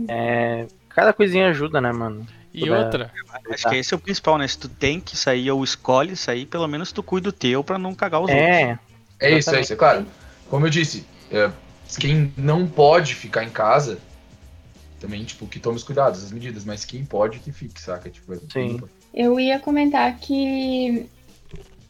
É, 0.08 0.66
cada 0.88 1.12
coisinha 1.12 1.50
ajuda, 1.50 1.82
né, 1.82 1.92
mano? 1.92 2.26
E 2.56 2.60
Puder- 2.62 2.86
outra, 2.86 3.12
Acho 3.52 3.70
que 3.70 3.76
esse 3.76 3.94
é 3.94 3.98
o 3.98 4.00
principal, 4.00 4.38
né? 4.38 4.48
Se 4.48 4.58
tu 4.58 4.70
tem 4.70 5.00
que 5.02 5.18
sair 5.18 5.52
ou 5.52 5.62
escolhe 5.64 6.16
sair, 6.16 6.46
pelo 6.46 6.68
menos 6.68 6.92
tu 6.94 7.04
cuida 7.04 7.26
do 7.30 7.34
teu 7.34 7.62
pra 7.64 7.78
não 7.78 7.94
cagar 7.94 8.22
os 8.22 8.30
outros. 8.32 8.48
É, 8.48 8.80
É 9.20 9.38
isso, 9.38 9.54
é 9.54 9.60
isso, 9.62 9.74
é 9.74 9.76
claro. 9.76 10.06
Como 10.50 10.66
eu 10.66 10.70
disse, 10.70 11.06
é, 11.30 11.52
quem 12.00 12.34
não 12.38 12.66
pode 12.66 13.14
ficar 13.14 13.44
em 13.44 13.50
casa, 13.50 14.00
também, 15.02 15.24
tipo, 15.26 15.46
que 15.48 15.60
tome 15.60 15.76
os 15.76 15.84
cuidados, 15.84 16.24
as 16.24 16.32
medidas, 16.32 16.64
mas 16.64 16.86
quem 16.86 17.04
pode 17.04 17.40
que 17.40 17.52
fique, 17.52 17.80
saca? 17.82 18.10
Tipo, 18.10 18.34
é- 18.36 18.40
Sim. 18.52 18.80
Eu 19.14 19.38
ia 19.40 19.60
comentar 19.60 20.18
que 20.18 21.08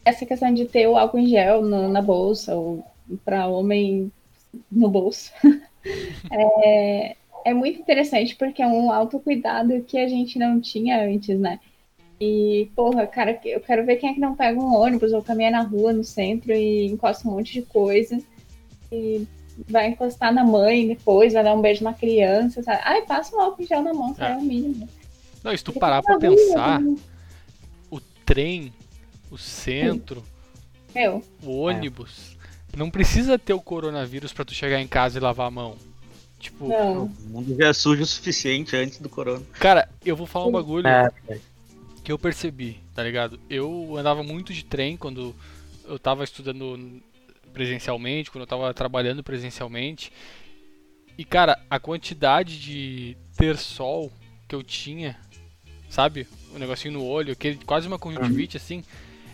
essa 0.04 0.26
questão 0.26 0.52
de 0.52 0.64
ter 0.66 0.86
o 0.88 0.96
álcool 0.96 1.18
em 1.20 1.28
gel 1.28 1.62
no- 1.62 1.88
na 1.88 2.02
bolsa, 2.02 2.54
ou 2.54 2.84
para 3.24 3.46
homem 3.46 4.10
no 4.70 4.88
bolso, 4.90 5.30
é, 6.30 7.16
é 7.46 7.54
muito 7.54 7.80
interessante 7.80 8.34
porque 8.34 8.60
é 8.60 8.66
um 8.66 8.90
autocuidado 8.90 9.80
que 9.82 9.96
a 9.96 10.08
gente 10.08 10.36
não 10.36 10.60
tinha 10.60 11.04
antes, 11.04 11.38
né? 11.38 11.60
E, 12.20 12.68
porra, 12.74 13.06
cara, 13.06 13.40
eu 13.44 13.60
quero 13.60 13.86
ver 13.86 13.96
quem 13.96 14.10
é 14.10 14.14
que 14.14 14.20
não 14.20 14.34
pega 14.34 14.58
um 14.58 14.74
ônibus 14.74 15.12
ou 15.12 15.22
caminha 15.22 15.52
na 15.52 15.62
rua, 15.62 15.92
no 15.92 16.02
centro 16.02 16.52
e 16.52 16.86
encosta 16.86 17.28
um 17.28 17.30
monte 17.30 17.52
de 17.52 17.62
coisa. 17.62 18.18
E 18.90 19.24
vai 19.68 19.90
encostar 19.90 20.34
na 20.34 20.42
mãe 20.42 20.88
depois, 20.88 21.34
vai 21.34 21.44
dar 21.44 21.54
um 21.54 21.60
beijo 21.60 21.84
na 21.84 21.94
criança, 21.94 22.64
sabe? 22.64 22.80
Ai, 22.82 23.02
passa 23.02 23.36
um 23.36 23.40
álcool 23.40 23.62
em 23.62 23.66
gel 23.66 23.82
na 23.82 23.94
mão, 23.94 24.12
sabe? 24.12 24.32
É 24.32 24.36
o 24.36 24.42
mínimo. 24.42 24.88
não, 25.44 25.56
se 25.56 25.62
tu 25.62 25.72
parar 25.72 26.02
pra 26.02 26.18
pensar, 26.18 26.80
né? 26.80 26.96
o 27.88 28.00
trem, 28.24 28.72
o 29.30 29.38
centro, 29.38 30.24
Meu, 30.92 31.22
o 31.44 31.60
ônibus, 31.60 32.36
não 32.76 32.90
precisa 32.90 33.38
ter 33.38 33.52
o 33.52 33.60
coronavírus 33.60 34.32
pra 34.32 34.44
tu 34.44 34.52
chegar 34.52 34.80
em 34.80 34.88
casa 34.88 35.18
e 35.18 35.22
lavar 35.22 35.46
a 35.46 35.50
mão. 35.50 35.76
Tipo, 36.38 36.68
não. 36.68 37.04
O 37.04 37.28
mundo 37.28 37.56
já 37.56 37.68
é 37.68 37.72
sujo 37.72 38.02
o 38.02 38.06
suficiente 38.06 38.76
antes 38.76 38.98
do 38.98 39.08
corona. 39.08 39.44
cara, 39.54 39.88
eu 40.04 40.14
vou 40.14 40.26
falar 40.26 40.46
um 40.46 40.52
bagulho 40.52 40.86
é, 40.86 41.10
que 42.04 42.12
eu 42.12 42.18
percebi, 42.18 42.80
tá 42.94 43.02
ligado? 43.02 43.40
Eu 43.48 43.96
andava 43.96 44.22
muito 44.22 44.52
de 44.52 44.64
trem 44.64 44.96
quando 44.96 45.34
eu 45.84 45.98
tava 45.98 46.24
estudando 46.24 47.02
presencialmente, 47.52 48.30
quando 48.30 48.42
eu 48.42 48.46
tava 48.46 48.72
trabalhando 48.74 49.22
presencialmente. 49.22 50.12
E 51.16 51.24
cara, 51.24 51.58
a 51.70 51.80
quantidade 51.80 52.60
de 52.60 53.16
ter 53.36 53.56
sol 53.56 54.12
que 54.46 54.54
eu 54.54 54.62
tinha, 54.62 55.18
sabe? 55.88 56.26
O 56.54 56.58
negocinho 56.58 56.94
no 56.94 57.04
olho, 57.04 57.32
aquele, 57.32 57.56
quase 57.64 57.88
uma 57.88 57.98
conjuntivite 57.98 58.56
assim, 58.58 58.84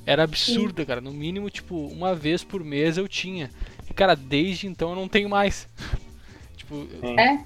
era 0.07 0.23
absurda, 0.23 0.87
cara. 0.87 1.01
No 1.01 1.13
mínimo, 1.13 1.51
tipo, 1.51 1.87
uma 1.89 2.15
vez 2.15 2.45
por 2.45 2.63
mês 2.63 2.97
eu 2.97 3.09
tinha. 3.09 3.51
E 3.91 3.93
cara, 3.93 4.15
desde 4.15 4.67
então 4.67 4.91
eu 4.91 4.97
não 4.97 5.09
tenho 5.09 5.29
mais. 5.29 5.69
Tipo, 6.73 7.21
É? 7.21 7.45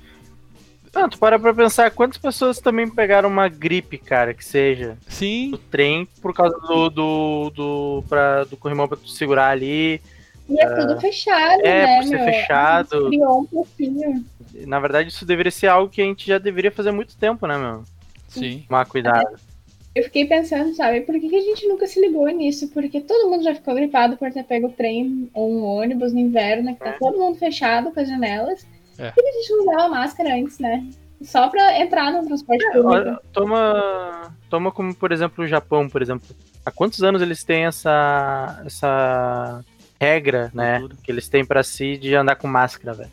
Não, 0.94 1.10
tu 1.10 1.18
para 1.18 1.38
pra 1.38 1.52
pensar 1.52 1.90
quantas 1.90 2.16
pessoas 2.16 2.58
também 2.58 2.88
pegaram 2.88 3.28
uma 3.28 3.48
gripe, 3.48 3.98
cara, 3.98 4.32
que 4.32 4.42
seja 4.42 4.96
sim, 5.06 5.50
do 5.50 5.58
trem 5.58 6.08
por 6.22 6.32
causa 6.32 6.56
do 6.58 6.88
do, 6.88 7.50
do, 7.50 8.04
pra, 8.08 8.44
do 8.44 8.56
corrimão 8.56 8.88
pra 8.88 8.96
tu 8.96 9.08
segurar 9.08 9.50
ali. 9.50 10.00
E 10.48 10.58
é 10.58 10.74
tudo 10.74 10.98
fechado, 10.98 11.60
é, 11.66 11.86
né, 11.86 11.96
por 11.96 12.04
ser 12.04 12.16
meu? 12.16 12.24
fechado. 12.24 13.06
Criou 13.08 13.40
um 13.40 13.44
pouquinho. 13.44 14.24
Na 14.66 14.80
verdade, 14.80 15.10
isso 15.10 15.26
deveria 15.26 15.50
ser 15.50 15.66
algo 15.66 15.90
que 15.90 16.00
a 16.00 16.04
gente 16.04 16.26
já 16.26 16.38
deveria 16.38 16.70
fazer 16.70 16.90
há 16.90 16.92
muito 16.92 17.16
tempo, 17.16 17.46
né, 17.46 17.58
meu? 17.58 17.84
sim. 18.28 18.64
Tomar 18.66 18.86
cuidado. 18.86 19.38
Eu 19.94 20.04
fiquei 20.04 20.26
pensando, 20.26 20.74
sabe, 20.74 21.00
por 21.00 21.18
que, 21.18 21.28
que 21.28 21.36
a 21.36 21.40
gente 21.40 21.66
nunca 21.66 21.86
se 21.86 21.98
ligou 22.00 22.28
nisso? 22.28 22.68
Porque 22.68 23.00
todo 23.00 23.30
mundo 23.30 23.42
já 23.42 23.54
ficou 23.54 23.74
gripado 23.74 24.16
por 24.16 24.30
ter 24.30 24.44
pego 24.44 24.66
o 24.68 24.72
trem 24.72 25.30
ou 25.32 25.50
um 25.50 25.62
ônibus 25.64 26.12
no 26.12 26.20
inverno, 26.20 26.74
que 26.74 26.84
tá 26.84 26.92
todo 26.98 27.18
mundo 27.18 27.38
fechado 27.38 27.90
com 27.90 28.00
as 28.00 28.08
janelas. 28.08 28.66
É. 28.98 29.10
Por 29.10 29.22
que 29.22 29.28
a 29.28 29.32
gente 29.32 29.50
não 29.52 29.60
usava 29.62 29.88
máscara 29.88 30.34
antes, 30.34 30.58
né? 30.58 30.86
Só 31.22 31.48
pra 31.48 31.80
entrar 31.80 32.12
no 32.12 32.26
transporte 32.26 32.64
público. 32.66 32.88
Olha, 32.88 33.18
toma, 33.32 34.34
toma 34.50 34.70
como, 34.70 34.94
por 34.94 35.12
exemplo, 35.12 35.44
o 35.44 35.48
Japão, 35.48 35.88
por 35.88 36.02
exemplo. 36.02 36.28
Há 36.64 36.70
quantos 36.70 37.02
anos 37.02 37.22
eles 37.22 37.42
têm 37.42 37.64
essa, 37.64 38.62
essa 38.66 39.64
regra, 40.00 40.50
né? 40.54 40.86
Que 41.02 41.10
eles 41.10 41.28
têm 41.28 41.44
pra 41.44 41.62
si 41.62 41.96
de 41.96 42.14
andar 42.14 42.36
com 42.36 42.46
máscara, 42.46 42.92
velho. 42.92 43.10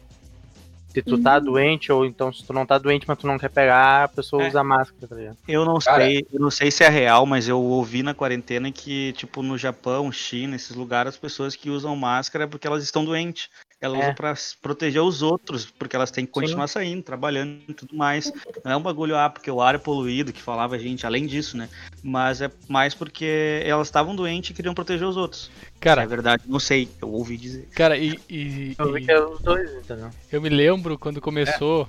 Se 0.90 1.02
tu 1.02 1.18
tá 1.18 1.38
Uhum. 1.38 1.44
doente, 1.46 1.92
ou 1.92 2.06
então 2.06 2.32
se 2.32 2.46
tu 2.46 2.54
não 2.54 2.68
tá 2.68 2.78
doente, 2.78 3.06
mas 3.08 3.18
tu 3.18 3.26
não 3.26 3.40
quer 3.40 3.50
pegar, 3.50 4.04
a 4.04 4.08
pessoa 4.08 4.44
É. 4.44 4.48
usa 4.50 4.64
máscara, 4.64 5.08
tá 5.08 5.16
ligado? 5.16 5.38
Eu 5.48 5.66
não 5.66 5.80
Cara- 5.80 6.04
sei, 6.06 6.28
eu 6.32 6.40
não 6.40 6.52
sei 6.52 6.70
se 6.70 6.84
é 6.84 6.90
real, 6.90 7.26
mas 7.26 7.48
eu 7.48 7.60
ouvi 7.60 8.04
na 8.04 8.14
quarentena 8.14 8.72
que, 8.72 9.12
tipo, 9.14 9.42
no 9.42 9.58
Japão, 9.58 10.12
China, 10.12 10.56
esses 10.56 10.76
lugares, 10.76 11.14
as 11.14 11.18
pessoas 11.20 11.56
que 11.56 11.70
usam 11.72 11.96
máscara 11.96 12.44
é 12.44 12.48
porque 12.48 12.68
elas 12.68 12.84
estão 12.84 13.04
doentes. 13.04 13.50
Elas 13.84 14.00
É. 14.00 14.02
usam 14.04 14.14
pra 14.16 14.30
s- 14.32 14.56
proteger 14.62 15.02
os 15.02 15.22
outros, 15.22 15.66
porque 15.66 15.94
elas 15.96 16.10
têm 16.10 16.26
que 16.26 16.30
Sim. 16.34 16.40
continuar 16.42 16.68
saindo, 16.68 17.04
trabalhando 17.04 17.60
e 17.68 17.74
tudo 17.74 17.94
mais. 17.96 18.32
Não 18.64 18.72
é 18.72 18.78
um 18.78 18.82
bagulho, 18.82 19.18
ah, 19.18 19.30
porque 19.30 19.52
o 19.52 19.60
ar 19.62 19.76
é 19.76 19.78
poluído, 19.78 20.32
que 20.32 20.42
falava 20.42 20.76
a 20.76 20.80
gente, 20.80 21.06
além 21.06 21.26
disso, 21.28 21.58
né? 21.58 21.68
Mas 22.02 22.40
é 22.42 22.50
mais 22.70 22.94
porque 22.96 23.62
elas 23.66 23.88
estavam 23.88 24.16
doentes 24.16 24.52
e 24.52 24.54
queriam 24.54 24.74
proteger 24.74 25.06
os 25.06 25.18
outros. 25.18 25.52
Cara, 25.82 26.02
Se 26.02 26.06
é 26.06 26.10
verdade, 26.10 26.44
não 26.48 26.60
sei, 26.60 26.88
eu 27.02 27.10
ouvi 27.12 27.36
dizer. 27.36 27.68
cara, 27.76 27.98
e, 27.98 28.18
e- 28.30 28.74
Eu 28.80 28.94
vi 28.94 29.02
e 29.02 29.06
que 29.06 29.12
é 29.12 29.20
os 29.22 29.42
dois, 29.42 29.70
entendeu? 29.74 30.10
eu 30.32 30.42
me 30.42 30.48
lembro 30.50 30.98
quando 30.98 31.20
começou 31.20 31.88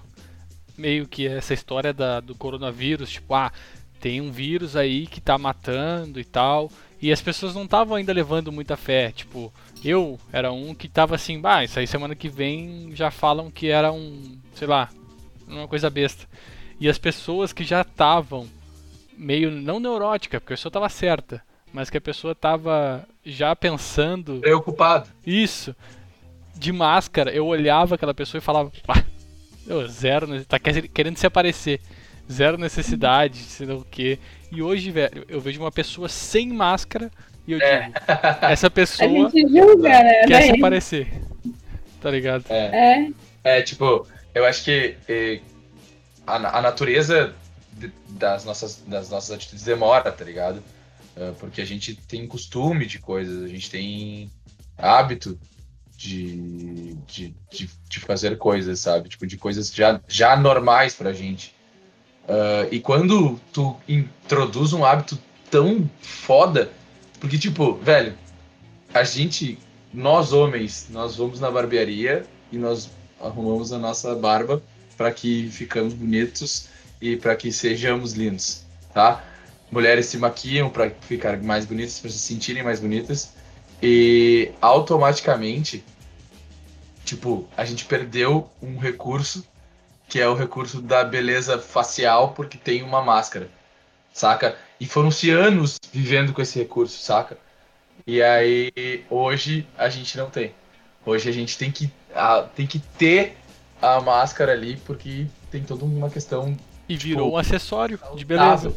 meio 0.77 1.07
que 1.07 1.29
essa 1.29 1.55
história 1.55 1.93
da, 1.93 2.19
do 2.19 2.35
coronavírus, 2.35 3.09
tipo, 3.11 3.35
ah, 3.35 3.53
tem 4.01 4.21
um 4.21 4.33
vírus 4.33 4.75
aí 4.75 5.07
que 5.07 5.21
tá 5.21 5.39
matando 5.39 6.19
e 6.19 6.25
tal. 6.25 6.71
E 7.01 7.13
as 7.13 7.21
pessoas 7.23 7.55
não 7.55 7.65
estavam 7.65 7.97
ainda 7.97 8.13
levando 8.13 8.51
muita 8.51 8.77
fé. 8.77 9.13
Tipo, 9.13 9.53
eu 9.85 10.19
era 10.33 10.51
um 10.53 10.75
que 10.75 10.89
tava 10.89 11.15
assim, 11.15 11.41
bah, 11.41 11.63
isso 11.65 11.79
aí 11.79 11.87
semana 11.87 12.15
que 12.15 12.29
vem 12.29 12.91
já 12.95 13.11
falam 13.11 13.51
que 13.51 13.69
era 13.69 13.93
um, 13.93 14.39
sei 14.55 14.67
lá, 14.67 14.89
uma 15.47 15.69
coisa 15.69 15.91
besta. 15.91 16.27
E 16.81 16.89
as 16.89 16.99
pessoas 16.99 17.53
que 17.53 17.65
já 17.65 17.83
estavam 17.83 18.49
meio, 19.17 19.51
não 19.51 19.79
neurótica, 19.79 20.41
porque 20.41 20.55
a 20.55 20.57
pessoa 20.57 20.73
tava 20.73 20.89
certa, 20.89 21.43
mas 21.73 21.91
que 21.91 21.99
a 21.99 22.01
pessoa 22.01 22.35
tava 22.35 23.07
já 23.25 23.55
pensando 23.55 24.41
Preocupado. 24.41 25.09
isso. 25.27 25.75
De 26.57 26.73
máscara, 26.73 27.33
eu 27.33 27.47
olhava 27.47 27.97
aquela 27.97 28.15
pessoa 28.15 28.39
e 28.39 28.43
falava, 28.43 28.71
pá, 28.87 29.05
eu, 29.67 29.89
zero, 29.89 30.45
tá 30.45 30.59
quer- 30.59 30.87
querendo 30.89 31.17
se 31.17 31.27
aparecer. 31.27 31.81
Zero 32.31 32.57
necessidade, 32.57 33.37
sei 33.39 33.67
lá 33.67 33.75
o 33.75 33.85
quê. 33.85 34.19
E 34.51 34.63
hoje, 34.63 34.91
velho, 34.91 35.25
eu 35.29 35.41
vejo 35.41 35.61
uma 35.61 35.73
pessoa 35.73 36.09
sem 36.09 36.49
máscara 36.49 37.11
e 37.47 37.53
eu 37.53 37.61
É. 37.61 37.83
digo, 37.87 37.95
essa 38.43 38.67
A 38.67 38.71
pessoa 38.71 39.31
julga, 39.31 39.89
né? 39.89 40.13
quer 40.27 40.43
se 40.43 40.49
Daí- 40.51 40.59
aparecer. 40.59 41.09
Tá 42.01 42.11
ligado? 42.11 42.45
É. 42.49 43.09
É, 43.45 43.59
É, 43.59 43.63
tipo, 43.63 44.07
eu 44.35 44.45
acho 44.45 44.65
que 44.65 44.97
eh, 45.09 45.41
a, 46.27 46.59
a 46.59 46.63
natureza 46.63 47.35
de- 47.73 47.93
das 48.11 48.45
nossas, 48.45 48.83
das 48.87 49.11
nossas 49.11 49.31
atitudes 49.37 49.65
demora, 49.65 50.11
tá 50.13 50.25
ligado? 50.25 50.63
Eh, 51.17 51.33
porque 51.39 51.61
a 51.61 51.65
gente 51.65 51.95
tem 51.95 52.27
costume 52.27 52.87
de 52.87 52.99
coisas, 52.99 53.43
a 53.45 53.49
gente 53.49 53.71
tem 53.71 54.31
hábito 54.79 55.39
de, 55.97 56.95
de, 57.07 57.35
de, 57.51 57.71
de 57.89 58.01
fazer 58.01 58.37
coisas, 58.37 58.81
sabe? 58.81 59.09
Tipo, 59.09 59.27
de 59.27 59.37
coisas 59.37 59.73
já, 59.73 60.01
já 60.09 60.37
normais 60.37 60.95
pra 60.95 61.13
gente. 61.13 61.55
Ah, 62.29 62.67
e 62.71 62.81
quando 62.81 63.39
tu 63.53 63.77
introduz 63.89 64.73
um 64.73 64.85
hábito 64.85 65.19
tão 65.51 65.89
foda, 66.01 66.71
porque, 67.21 67.39
tipo, 67.39 67.75
velho, 67.75 68.15
a 68.93 69.03
gente, 69.05 69.59
nós 69.93 70.33
homens, 70.33 70.89
nós 70.91 71.17
vamos 71.17 71.41
na 71.41 71.51
barbearia 71.51 72.25
e 72.53 72.59
nós 72.59 72.91
arrumamos 73.21 73.73
a 73.73 73.79
nossa 73.79 74.15
barba 74.15 74.63
para 74.97 75.11
que 75.11 75.49
ficamos 75.51 75.95
bonitos 75.95 76.69
e 77.01 77.17
para 77.17 77.35
que 77.37 77.51
sejamos 77.51 78.13
lindos, 78.13 78.65
tá? 78.93 79.25
Mulheres 79.71 80.07
se 80.07 80.19
maquiam 80.19 80.71
para 80.71 80.91
ficar 80.91 81.43
mais 81.43 81.65
bonitas, 81.65 81.99
para 81.99 82.11
se 82.11 82.19
sentirem 82.19 82.63
mais 82.63 82.79
bonitas 82.81 83.35
e 83.83 84.53
automaticamente, 84.61 85.85
tipo, 87.05 87.49
a 87.57 87.65
gente 87.65 87.85
perdeu 87.85 88.49
um 88.63 88.79
recurso 88.79 89.45
que 90.09 90.21
é 90.21 90.29
o 90.29 90.35
recurso 90.35 90.81
da 90.81 91.03
beleza 91.03 91.59
facial 91.59 92.33
porque 92.35 92.57
tem 92.57 92.83
uma 92.83 93.03
máscara, 93.03 93.51
saca? 94.15 94.57
E 94.81 94.87
foram-se 94.87 95.29
anos 95.31 95.77
vivendo 95.93 96.33
com 96.33 96.41
esse 96.41 96.59
recurso, 96.59 96.99
saca? 97.03 97.37
E 98.07 98.23
aí 98.23 99.05
hoje 99.11 99.67
a 99.77 99.89
gente 99.91 100.17
não 100.17 100.31
tem. 100.31 100.55
Hoje 101.05 101.29
a 101.29 101.33
gente 101.33 101.59
tem 101.59 101.71
que, 101.71 101.91
a- 102.15 102.43
tem 102.57 102.67
que 102.67 102.79
ter 102.79 103.37
a 103.83 104.01
máscara 104.01 104.53
ali 104.53 104.77
porque 104.87 105.27
tem 105.51 105.63
toda 105.63 105.85
uma 105.85 106.09
questão 106.09 106.57
E 106.89 106.97
virou 106.97 107.25
Tipo, 107.27 107.37
um 107.37 107.39
acessório 107.39 107.99
de 108.17 108.25
beleza. 108.25 108.73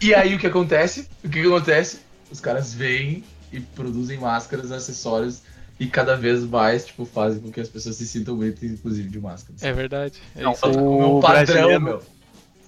E 0.00 0.14
aí 0.14 0.34
o 0.34 0.38
que 0.38 0.46
acontece? 0.46 1.08
O 1.24 1.28
que 1.28 1.40
acontece? 1.40 2.00
Os 2.30 2.38
caras 2.40 2.72
vêm 2.74 3.24
e 3.52 3.60
produzem 3.60 4.18
máscaras, 4.18 4.70
acessórios 4.72 5.42
e 5.78 5.86
cada 5.86 6.16
vez 6.16 6.42
mais, 6.44 6.84
tipo, 6.86 7.04
fazem 7.04 7.40
com 7.40 7.50
que 7.50 7.60
as 7.60 7.68
pessoas 7.68 7.96
se 7.96 8.06
sintam 8.06 8.36
bonitas, 8.36 8.62
inclusive 8.64 9.08
de 9.08 9.20
máscaras. 9.20 9.62
É 9.62 9.72
verdade. 9.72 10.20
É 10.34 10.42
Não, 10.42 10.52
o 10.52 11.18
o 11.18 11.20
padrão, 11.20 11.44
brasileiro- 11.46 11.80
meu. 11.80 12.02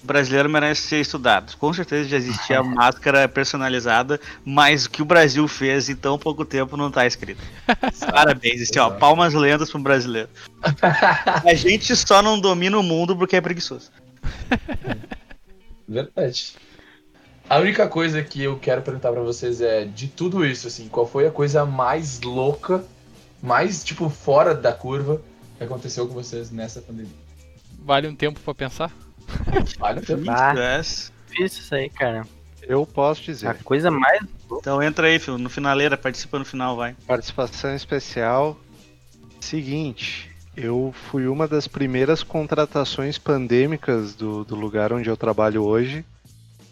O 0.03 0.07
brasileiro 0.07 0.49
merece 0.49 0.83
ser 0.83 1.01
estudado. 1.01 1.57
Com 1.57 1.73
certeza 1.73 2.09
já 2.09 2.17
existia 2.17 2.63
máscara 2.63 3.29
personalizada, 3.29 4.21
mas 4.45 4.87
o 4.87 4.91
que 4.91 5.03
o 5.03 5.05
Brasil 5.05 5.47
fez 5.49 5.89
em 5.89 5.97
tão 5.97 6.19
pouco 6.19 6.45
tempo 6.45 6.77
não 6.77 6.91
tá 6.91 7.07
escrito. 7.07 7.43
Parabéns, 8.11 8.63
assim, 8.63 8.79
ó, 8.79 8.91
palmas 8.91 9.35
lendas 9.35 9.71
pro 9.71 9.81
brasileiro. 9.81 10.29
A 11.45 11.55
gente 11.55 11.95
só 11.97 12.23
não 12.23 12.39
domina 12.39 12.79
o 12.79 12.83
mundo 12.83 13.17
porque 13.17 13.37
é 13.37 13.41
preguiçoso. 13.41 13.91
Verdade. 15.89 16.55
A 17.51 17.59
única 17.59 17.89
coisa 17.89 18.23
que 18.23 18.43
eu 18.43 18.59
quero 18.59 18.83
perguntar 18.83 19.11
pra 19.11 19.23
vocês 19.23 19.61
é, 19.63 19.85
de 19.85 20.07
tudo 20.07 20.45
isso, 20.45 20.69
assim, 20.69 20.87
qual 20.87 21.09
foi 21.09 21.27
a 21.27 21.31
coisa 21.31 21.65
mais 21.65 22.21
louca, 22.21 22.85
mais, 23.43 23.83
tipo, 23.83 24.11
fora 24.11 24.55
da 24.55 24.71
curva 24.71 25.23
que 25.57 25.65
aconteceu 25.65 26.07
com 26.07 26.13
vocês 26.13 26.51
nessa 26.51 26.83
pandemia? 26.83 27.17
Vale 27.83 28.07
um 28.07 28.15
tempo 28.15 28.39
pra 28.39 28.55
pensar? 28.55 28.93
Olha. 29.81 30.03
Ah. 30.29 30.77
Yes. 30.77 31.13
Difícil 31.29 31.63
isso 31.63 31.75
aí, 31.75 31.91
cara. 31.91 32.27
Eu 32.63 32.85
posso 32.85 33.23
A 33.23 33.25
dizer. 33.25 33.63
coisa 33.63 33.91
mais. 33.91 34.21
Então 34.51 34.83
entra 34.83 35.07
aí, 35.07 35.19
filho, 35.19 35.39
no 35.39 35.49
finaleira, 35.49 35.97
participa 35.97 36.39
no 36.39 36.45
final, 36.45 36.77
vai. 36.77 36.95
Participação 37.07 37.75
especial. 37.75 38.59
Seguinte, 39.41 40.31
eu 40.57 40.93
fui 41.11 41.29
uma 41.29 41.47
das 41.47 41.69
primeiras 41.69 42.23
contratações 42.23 43.17
pandêmicas 43.17 44.15
do, 44.15 44.45
do 44.45 44.55
lugar 44.55 44.93
onde 44.93 45.09
eu 45.09 45.17
trabalho 45.17 45.63
hoje. 45.65 46.05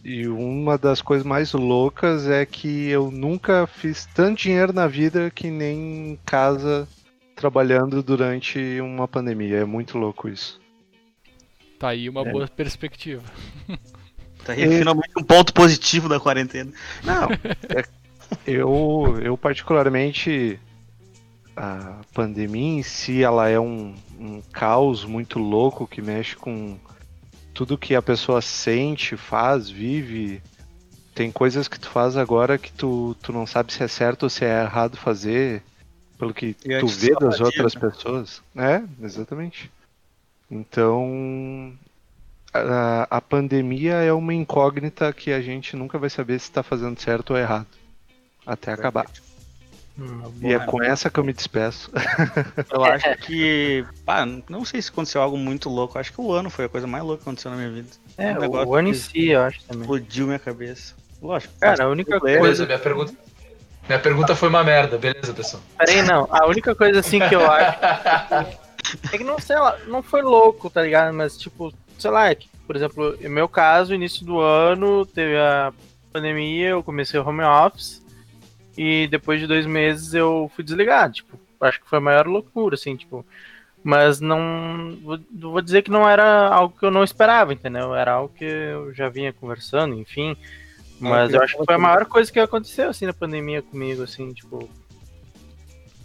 E 0.04 0.28
uma 0.28 0.78
das 0.78 1.02
coisas 1.02 1.26
mais 1.26 1.52
loucas 1.52 2.28
é 2.28 2.46
que 2.46 2.88
eu 2.88 3.11
nunca 3.11 3.66
fiz 3.66 4.07
tanto 4.14 4.42
dinheiro 4.42 4.72
na 4.72 4.86
vida 4.86 5.30
que 5.30 5.50
nem 5.50 6.11
em 6.12 6.18
casa 6.24 6.86
trabalhando 7.34 8.02
durante 8.02 8.80
uma 8.80 9.09
pandemia. 9.09 9.59
É 9.59 9.64
muito 9.64 9.98
louco 9.98 10.28
isso. 10.28 10.61
Tá 11.79 11.89
aí 11.89 12.09
uma 12.09 12.22
É. 12.27 12.33
boa 12.33 12.49
perspectiva. 12.49 13.22
Tá 14.45 14.53
aí 14.53 14.79
finalmente 14.79 15.11
um 15.18 15.22
ponto 15.24 15.53
positivo 15.53 16.09
da 16.09 16.18
quarentena. 16.20 16.72
Não, 17.03 17.29
é- 17.68 17.85
eu, 18.47 19.18
eu 19.22 19.37
particularmente 19.37 20.59
a 21.57 22.01
pandemia 22.12 22.79
em 22.81 22.83
si 22.83 23.22
ela 23.22 23.49
é 23.49 23.59
um, 23.59 23.95
um 24.18 24.43
caos 24.53 25.05
muito 25.05 25.39
louco 25.39 25.87
que 25.87 26.03
mexe 26.03 26.37
com 26.37 26.79
tudo 27.55 27.79
que 27.79 27.95
a 27.95 28.03
pessoa 28.03 28.43
sente, 28.43 29.16
faz, 29.16 29.70
vive. 29.70 30.43
Tem 31.14 31.33
coisas 31.33 31.66
que 31.66 31.81
tu 31.81 31.89
faz 31.89 32.16
agora 32.16 32.59
que 32.59 32.70
tu, 32.70 33.16
tu 33.22 33.33
não 33.33 33.47
sabe 33.47 33.72
se 33.72 33.83
é 33.83 33.89
certo 33.89 34.24
ou 34.24 34.31
se 34.31 34.45
é 34.45 34.62
errado 34.62 34.99
fazer, 34.99 35.62
pelo 36.18 36.35
que 36.35 36.55
E 36.64 36.79
tu 36.79 36.87
vê 36.87 37.14
das 37.14 37.41
outras 37.41 37.74
né? 37.74 37.81
pessoas. 37.81 38.43
É, 38.55 38.83
exatamente. 39.03 39.70
Então, 40.51 41.72
a, 42.53 43.07
a 43.11 43.20
pandemia 43.20 43.94
é 43.94 44.12
uma 44.12 44.32
incógnita 44.34 45.12
que 45.12 45.32
a 45.32 45.40
gente 45.40 45.76
nunca 45.76 45.99
vai 45.99 46.09
saber 46.11 46.38
se 46.38 46.47
está 46.47 46.62
fazendo 46.62 46.99
certo 47.01 47.30
ou 47.32 47.38
errado. 47.38 47.66
Até 48.47 48.72
acabar. 48.72 49.07
Hum, 49.99 50.30
E 50.42 50.53
é 50.53 50.59
com 50.59 50.82
essa 50.82 51.11
que 51.11 51.18
eu 51.18 51.24
me 51.24 51.32
despeço. 51.32 51.90
Eu 52.70 52.84
acho 52.84 53.16
que. 53.18 53.84
Ah, 54.07 54.26
não 54.49 54.64
sei 54.64 54.80
se 54.82 54.90
aconteceu 54.90 55.22
algo 55.22 55.38
muito 55.38 55.68
louco. 55.70 55.99
Acho 55.99 56.12
que 56.12 56.20
o 56.20 56.32
ano 56.32 56.51
foi 56.51 56.66
a 56.66 56.68
coisa 56.68 56.86
mais 56.86 57.03
louca 57.03 57.22
que 57.22 57.28
aconteceu 57.28 57.51
na 57.51 57.57
minha 57.57 57.70
vida. 57.70 57.88
É, 58.18 58.38
Um 58.38 58.66
o 58.66 58.74
ano 58.74 58.88
em 58.88 58.92
que 58.92 58.99
si, 58.99 59.28
eu 59.30 59.42
acho 59.42 59.64
também. 59.64 59.80
Explodiu 59.82 60.26
minha 60.26 60.38
cabeça. 60.38 60.94
Lógico. 61.20 61.55
Cara, 61.59 61.84
a 61.84 61.88
única 61.88 62.20
Coisa, 62.20 62.40
Beleza, 62.40 62.66
minha 62.66 62.78
pergunta. 62.78 63.14
Minha 63.88 63.99
pergunta 63.99 64.36
foi 64.36 64.49
uma 64.49 64.62
merda, 64.62 64.99
beleza, 64.99 65.32
pessoal? 65.32 65.62
Peraí, 65.78 66.03
não. 66.03 66.28
A 66.30 66.47
única 66.47 66.74
coisa 66.74 67.01
assim 67.01 67.18
que 67.20 67.34
eu 67.34 67.51
acho. 67.51 67.78
É 69.12 69.18
que 69.18 69.24
não 69.24 69.39
sei 69.39 69.57
lá, 69.57 69.78
não 69.87 70.03
foi 70.03 70.22
louco, 70.22 70.70
tá 70.70 70.82
ligado? 70.82 71.14
Mas 71.14 71.37
tipo, 71.37 71.72
sei 71.99 72.11
lá, 72.11 72.30
é 72.30 72.34
que, 72.34 72.49
por 72.66 72.76
exemplo, 72.76 73.16
no 73.20 73.30
meu 73.30 73.49
caso, 73.49 73.95
início 73.95 74.24
do 74.24 74.41
ano, 74.41 75.07
teve 75.07 75.37
a 75.37 75.72
pandemia, 76.12 76.70
eu 76.70 76.82
comecei 76.82 77.18
o 77.18 77.26
home 77.26 77.43
office. 77.43 78.05
E 78.76 79.07
depois 79.09 79.41
de 79.41 79.47
dois 79.47 79.64
meses 79.64 80.12
eu 80.12 80.51
fui 80.55 80.62
desligado. 80.62 81.14
Tipo, 81.14 81.39
acho 81.61 81.80
que 81.80 81.89
foi 81.89 81.99
a 81.99 82.03
maior 82.03 82.26
loucura, 82.26 82.74
assim, 82.74 82.95
tipo. 82.97 83.24
Mas 83.82 84.20
não. 84.20 84.99
Vou, 85.03 85.18
vou 85.32 85.62
dizer 85.62 85.82
que 85.82 85.91
não 85.91 86.09
era 86.09 86.49
algo 86.49 86.76
que 86.76 86.84
eu 86.84 86.91
não 86.91 87.05
esperava, 87.05 87.53
entendeu? 87.53 87.95
Era 87.95 88.12
algo 88.12 88.34
que 88.34 88.45
eu 88.45 88.93
já 88.93 89.09
vinha 89.09 89.32
conversando, 89.32 89.95
enfim. 89.95 90.37
Mas 90.99 91.32
eu 91.32 91.43
acho 91.43 91.57
que 91.57 91.64
foi 91.64 91.74
a 91.74 91.78
maior 91.78 92.05
coisa 92.07 92.32
que 92.32 92.41
aconteceu, 92.41 92.91
assim, 92.91 93.07
na 93.07 93.12
pandemia 93.12 93.62
comigo, 93.62 94.03
assim, 94.03 94.32
tipo. 94.32 94.68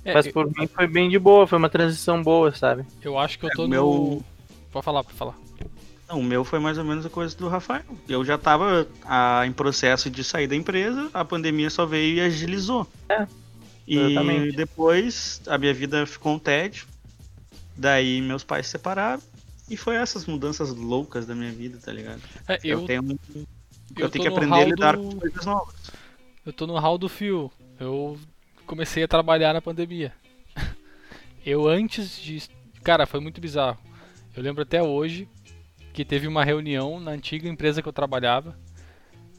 É, 0.03 0.13
Mas 0.13 0.25
eu- 0.25 0.33
por 0.33 0.47
mim 0.47 0.67
foi 0.67 0.87
bem 0.87 1.09
de 1.09 1.19
boa, 1.19 1.45
foi 1.45 1.57
uma 1.57 1.69
transição 1.69 2.21
boa, 2.23 2.53
sabe? 2.53 2.85
Eu 3.01 3.17
acho 3.19 3.37
que 3.37 3.45
eu 3.45 3.49
É, 3.49 3.53
tô 3.53 3.67
meu- 3.67 3.85
no. 3.85 4.25
Pode 4.71 4.83
falar, 4.85 5.03
pode 5.03 5.15
falar. 5.17 5.35
Não, 6.09 6.19
o 6.19 6.23
meu 6.23 6.43
foi 6.43 6.59
mais 6.59 6.77
ou 6.77 6.83
menos 6.83 7.05
a 7.05 7.09
coisa 7.09 7.35
do 7.37 7.47
Rafael. 7.47 7.83
Eu 8.09 8.25
já 8.25 8.37
tava 8.37 8.87
ah, 9.05 9.43
em 9.45 9.51
processo 9.53 10.09
de 10.09 10.23
sair 10.23 10.47
da 10.47 10.55
empresa, 10.55 11.09
a 11.13 11.23
pandemia 11.23 11.69
só 11.69 11.85
veio 11.85 12.15
e 12.17 12.21
agilizou. 12.21 12.85
É, 13.09 13.27
E 13.87 13.97
exatamente. 13.97 14.55
depois 14.55 15.41
a 15.47 15.57
minha 15.57 15.73
vida 15.73 16.05
ficou 16.05 16.33
um 16.33 16.39
tédio. 16.39 16.85
Daí 17.77 18.21
meus 18.21 18.43
pais 18.43 18.65
se 18.65 18.71
separaram. 18.73 19.21
E 19.69 19.77
foi 19.77 19.95
essas 19.95 20.25
mudanças 20.25 20.73
loucas 20.75 21.25
da 21.25 21.33
minha 21.33 21.51
vida, 21.51 21.79
tá 21.83 21.93
ligado? 21.93 22.21
É, 22.47 22.59
Eu, 22.63 22.81
eu, 22.81 22.85
tenho, 22.85 23.19
eu, 23.35 23.45
eu 23.97 24.09
tenho 24.09 24.23
que 24.23 24.27
aprender 24.27 24.61
a 24.61 24.65
lidar 24.65 24.97
do- 24.97 25.03
com 25.03 25.19
coisas 25.19 25.45
novas. 25.45 25.75
eu 26.45 26.51
tô 26.51 26.67
no 26.67 26.77
hall 26.77 26.97
do 26.97 27.07
fio. 27.07 27.49
Eu 27.79 28.19
comecei 28.71 29.03
a 29.03 29.07
trabalhar 29.07 29.51
na 29.53 29.61
pandemia. 29.61 30.13
Eu 31.45 31.67
antes 31.67 32.17
de. 32.21 32.41
Cara, 32.81 33.05
foi 33.05 33.19
muito 33.19 33.41
bizarro. 33.41 33.77
Eu 34.33 34.41
lembro 34.41 34.61
até 34.61 34.81
hoje 34.81 35.27
que 35.91 36.05
teve 36.05 36.25
uma 36.25 36.45
reunião 36.45 36.97
na 36.97 37.11
antiga 37.11 37.49
empresa 37.49 37.81
que 37.81 37.87
eu 37.89 37.91
trabalhava, 37.91 38.57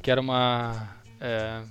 que 0.03 0.11
era 0.11 0.21
uma. 0.21 0.87
é, 1.19 1.63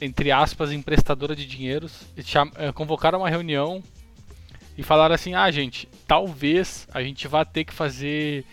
entre 0.00 0.30
aspas, 0.30 0.70
emprestadora 0.70 1.34
de 1.34 1.44
dinheiros. 1.44 2.06
Cham- 2.22 2.52
é, 2.54 2.70
convocaram 2.70 3.18
uma 3.18 3.28
reunião 3.28 3.82
e 4.78 4.84
falaram 4.84 5.16
assim: 5.16 5.34
ah, 5.34 5.50
gente, 5.50 5.88
talvez 6.06 6.86
a 6.94 7.02
gente 7.02 7.26
vá 7.26 7.44
ter 7.44 7.64
que 7.64 7.74
fazer 7.74 8.44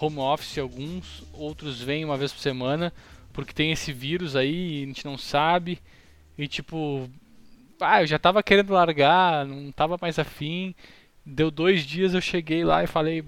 home 0.00 0.18
office 0.18 0.58
alguns, 0.58 1.22
outros 1.32 1.80
vêm 1.80 2.04
uma 2.04 2.16
vez 2.16 2.32
por 2.32 2.40
semana, 2.40 2.92
porque 3.32 3.52
tem 3.52 3.70
esse 3.70 3.92
vírus 3.92 4.34
aí 4.34 4.80
e 4.80 4.82
a 4.82 4.86
gente 4.86 5.04
não 5.04 5.16
sabe. 5.16 5.78
E 6.36 6.48
tipo, 6.48 7.08
ah, 7.82 8.02
eu 8.02 8.06
já 8.06 8.18
tava 8.18 8.42
querendo 8.42 8.72
largar, 8.72 9.46
não 9.46 9.70
tava 9.72 9.98
mais 10.00 10.18
afim. 10.18 10.74
Deu 11.24 11.50
dois 11.50 11.84
dias 11.84 12.14
eu 12.14 12.20
cheguei 12.20 12.64
lá 12.64 12.82
e 12.82 12.86
falei, 12.86 13.24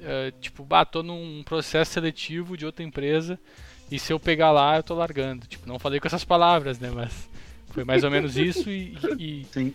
eh, 0.00 0.32
tipo, 0.40 0.64
bah, 0.64 0.84
tô 0.84 1.02
num 1.02 1.42
processo 1.44 1.92
seletivo 1.92 2.56
de 2.56 2.64
outra 2.64 2.84
empresa 2.84 3.38
e 3.90 3.98
se 3.98 4.12
eu 4.12 4.18
pegar 4.18 4.50
lá 4.50 4.76
eu 4.76 4.82
tô 4.82 4.94
largando. 4.94 5.46
Tipo, 5.46 5.68
não 5.68 5.78
falei 5.78 6.00
com 6.00 6.06
essas 6.06 6.24
palavras, 6.24 6.78
né, 6.78 6.90
mas 6.90 7.28
foi 7.70 7.84
mais 7.84 8.04
ou 8.04 8.10
menos 8.10 8.36
isso 8.36 8.70
e, 8.70 8.96
e, 9.18 9.46
Sim. 9.52 9.74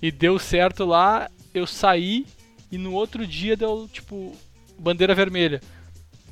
e 0.00 0.10
deu 0.10 0.38
certo 0.38 0.84
lá, 0.84 1.30
eu 1.52 1.66
saí 1.66 2.26
e 2.70 2.78
no 2.78 2.92
outro 2.92 3.26
dia 3.26 3.56
deu, 3.56 3.88
tipo, 3.92 4.34
bandeira 4.78 5.14
vermelha. 5.14 5.60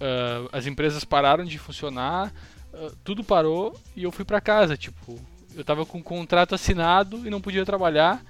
Ah, 0.00 0.48
as 0.52 0.66
empresas 0.66 1.04
pararam 1.04 1.44
de 1.44 1.58
funcionar, 1.58 2.32
ah, 2.72 2.90
tudo 3.04 3.22
parou 3.22 3.78
e 3.94 4.02
eu 4.02 4.10
fui 4.10 4.24
pra 4.24 4.40
casa, 4.40 4.76
tipo, 4.76 5.20
eu 5.54 5.64
tava 5.64 5.84
com 5.84 5.98
um 5.98 6.02
contrato 6.02 6.54
assinado 6.54 7.26
e 7.26 7.30
não 7.30 7.40
podia 7.40 7.64
trabalhar 7.64 8.22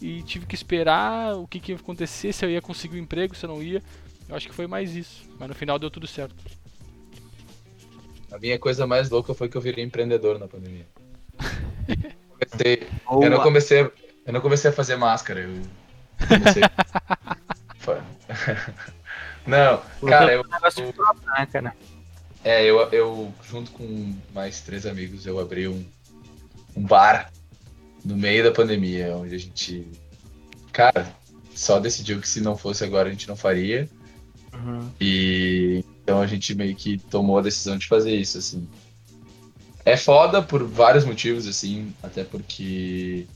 e 0.00 0.22
tive 0.22 0.46
que 0.46 0.54
esperar 0.54 1.36
o 1.36 1.46
que, 1.46 1.60
que 1.60 1.72
ia 1.72 1.76
acontecer, 1.76 2.32
se 2.32 2.44
eu 2.44 2.50
ia 2.50 2.62
conseguir 2.62 2.96
um 2.98 3.02
emprego, 3.02 3.34
se 3.34 3.44
eu 3.44 3.50
não 3.50 3.62
ia. 3.62 3.82
Eu 4.28 4.36
acho 4.36 4.48
que 4.48 4.54
foi 4.54 4.66
mais 4.66 4.94
isso, 4.94 5.28
mas 5.38 5.48
no 5.48 5.54
final 5.54 5.78
deu 5.78 5.90
tudo 5.90 6.06
certo. 6.06 6.34
A 8.30 8.38
minha 8.38 8.58
coisa 8.58 8.86
mais 8.86 9.10
louca 9.10 9.34
foi 9.34 9.48
que 9.48 9.56
eu 9.56 9.60
virei 9.60 9.84
empreendedor 9.84 10.38
na 10.38 10.46
pandemia. 10.46 10.86
Comecei- 12.38 12.86
eu, 13.10 13.30
não 13.30 13.42
comecei, 13.42 13.80
eu 13.80 14.32
não 14.32 14.40
comecei 14.40 14.70
a 14.70 14.72
fazer 14.72 14.96
máscara, 14.96 15.40
eu 15.40 15.62
comecei. 16.26 16.62
Não, 19.46 19.82
cara, 20.08 20.32
eu, 20.32 20.44
negócio 20.44 20.92
próprio, 20.92 21.62
né, 21.62 21.72
é, 22.44 22.64
eu, 22.64 22.78
eu, 22.90 23.34
junto 23.48 23.70
com 23.72 24.14
mais 24.32 24.60
três 24.60 24.86
amigos, 24.86 25.26
eu 25.26 25.38
abri 25.38 25.68
um, 25.68 25.84
um 26.76 26.82
bar 26.82 27.32
no 28.04 28.16
meio 28.16 28.44
da 28.44 28.52
pandemia, 28.52 29.16
onde 29.16 29.34
a 29.34 29.38
gente, 29.38 29.86
cara, 30.72 31.14
só 31.54 31.78
decidiu 31.78 32.20
que 32.20 32.28
se 32.28 32.40
não 32.40 32.56
fosse 32.56 32.84
agora 32.84 33.08
a 33.08 33.12
gente 33.12 33.28
não 33.28 33.36
faria. 33.36 33.88
Uhum. 34.52 34.90
E 35.00 35.84
então 36.02 36.20
a 36.20 36.26
gente 36.26 36.54
meio 36.54 36.74
que 36.74 36.98
tomou 36.98 37.38
a 37.38 37.42
decisão 37.42 37.76
de 37.76 37.86
fazer 37.86 38.14
isso, 38.14 38.38
assim. 38.38 38.66
É 39.84 39.96
foda 39.96 40.42
por 40.42 40.64
vários 40.64 41.04
motivos, 41.04 41.46
assim, 41.46 41.94
até 42.02 42.24
porque 42.24 43.26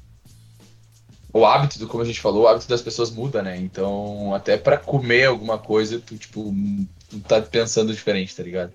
o 1.35 1.45
hábito, 1.45 1.81
do, 1.81 1.89
como 1.89 2.03
a 2.03 2.07
gente 2.07 2.21
falou, 2.21 2.45
o 2.45 2.49
hábito 2.49 2.69
das 2.69 2.81
pessoas 2.81 3.11
muda, 3.11 3.43
né? 3.43 3.57
Então, 3.57 4.33
até 4.33 4.57
pra 4.57 4.77
comer 4.77 5.25
alguma 5.25 5.59
coisa, 5.59 5.99
tu, 5.99 6.17
tipo, 6.17 6.55
tu 7.11 7.19
tá 7.21 7.43
pensando 7.43 7.93
diferente, 7.93 8.37
tá 8.37 8.43
ligado? 8.43 8.73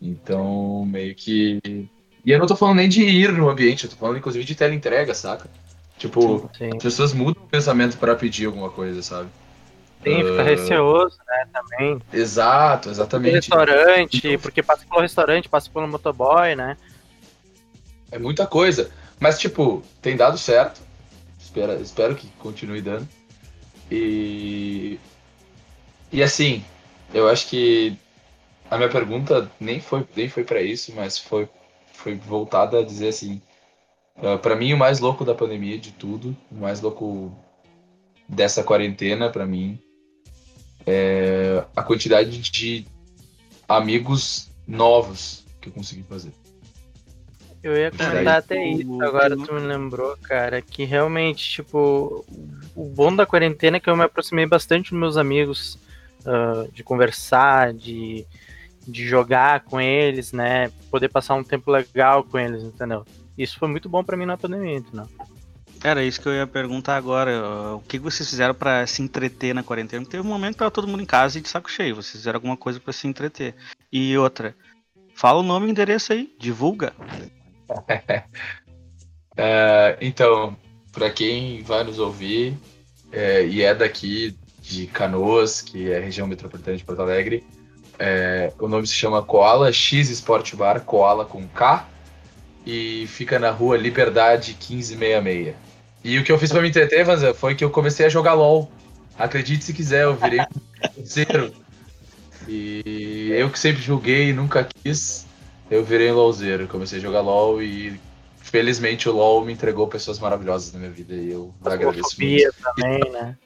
Então, 0.00 0.84
meio 0.84 1.14
que. 1.14 1.88
E 2.24 2.30
eu 2.32 2.38
não 2.38 2.46
tô 2.46 2.56
falando 2.56 2.76
nem 2.76 2.88
de 2.88 3.02
ir 3.02 3.32
no 3.32 3.48
ambiente, 3.48 3.84
eu 3.84 3.90
tô 3.90 3.96
falando 3.96 4.18
inclusive 4.18 4.44
de 4.44 4.54
teleentrega, 4.54 5.14
saca? 5.14 5.48
Tipo, 5.98 6.50
Sim. 6.56 6.70
as 6.76 6.82
pessoas 6.82 7.12
mudam 7.12 7.42
o 7.44 7.48
pensamento 7.48 7.96
pra 7.98 8.14
pedir 8.14 8.46
alguma 8.46 8.70
coisa, 8.70 9.02
sabe? 9.02 9.28
Sim, 10.02 10.24
fica 10.24 10.40
Ah, 10.40 10.44
receoso, 10.44 11.18
né, 11.26 11.46
também. 11.52 12.00
Exato, 12.12 12.88
exatamente. 12.90 13.34
restaurante, 13.34 14.38
porque 14.38 14.62
passa 14.62 14.86
pelo 14.88 15.02
restaurante, 15.02 15.48
passa 15.48 15.70
pelo 15.70 15.86
motoboy, 15.86 16.54
né? 16.54 16.76
É 18.10 18.18
muita 18.18 18.46
coisa. 18.46 18.90
Mas, 19.18 19.38
tipo, 19.38 19.82
tem 20.00 20.16
dado 20.16 20.38
certo. 20.38 20.80
Espero, 21.38 21.72
espero 21.80 22.14
que 22.14 22.28
continue 22.38 22.80
dando. 22.80 23.06
E. 23.90 24.98
E 26.12 26.22
assim, 26.22 26.64
eu 27.12 27.28
acho 27.28 27.46
que 27.48 27.96
a 28.70 28.76
minha 28.76 28.88
pergunta 28.88 29.50
nem 29.60 29.80
foi, 29.80 30.06
nem 30.16 30.28
foi 30.28 30.44
para 30.44 30.62
isso, 30.62 30.92
mas 30.94 31.18
foi, 31.18 31.48
foi 32.00 32.14
voltada 32.14 32.80
a 32.80 32.84
dizer 32.84 33.08
assim. 33.08 33.40
Uh, 34.16 34.38
para 34.38 34.56
mim, 34.56 34.72
o 34.72 34.78
mais 34.78 35.00
louco 35.00 35.24
da 35.24 35.34
pandemia 35.34 35.78
de 35.78 35.92
tudo, 35.92 36.36
o 36.50 36.56
mais 36.56 36.80
louco 36.80 37.32
dessa 38.28 38.62
quarentena, 38.62 39.30
para 39.30 39.46
mim, 39.46 39.78
é 40.86 41.64
a 41.74 41.82
quantidade 41.82 42.38
de 42.38 42.86
amigos 43.68 44.50
novos 44.66 45.44
que 45.60 45.68
eu 45.68 45.72
consegui 45.72 46.02
fazer. 46.02 46.32
Eu 47.62 47.76
ia 47.76 47.90
comentar 47.90 48.38
até 48.38 48.66
isso, 48.66 49.02
agora 49.02 49.36
tu 49.36 49.52
me 49.52 49.60
lembrou, 49.60 50.16
cara, 50.22 50.62
que 50.62 50.84
realmente, 50.84 51.50
tipo, 51.50 52.24
o 52.74 52.84
bom 52.84 53.14
da 53.14 53.26
quarentena 53.26 53.76
é 53.76 53.80
que 53.80 53.90
eu 53.90 53.96
me 53.96 54.04
aproximei 54.04 54.46
bastante 54.46 54.90
dos 54.90 54.98
meus 54.98 55.16
amigos, 55.18 55.78
ah, 56.24 56.66
de 56.72 56.82
conversar, 56.82 57.74
de, 57.74 58.26
de 58.86 59.06
jogar 59.06 59.60
com 59.60 59.80
eles, 59.80 60.32
né? 60.32 60.70
Poder 60.90 61.08
passar 61.08 61.34
um 61.34 61.44
tempo 61.44 61.70
legal 61.70 62.24
com 62.24 62.38
eles, 62.38 62.62
entendeu? 62.62 63.04
Isso 63.36 63.58
foi 63.58 63.68
muito 63.68 63.88
bom 63.88 64.02
pra 64.02 64.16
mim 64.16 64.26
na 64.26 64.36
pandemia, 64.36 64.76
entendeu? 64.76 65.08
Era 65.82 66.04
isso 66.04 66.20
que 66.20 66.28
eu 66.28 66.34
ia 66.34 66.46
perguntar 66.46 66.96
agora. 66.96 67.74
O 67.74 67.80
que 67.80 67.98
vocês 67.98 68.28
fizeram 68.28 68.54
pra 68.54 68.86
se 68.86 69.02
entreter 69.02 69.54
na 69.54 69.62
quarentena? 69.62 70.02
Porque 70.02 70.16
teve 70.16 70.26
um 70.26 70.30
momento 70.30 70.52
que 70.52 70.58
tava 70.58 70.70
todo 70.70 70.86
mundo 70.86 71.02
em 71.02 71.06
casa 71.06 71.38
e 71.38 71.40
de 71.40 71.48
saco 71.48 71.70
cheio. 71.70 71.94
Vocês 71.94 72.12
fizeram 72.12 72.36
alguma 72.36 72.56
coisa 72.56 72.78
pra 72.78 72.92
se 72.92 73.08
entreter. 73.08 73.54
E 73.90 74.16
outra, 74.18 74.54
fala 75.14 75.40
o 75.40 75.42
nome 75.42 75.66
e 75.66 75.68
o 75.68 75.72
endereço 75.72 76.12
aí, 76.12 76.34
divulga. 76.38 76.92
É, 79.36 79.96
então, 80.02 80.54
para 80.92 81.08
quem 81.08 81.62
vai 81.62 81.82
nos 81.82 81.98
ouvir 81.98 82.58
é, 83.10 83.46
e 83.46 83.62
é 83.62 83.74
daqui 83.74 84.36
de 84.60 84.86
Canoas, 84.86 85.62
que 85.62 85.90
é 85.90 85.96
a 85.96 86.00
região 86.00 86.26
metropolitana 86.26 86.76
de 86.76 86.84
Porto 86.84 87.00
Alegre, 87.00 87.42
é, 88.02 88.50
o 88.58 88.66
nome 88.66 88.86
se 88.86 88.94
chama 88.94 89.22
Koala 89.22 89.70
X 89.70 90.08
Sport 90.08 90.54
Bar, 90.54 90.80
Koala 90.80 91.26
com 91.26 91.46
K, 91.46 91.86
e 92.64 93.06
fica 93.08 93.38
na 93.38 93.50
rua 93.50 93.76
Liberdade 93.76 94.52
1566. 94.52 95.54
E 96.02 96.18
o 96.18 96.24
que 96.24 96.32
eu 96.32 96.38
fiz 96.38 96.50
para 96.50 96.62
me 96.62 96.70
entreter, 96.70 97.04
Vanza, 97.04 97.34
foi 97.34 97.54
que 97.54 97.62
eu 97.62 97.68
comecei 97.68 98.06
a 98.06 98.08
jogar 98.08 98.32
LOL. 98.32 98.72
Acredite 99.18 99.62
se 99.62 99.74
quiser, 99.74 100.04
eu 100.04 100.14
virei 100.14 100.40
zero. 101.04 101.52
E 102.48 103.30
eu 103.32 103.50
que 103.50 103.58
sempre 103.58 103.82
joguei 103.82 104.30
e 104.30 104.32
nunca 104.32 104.66
quis, 104.82 105.26
eu 105.70 105.84
virei 105.84 106.10
LOLzeiro. 106.10 106.66
Comecei 106.68 106.98
a 106.98 107.02
jogar 107.02 107.20
LOL 107.20 107.62
e 107.62 108.00
felizmente 108.38 109.10
o 109.10 109.12
LoL 109.12 109.44
me 109.44 109.52
entregou 109.52 109.86
pessoas 109.86 110.18
maravilhosas 110.18 110.72
na 110.72 110.78
minha 110.78 110.90
vida 110.90 111.14
e 111.14 111.32
eu 111.32 111.54
agradeço 111.62 112.12
Fobia 112.12 112.50
muito. 112.50 112.74
também, 112.74 113.12
né? 113.12 113.36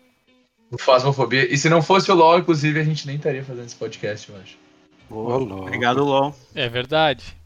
Fasmofobia. 0.79 1.53
E 1.53 1.57
se 1.57 1.69
não 1.69 1.83
fosse 1.83 2.11
o 2.11 2.15
LoL, 2.15 2.39
inclusive, 2.39 2.81
a 2.81 2.85
gente 2.85 3.07
nem 3.07 3.17
estaria 3.17 3.45
fazendo 3.45 3.67
esse 3.67 3.77
podcast, 3.77 4.31
eu 4.31 4.37
acho. 4.37 4.57
Ô, 5.11 5.39
louco. 5.39 5.63
Obrigado, 5.63 6.05
LOL. 6.05 6.35
É 6.55 6.69
verdade. 6.69 7.37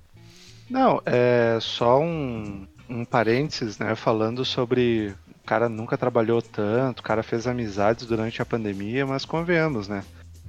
Não, 0.69 1.01
é 1.07 1.59
só 1.61 2.01
um, 2.01 2.67
um 2.89 3.05
parênteses, 3.05 3.79
né? 3.79 3.95
Falando 3.95 4.45
sobre. 4.45 5.15
O 5.43 5.47
cara 5.49 5.69
nunca 5.69 5.97
trabalhou 5.97 6.43
tanto, 6.43 7.01
o 7.01 7.03
cara 7.03 7.23
fez 7.23 7.47
amizades 7.47 8.05
durante 8.05 8.43
a 8.43 8.47
pandemia, 8.47 9.07
mas 9.07 9.25
convenhamos, 9.25 9.89
né? 9.89 10.05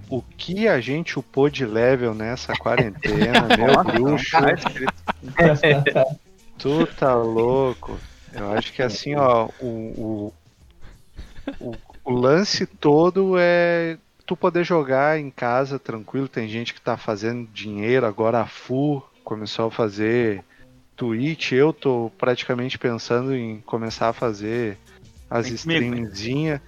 O 0.10 0.22
que 0.22 0.68
a 0.68 0.82
gente 0.82 1.18
upou 1.18 1.50
de 1.50 1.66
level 1.66 2.14
nessa 2.14 2.54
quarentena, 2.54 3.48
meu 3.58 3.84
bruxo. 3.84 4.36
Tu 6.60 6.86
tá 6.98 7.16
louco. 7.16 7.98
Eu 8.34 8.52
acho 8.52 8.74
que 8.74 8.82
assim, 8.82 9.16
ó, 9.16 9.48
o, 9.62 9.66
o, 9.66 10.34
o, 11.62 11.76
o 12.04 12.12
lance 12.14 12.66
todo 12.66 13.36
é 13.38 13.98
tu 14.26 14.36
poder 14.36 14.64
jogar 14.64 15.20
em 15.20 15.30
casa 15.30 15.80
tranquilo. 15.80 16.28
Tem 16.28 16.48
gente 16.48 16.74
que 16.74 16.82
tá 16.82 16.96
fazendo 16.98 17.48
dinheiro 17.54 18.06
agora 18.06 18.42
a 18.42 18.46
full, 18.46 19.04
começou 19.24 19.68
a 19.68 19.72
fazer 19.72 20.44
Twitch. 20.96 21.52
Eu 21.54 21.74
tô 21.74 22.12
praticamente 22.18 22.78
pensando 22.78 23.36
em 23.36 23.60
começar 23.62 24.10
a 24.10 24.14
fazer 24.14 24.78
as 25.30 25.48
né? 25.48 25.56
streamzinhas, 25.56 26.60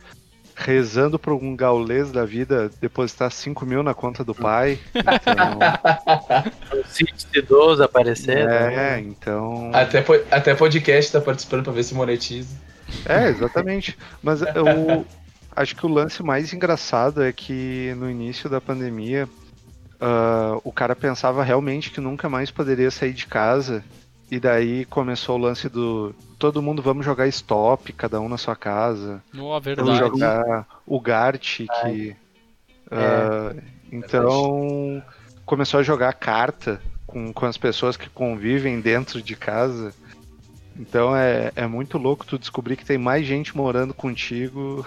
rezando 0.56 1.18
pra 1.18 1.34
um 1.34 1.56
gaulês 1.56 2.12
da 2.12 2.24
vida 2.26 2.70
depositar 2.80 3.32
5 3.32 3.66
mil 3.66 3.82
na 3.84 3.94
conta 3.94 4.24
do 4.24 4.34
pai. 4.36 4.80
Então, 4.94 5.60
O 6.80 6.88
sítio 6.88 7.16
idoso 7.34 7.84
aparecer. 7.84 8.46
né? 8.48 8.96
é, 8.96 9.00
então. 9.00 9.72
Até, 9.74 10.02
po- 10.02 10.22
até 10.30 10.54
podcast 10.56 11.12
tá 11.12 11.22
participando 11.22 11.64
pra 11.64 11.74
ver 11.74 11.84
se 11.84 11.94
monetiza. 11.94 12.56
É, 13.06 13.30
exatamente. 13.30 13.98
Mas 14.22 14.42
eu 14.42 15.06
acho 15.56 15.76
que 15.76 15.86
o 15.86 15.90
lance 15.90 16.24
mais 16.24 16.54
engraçado 16.54 17.24
é 17.24 17.32
que 17.32 17.94
no 17.98 18.10
início 18.10 18.50
da 18.50 18.62
pandemia 18.62 19.28
ah, 20.00 20.58
o 20.64 20.72
cara 20.72 20.96
pensava 20.96 21.44
realmente 21.44 21.92
que 21.92 22.02
nunca 22.02 22.28
mais 22.28 22.50
poderia 22.50 22.90
sair 22.90 23.14
de 23.14 23.28
casa. 23.28 23.84
E 24.32 24.40
daí 24.40 24.86
começou 24.86 25.38
o 25.38 25.42
lance 25.42 25.68
do 25.68 26.16
todo 26.40 26.62
mundo 26.62 26.82
vamos 26.82 27.06
jogar 27.06 27.28
stop, 27.28 27.94
cada 27.94 28.20
um 28.20 28.28
na 28.28 28.38
sua 28.38 28.56
casa. 28.56 29.22
Não, 29.32 29.54
a 29.54 29.60
Vamos 29.60 29.64
verdade. 29.64 29.98
jogar 30.00 30.68
o 30.88 31.00
Gart, 31.00 31.58
que. 31.58 32.16
ah, 32.90 33.54
então 33.92 35.04
começou 35.46 35.82
a 35.82 35.84
jogar 35.84 36.14
carta 36.14 36.82
com, 37.06 37.32
com 37.34 37.46
as 37.46 37.58
pessoas 37.58 37.96
que 37.98 38.10
convivem 38.10 38.80
dentro 38.82 39.22
de 39.22 39.36
casa. 39.36 39.94
Então 40.80 41.16
é, 41.16 41.52
é 41.56 41.68
muito 41.68 41.98
louco 41.98 42.26
tu 42.26 42.40
descobrir 42.40 42.76
que 42.76 42.86
tem 42.86 42.98
mais 42.98 43.26
gente 43.26 43.56
morando 43.56 43.94
contigo 43.94 44.86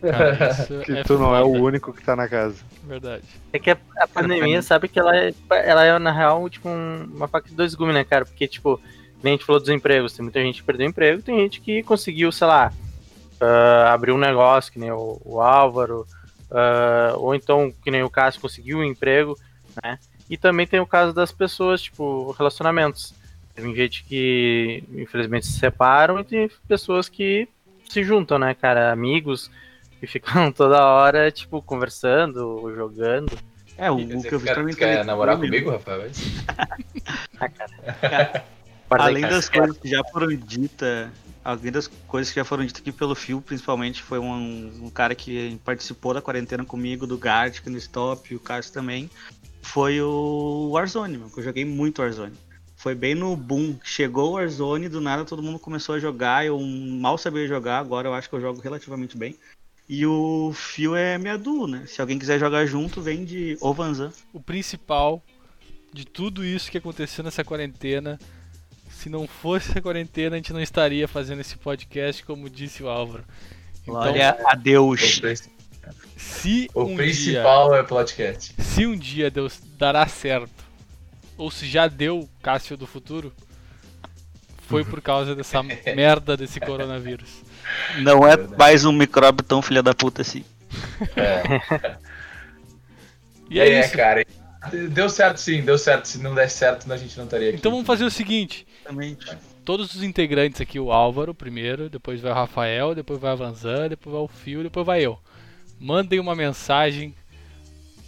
Cara, 0.00 0.54
que 0.84 0.92
é 0.92 1.02
tu 1.02 1.18
não 1.18 1.34
é 1.34 1.42
o 1.42 1.48
único 1.48 1.92
que 1.92 2.04
tá 2.04 2.14
na 2.14 2.28
casa. 2.28 2.56
Verdade. 2.84 3.24
É 3.52 3.58
que 3.58 3.70
a, 3.70 3.78
a 3.98 4.06
pandemia, 4.06 4.62
sabe 4.62 4.88
que 4.88 4.98
ela 4.98 5.16
é, 5.16 5.32
ela 5.50 5.84
é, 5.84 5.98
na 5.98 6.12
real, 6.12 6.48
tipo, 6.48 6.68
um- 6.68 7.08
uma 7.14 7.28
faca 7.28 7.48
de 7.48 7.54
dois 7.54 7.74
gumes, 7.74 7.94
né, 7.94 8.04
cara? 8.04 8.24
Porque, 8.24 8.46
tipo, 8.46 8.80
nem 9.22 9.34
a 9.34 9.36
gente 9.36 9.46
falou 9.46 9.60
dos 9.60 9.70
empregos, 9.70 10.12
tem 10.12 10.22
muita 10.22 10.40
gente 10.42 10.60
que 10.60 10.66
perdeu 10.66 10.86
emprego, 10.86 11.22
tem 11.22 11.38
gente 11.38 11.60
que 11.60 11.82
conseguiu, 11.82 12.30
sei 12.30 12.46
lá, 12.46 12.72
ah, 13.40 13.92
abrir 13.92 14.12
um 14.12 14.18
negócio, 14.18 14.72
que 14.72 14.78
nem 14.78 14.90
o, 14.90 15.20
o 15.24 15.40
Álvaro, 15.40 16.06
ah, 16.50 17.14
ou 17.16 17.34
então, 17.34 17.72
que 17.82 17.90
nem 17.90 18.02
o 18.02 18.10
Cássio, 18.10 18.40
conseguiu 18.40 18.78
um 18.78 18.84
emprego, 18.84 19.36
né? 19.82 19.98
E 20.28 20.36
também 20.36 20.66
tem 20.66 20.80
o 20.80 20.86
caso 20.86 21.12
das 21.12 21.32
pessoas, 21.32 21.82
tipo, 21.82 22.32
relacionamentos. 22.32 23.14
Tem 23.56 23.74
gente 23.74 24.04
que, 24.04 24.84
infelizmente, 24.92 25.46
se 25.46 25.58
separam 25.58 26.20
e 26.20 26.24
tem 26.24 26.50
pessoas 26.68 27.08
que 27.08 27.48
se 27.88 28.04
juntam, 28.04 28.38
né, 28.38 28.54
cara? 28.54 28.92
Amigos 28.92 29.50
que 29.98 30.06
ficam 30.06 30.52
toda 30.52 30.84
hora, 30.84 31.30
tipo, 31.30 31.62
conversando, 31.62 32.46
ou 32.46 32.74
jogando. 32.74 33.32
É, 33.78 33.90
o, 33.90 33.96
Quer 33.96 34.16
o 34.16 34.22
que 34.22 34.34
eu 34.34 34.40
quer, 34.40 34.54
também 34.54 34.74
tu 34.74 34.78
quer 34.78 35.04
namorar 35.06 35.36
comigo. 35.36 35.54
comigo, 35.54 35.70
Rafael? 35.70 36.02
É? 36.02 36.10
Guarda 38.88 39.06
aí, 39.06 39.10
Além 39.10 39.22
cara. 39.22 39.34
das 39.34 39.48
coisas 39.48 39.78
que 39.78 39.88
já 39.88 40.02
foram 40.12 40.28
ditas, 40.28 41.08
além 41.44 41.72
das 41.72 41.88
coisas 42.06 42.32
que 42.32 42.38
já 42.38 42.44
foram 42.44 42.64
ditas 42.64 42.80
aqui 42.80 42.92
pelo 42.92 43.14
Fio, 43.14 43.40
principalmente 43.40 44.02
foi 44.02 44.18
um, 44.18 44.70
um 44.82 44.90
cara 44.90 45.14
que 45.14 45.58
participou 45.64 46.14
da 46.14 46.22
quarentena 46.22 46.64
comigo, 46.64 47.06
do 47.06 47.18
Gartic 47.18 47.66
no 47.66 47.76
Stop, 47.78 48.32
e 48.32 48.36
o 48.36 48.40
Cássio 48.40 48.72
também, 48.72 49.10
foi 49.60 50.00
o 50.00 50.70
Warzone, 50.72 51.18
meu, 51.18 51.30
que 51.30 51.40
eu 51.40 51.44
joguei 51.44 51.64
muito 51.64 52.00
Warzone. 52.00 52.34
Foi 52.86 52.94
bem 52.94 53.16
no 53.16 53.34
boom, 53.34 53.76
chegou 53.82 54.30
o 54.30 54.32
Warzone, 54.34 54.88
do 54.88 55.00
nada 55.00 55.24
todo 55.24 55.42
mundo 55.42 55.58
começou 55.58 55.96
a 55.96 55.98
jogar, 55.98 56.46
eu 56.46 56.56
mal 56.60 57.18
sabia 57.18 57.44
jogar, 57.44 57.80
agora 57.80 58.06
eu 58.06 58.14
acho 58.14 58.28
que 58.28 58.36
eu 58.36 58.40
jogo 58.40 58.60
relativamente 58.60 59.18
bem. 59.18 59.34
E 59.88 60.06
o 60.06 60.52
Fio 60.54 60.94
é 60.94 61.18
minha 61.18 61.36
duo, 61.36 61.66
né? 61.66 61.82
Se 61.88 62.00
alguém 62.00 62.16
quiser 62.16 62.38
jogar 62.38 62.64
junto, 62.64 63.02
vem 63.02 63.24
de 63.24 63.58
Ovanzan. 63.60 64.12
O 64.32 64.38
principal 64.38 65.20
de 65.92 66.06
tudo 66.06 66.44
isso 66.44 66.70
que 66.70 66.78
aconteceu 66.78 67.24
nessa 67.24 67.42
quarentena, 67.42 68.20
se 68.88 69.08
não 69.08 69.26
fosse 69.26 69.76
a 69.76 69.82
quarentena, 69.82 70.36
a 70.36 70.38
gente 70.38 70.52
não 70.52 70.62
estaria 70.62 71.08
fazendo 71.08 71.40
esse 71.40 71.56
podcast, 71.56 72.24
como 72.24 72.48
disse 72.48 72.84
o 72.84 72.88
Álvaro. 72.88 73.24
Então, 73.82 73.94
Glória 73.94 74.38
a 74.46 74.54
Deus. 74.54 75.20
O, 75.20 75.56
se 76.16 76.70
o 76.72 76.84
um 76.84 76.94
principal 76.94 77.74
é 77.74 77.82
podcast. 77.82 78.54
dia, 78.54 78.64
se 78.64 78.86
um 78.86 78.96
dia 78.96 79.28
Deus 79.28 79.60
dará 79.76 80.06
certo, 80.06 80.65
ou 81.36 81.50
se 81.50 81.66
já 81.66 81.86
deu 81.88 82.28
Cássio 82.42 82.76
do 82.76 82.86
futuro, 82.86 83.32
foi 84.68 84.84
por 84.84 85.00
causa 85.00 85.34
dessa 85.34 85.62
merda 85.94 86.36
desse 86.36 86.60
coronavírus. 86.60 87.42
Não 87.98 88.26
é 88.26 88.36
mais 88.36 88.84
um 88.84 88.92
micróbio 88.92 89.44
tão 89.44 89.60
filha 89.62 89.82
da 89.82 89.94
puta 89.94 90.22
assim. 90.22 90.44
É, 91.16 91.96
E 93.50 93.60
é, 93.60 93.80
isso. 93.80 93.96
cara. 93.96 94.24
Deu 94.90 95.08
certo 95.08 95.38
sim, 95.38 95.62
deu 95.62 95.78
certo. 95.78 96.06
Se 96.08 96.18
não 96.18 96.34
der 96.34 96.50
certo, 96.50 96.92
a 96.92 96.96
gente 96.96 97.16
não 97.16 97.24
estaria 97.24 97.50
aqui. 97.50 97.58
Então 97.58 97.70
vamos 97.70 97.86
fazer 97.86 98.04
o 98.04 98.10
seguinte: 98.10 98.66
Exatamente. 98.80 99.38
todos 99.64 99.94
os 99.94 100.02
integrantes 100.02 100.60
aqui, 100.60 100.80
o 100.80 100.90
Álvaro 100.90 101.32
primeiro, 101.32 101.88
depois 101.88 102.20
vai 102.20 102.32
o 102.32 102.34
Rafael, 102.34 102.94
depois 102.94 103.20
vai 103.20 103.30
a 103.30 103.36
Vanzan, 103.36 103.88
depois 103.88 104.12
vai 104.12 104.22
o 104.22 104.28
Fio, 104.28 104.62
depois 104.64 104.84
vai 104.84 105.06
eu. 105.06 105.18
Mandem 105.78 106.18
uma 106.18 106.34
mensagem 106.34 107.14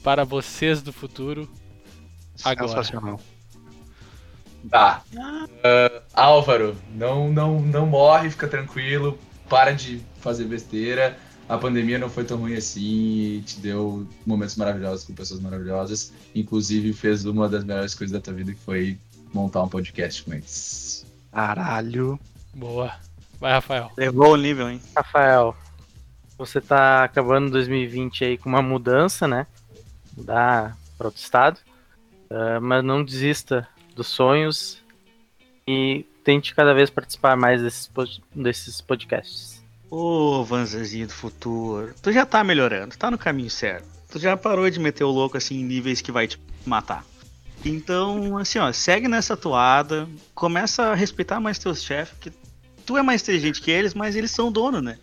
para 0.03 0.25
vocês 0.25 0.83
do 0.83 0.93
futuro 0.93 1.49
agora. 2.45 2.69
Sensacional. 2.69 3.21
Tá. 4.71 5.03
Ah, 5.17 6.03
Álvaro, 6.15 6.77
não, 6.95 7.33
não, 7.33 7.61
não 7.61 7.87
morre, 7.87 8.31
fica 8.31 8.49
tranquilo. 8.49 9.19
Para 9.49 9.73
de 9.73 10.01
fazer 10.21 10.45
besteira. 10.45 11.17
A 11.49 11.57
pandemia 11.57 11.99
não 11.99 12.11
foi 12.11 12.25
tão 12.25 12.37
ruim 12.37 12.55
assim 12.55 13.39
e 13.39 13.43
te 13.43 13.59
deu 13.61 14.07
momentos 14.27 14.57
maravilhosos 14.57 15.07
com 15.07 15.15
pessoas 15.15 15.41
maravilhosas. 15.41 16.13
Inclusive 16.35 16.93
fez 16.93 17.25
uma 17.25 17.49
das 17.49 17.65
melhores 17.65 17.95
coisas 17.95 18.13
da 18.13 18.21
tua 18.21 18.35
vida 18.35 18.53
que 18.53 18.61
foi 18.61 18.99
montar 19.33 19.63
um 19.63 19.69
podcast 19.69 20.23
com 20.23 20.35
eles. 20.35 21.07
Caralho. 21.33 22.21
Boa. 22.55 22.93
Vai, 23.41 23.53
Rafael. 23.53 23.91
Levou 23.97 24.33
o 24.33 24.37
nível, 24.37 24.69
hein? 24.69 24.81
Rafael, 24.95 25.57
você 26.37 26.61
tá 26.61 27.05
acabando 27.05 27.51
2020 27.51 28.25
aí 28.25 28.39
com 28.39 28.49
uma 28.49 28.61
mudança, 28.61 29.27
né? 29.27 29.47
Mudar 30.17 30.77
para 30.99 31.07
outro 31.07 31.23
estado. 31.23 31.59
Ah, 32.31 32.61
mas 32.61 32.85
não 32.85 33.05
desista 33.05 33.67
dos 33.95 34.09
sonhos 34.09 34.83
e 35.67 36.05
tente 36.25 36.55
cada 36.55 36.75
vez 36.75 36.91
participar 36.91 37.37
mais 37.37 37.63
desses, 37.63 37.91
desses 38.35 38.81
podcasts. 38.81 39.63
Ô, 39.91 40.45
Vanzazinho 40.45 41.07
do 41.07 41.13
futuro. 41.13 41.95
Tu 42.03 42.13
já 42.13 42.27
tá 42.27 42.45
melhorando, 42.45 42.97
tá 42.97 43.11
no 43.11 43.19
caminho 43.19 43.51
certo. 43.51 43.87
Tu 44.11 44.19
já 44.19 44.37
parou 44.37 44.69
de 44.69 44.79
meter 44.79 45.05
o 45.05 45.11
louco 45.11 45.37
assim 45.37 45.61
em 45.61 45.65
níveis 45.65 46.01
que 46.01 46.13
vai 46.13 46.27
te 46.27 46.41
matar. 46.67 47.05
Então, 47.65 48.39
assim, 48.39 48.59
ó, 48.59 48.71
segue 48.73 49.09
nessa 49.09 49.37
toada, 49.37 50.09
começa 50.35 50.85
a 50.85 50.95
respeitar 50.95 51.41
mais 51.41 51.59
teus 51.59 51.83
chefes, 51.83 52.17
que 52.21 52.33
tu 52.87 52.97
é 52.97 53.03
mais 53.03 53.23
inteligente 53.23 53.61
que 53.61 53.71
eles, 53.71 53.95
mas 53.95 54.15
eles 54.15 54.31
são 54.31 54.53
dono, 54.53 54.81
né? 54.81 54.99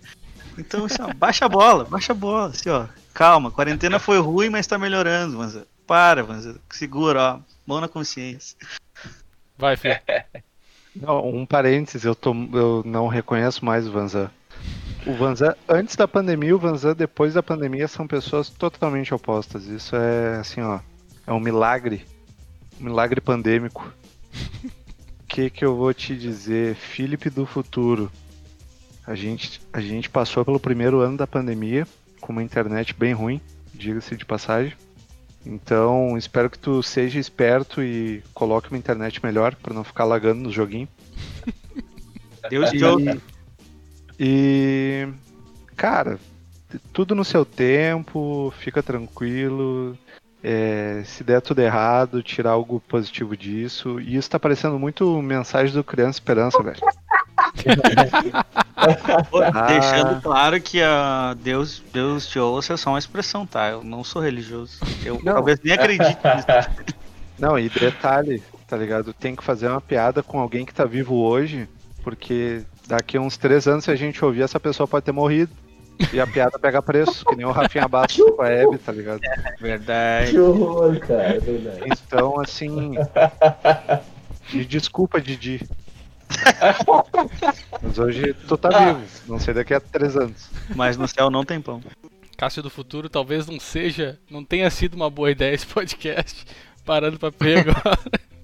Então, 0.57 0.85
assim, 0.85 1.01
ó, 1.01 1.13
baixa 1.17 1.45
a 1.45 1.49
bola, 1.49 1.83
baixa 1.83 2.13
a 2.13 2.15
bola, 2.15 2.47
assim, 2.47 2.69
ó. 2.69 2.85
Calma, 3.13 3.51
quarentena 3.51 3.99
foi 3.99 4.19
ruim, 4.19 4.49
mas 4.49 4.67
tá 4.67 4.77
melhorando, 4.77 5.37
Vanza. 5.37 5.67
Para, 5.85 6.23
Vanza. 6.23 6.59
Segura, 6.69 7.21
ó. 7.21 7.39
Mão 7.65 7.81
na 7.81 7.87
consciência. 7.87 8.57
Vai, 9.57 9.77
Fio. 9.77 9.91
Não, 10.95 11.27
um 11.27 11.45
parênteses, 11.45 12.05
eu, 12.05 12.15
tô, 12.15 12.33
eu 12.53 12.81
não 12.85 13.07
reconheço 13.07 13.65
mais 13.65 13.85
o 13.85 13.91
Vanzan. 13.91 14.31
O 15.05 15.13
Vanzan, 15.13 15.53
antes 15.67 15.97
da 15.97 16.07
pandemia, 16.07 16.51
e 16.51 16.53
o 16.53 16.57
Vanzan 16.57 16.95
depois 16.95 17.33
da 17.33 17.43
pandemia 17.43 17.85
são 17.87 18.07
pessoas 18.07 18.49
totalmente 18.49 19.13
opostas. 19.13 19.65
Isso 19.65 19.93
é 19.93 20.37
assim, 20.37 20.61
ó, 20.61 20.79
é 21.27 21.33
um 21.33 21.39
milagre, 21.39 22.05
um 22.79 22.85
milagre 22.85 23.19
pandêmico. 23.19 23.93
O 25.19 25.27
que 25.27 25.49
que 25.49 25.65
eu 25.65 25.75
vou 25.75 25.93
te 25.93 26.15
dizer, 26.15 26.75
Felipe 26.75 27.29
do 27.29 27.45
futuro? 27.45 28.09
A 29.05 29.15
gente, 29.15 29.61
a 29.73 29.81
gente 29.81 30.09
passou 30.09 30.45
pelo 30.45 30.61
primeiro 30.61 31.01
ano 31.01 31.17
da 31.17 31.27
pandemia 31.27 31.85
com 32.21 32.31
uma 32.31 32.41
internet 32.41 32.93
bem 32.93 33.13
ruim, 33.13 33.41
diga-se 33.73 34.15
de 34.15 34.25
passagem. 34.25 34.73
Então, 35.45 36.17
espero 36.17 36.49
que 36.49 36.57
tu 36.57 36.81
seja 36.81 37.19
esperto 37.19 37.83
e 37.83 38.23
coloque 38.33 38.69
uma 38.69 38.77
internet 38.77 39.23
melhor 39.23 39.55
pra 39.55 39.73
não 39.73 39.83
ficar 39.83 40.03
lagando 40.03 40.41
no 40.41 40.51
joguinho. 40.51 40.87
Deus 42.49 42.71
te 42.71 42.83
ouve. 42.83 43.21
E 44.19 45.07
cara, 45.75 46.19
tudo 46.91 47.13
no 47.13 47.23
seu 47.23 47.45
tempo, 47.45 48.53
fica 48.59 48.81
tranquilo. 48.81 49.97
é, 50.43 51.03
se 51.05 51.23
der 51.23 51.41
tudo 51.41 51.59
errado, 51.59 52.23
tirar 52.23 52.51
algo 52.51 52.79
positivo 52.79 53.35
disso. 53.35 53.99
E 53.99 54.15
isso 54.15 54.29
tá 54.29 54.39
parecendo 54.39 54.77
muito 54.79 55.21
mensagem 55.21 55.73
do 55.73 55.83
Criança 55.83 56.19
Esperança, 56.19 56.61
velho. 56.61 56.79
Ah. 59.53 59.67
Deixando 59.67 60.21
claro 60.21 60.61
que 60.61 60.81
a 60.81 61.35
Deus, 61.39 61.81
Deus 61.91 62.27
te 62.27 62.37
ouça 62.37 62.73
é 62.73 62.77
só 62.77 62.91
uma 62.91 62.99
expressão, 62.99 63.45
tá? 63.45 63.69
Eu 63.69 63.83
não 63.83 64.03
sou 64.03 64.21
religioso. 64.21 64.79
Eu 65.03 65.19
Não. 65.23 65.33
talvez 65.33 65.59
nem 65.63 65.73
acredite 65.73 66.17
nisso. 66.35 66.69
Não, 67.39 67.57
e 67.57 67.69
detalhe, 67.69 68.43
tá 68.67 68.77
ligado? 68.77 69.13
Tem 69.13 69.35
que 69.35 69.43
fazer 69.43 69.67
uma 69.67 69.81
piada 69.81 70.21
com 70.21 70.39
alguém 70.39 70.65
que 70.65 70.73
tá 70.73 70.85
vivo 70.85 71.15
hoje, 71.15 71.67
porque 72.03 72.61
daqui 72.87 73.17
a 73.17 73.21
uns 73.21 73.37
três 73.37 73.67
anos, 73.67 73.85
se 73.85 73.91
a 73.91 73.95
gente 73.95 74.23
ouvir, 74.23 74.43
essa 74.43 74.59
pessoa 74.59 74.87
pode 74.87 75.05
ter 75.05 75.11
morrido. 75.11 75.51
E 76.13 76.19
a 76.19 76.27
piada 76.27 76.59
pega 76.59 76.81
preço, 76.81 77.25
que 77.25 77.35
nem 77.35 77.45
o 77.45 77.51
Rafinha 77.51 77.87
Bastos 77.87 78.23
com 78.35 78.41
a 78.41 78.49
Hebe, 78.49 78.77
tá 78.77 78.91
ligado? 78.91 79.21
Verdade. 79.59 80.31
Que 80.31 80.39
horror, 80.39 80.99
cara, 80.99 81.35
é 81.35 81.39
verdade. 81.39 81.81
Então, 81.85 82.39
assim. 82.39 82.91
Me 84.53 84.65
desculpa, 84.65 85.21
Didi. 85.21 85.65
Mas 87.81 87.99
hoje 87.99 88.33
tu 88.47 88.57
tá 88.57 88.69
Ah. 88.71 88.93
vivo, 88.93 89.05
não 89.27 89.39
sei 89.39 89.53
daqui 89.53 89.73
a 89.73 89.79
três 89.79 90.15
anos. 90.15 90.49
Mas 90.75 90.97
no 90.97 91.07
céu 91.07 91.29
não 91.29 91.43
tem 91.43 91.61
pão. 91.61 91.81
Cássio 92.37 92.61
do 92.63 92.69
futuro 92.69 93.07
talvez 93.09 93.47
não 93.47 93.59
seja, 93.59 94.19
não 94.29 94.43
tenha 94.43 94.69
sido 94.69 94.95
uma 94.95 95.09
boa 95.09 95.31
ideia 95.31 95.53
esse 95.53 95.65
podcast. 95.65 96.45
Parando 96.83 97.17
pra 97.19 97.29
agora. 97.29 97.99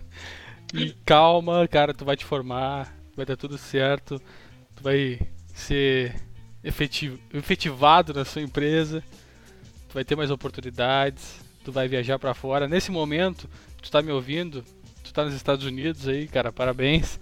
E 0.73 0.93
calma, 1.05 1.67
cara, 1.67 1.93
tu 1.93 2.05
vai 2.05 2.15
te 2.15 2.23
formar, 2.23 2.95
vai 3.13 3.25
dar 3.25 3.35
tudo 3.35 3.57
certo, 3.57 4.21
tu 4.73 4.81
vai 4.81 5.19
ser 5.53 6.15
efetiv 6.63 7.17
efetivado 7.33 8.13
na 8.13 8.23
sua 8.23 8.41
empresa, 8.41 9.03
tu 9.89 9.93
vai 9.93 10.05
ter 10.05 10.15
mais 10.15 10.31
oportunidades, 10.31 11.41
tu 11.65 11.73
vai 11.73 11.89
viajar 11.89 12.17
pra 12.17 12.33
fora. 12.33 12.69
Nesse 12.69 12.89
momento, 12.89 13.49
tu 13.81 13.91
tá 13.91 14.01
me 14.01 14.13
ouvindo, 14.13 14.63
tu 15.03 15.11
tá 15.11 15.25
nos 15.25 15.33
Estados 15.33 15.65
Unidos 15.65 16.07
aí, 16.07 16.25
cara, 16.25 16.53
parabéns. 16.53 17.19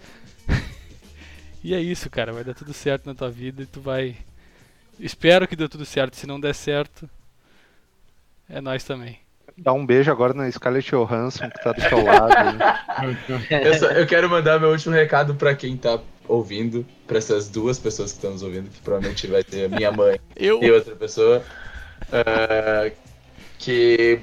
E 1.63 1.73
é 1.73 1.79
isso, 1.79 2.09
cara, 2.09 2.31
vai 2.33 2.43
dar 2.43 2.53
tudo 2.53 2.73
certo 2.73 3.05
na 3.05 3.13
tua 3.15 3.29
vida 3.29 3.63
e 3.63 3.65
tu 3.65 3.79
vai 3.81 4.15
Espero 4.99 5.47
que 5.47 5.55
dê 5.55 5.67
tudo 5.69 5.85
certo. 5.85 6.17
Se 6.17 6.27
não 6.27 6.37
der 6.39 6.53
certo, 6.53 7.09
é 8.49 8.59
nós 8.59 8.83
também. 8.83 9.17
Dá 9.57 9.71
um 9.71 9.85
beijo 9.85 10.11
agora 10.11 10.33
na 10.33 10.49
Scarlett 10.51 10.89
Johansson 10.91 11.49
que 11.49 11.63
tá 11.63 11.71
do 11.71 11.81
teu 11.81 12.03
lado. 12.03 12.33
Eu, 13.49 13.77
só- 13.79 13.91
eu 13.91 14.05
quero 14.05 14.29
mandar 14.29 14.59
meu 14.59 14.69
último 14.71 14.93
recado 14.93 15.35
pra 15.35 15.55
quem 15.55 15.77
tá 15.77 15.99
ouvindo, 16.27 16.85
pra 17.07 17.17
essas 17.17 17.47
duas 17.49 17.79
pessoas 17.79 18.11
que 18.11 18.17
estão 18.17 18.31
nos 18.31 18.43
ouvindo, 18.43 18.69
que 18.69 18.79
provavelmente 18.81 19.25
vai 19.27 19.41
ser 19.47 19.69
minha 19.69 19.91
mãe 19.91 20.19
Eu. 20.35 20.61
e 20.61 20.69
outra 20.69 20.95
pessoa. 20.95 21.43
ah, 22.11 22.91
que 23.57 24.19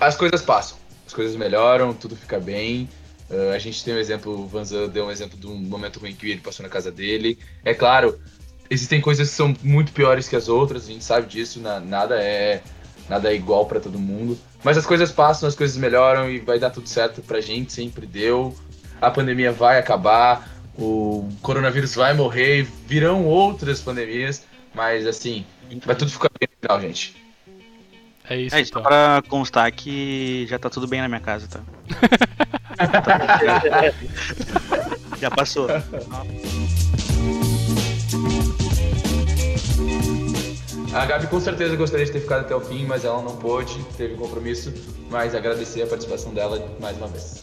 as 0.00 0.16
coisas 0.16 0.42
passam, 0.42 0.78
as 1.06 1.12
coisas 1.12 1.36
melhoram, 1.36 1.92
tudo 1.92 2.14
fica 2.16 2.38
bem. 2.40 2.88
Ah, 3.32 3.54
a 3.54 3.58
gente 3.58 3.82
tem 3.82 3.94
um 3.94 3.98
exemplo, 3.98 4.32
o 4.32 4.46
Vanzan 4.46 4.88
deu 4.88 5.06
um 5.06 5.10
exemplo 5.10 5.38
de 5.38 5.46
um 5.46 5.54
momento 5.56 5.98
ruim 5.98 6.14
que 6.14 6.30
ele 6.30 6.40
passou 6.40 6.62
na 6.62 6.68
casa 6.68 6.90
dele. 6.92 7.38
É 7.64 7.72
claro, 7.72 8.20
existem 8.68 9.00
coisas 9.00 9.30
que 9.30 9.34
são 9.34 9.54
muito 9.62 9.92
piores 9.92 10.28
que 10.28 10.36
as 10.36 10.48
outras, 10.48 10.84
a 10.84 10.92
gente 10.92 11.04
sabe 11.04 11.26
disso, 11.26 11.60
na- 11.60 11.80
nada 11.80 12.16
é 12.22 12.62
nada 13.08 13.30
é 13.32 13.34
igual 13.34 13.66
pra 13.66 13.80
todo 13.80 13.98
mundo. 13.98 14.38
Mas 14.62 14.78
as 14.78 14.86
coisas 14.86 15.10
passam, 15.10 15.48
as 15.48 15.56
coisas 15.56 15.76
melhoram 15.76 16.30
e 16.30 16.38
vai 16.38 16.58
dar 16.58 16.70
tudo 16.70 16.88
certo 16.88 17.20
pra 17.20 17.40
gente, 17.40 17.72
sempre 17.72 18.06
deu. 18.06 18.54
A 19.00 19.10
pandemia 19.10 19.50
vai 19.50 19.78
acabar, 19.78 20.48
o 20.78 21.28
coronavírus 21.42 21.94
vai 21.94 22.14
morrer, 22.14 22.62
virão 22.86 23.24
outras 23.26 23.80
pandemias, 23.80 24.44
mas 24.72 25.06
assim, 25.06 25.44
vai 25.84 25.96
tudo 25.96 26.10
ficar 26.12 26.30
bem 26.38 26.48
no 26.48 26.60
final, 26.60 26.80
gente. 26.80 27.21
É 28.28 28.36
isso, 28.36 28.54
É 28.56 28.60
isso, 28.60 28.70
então. 28.70 28.82
só 28.82 28.88
pra 28.88 29.22
constar 29.28 29.70
que 29.72 30.46
já 30.48 30.58
tá 30.58 30.70
tudo 30.70 30.86
bem 30.86 31.00
na 31.00 31.08
minha 31.08 31.20
casa, 31.20 31.48
tá? 31.48 31.60
já 35.20 35.30
passou. 35.30 35.66
A 40.94 41.06
Gabi 41.06 41.26
com 41.26 41.40
certeza 41.40 41.74
gostaria 41.74 42.04
de 42.04 42.12
ter 42.12 42.20
ficado 42.20 42.40
até 42.42 42.54
o 42.54 42.60
fim, 42.60 42.84
mas 42.84 43.04
ela 43.04 43.22
não 43.22 43.36
pôde, 43.36 43.82
teve 43.96 44.14
compromisso, 44.14 44.72
mas 45.10 45.34
agradecer 45.34 45.82
a 45.82 45.86
participação 45.86 46.34
dela 46.34 46.62
mais 46.80 46.96
uma 46.98 47.08
vez. 47.08 47.42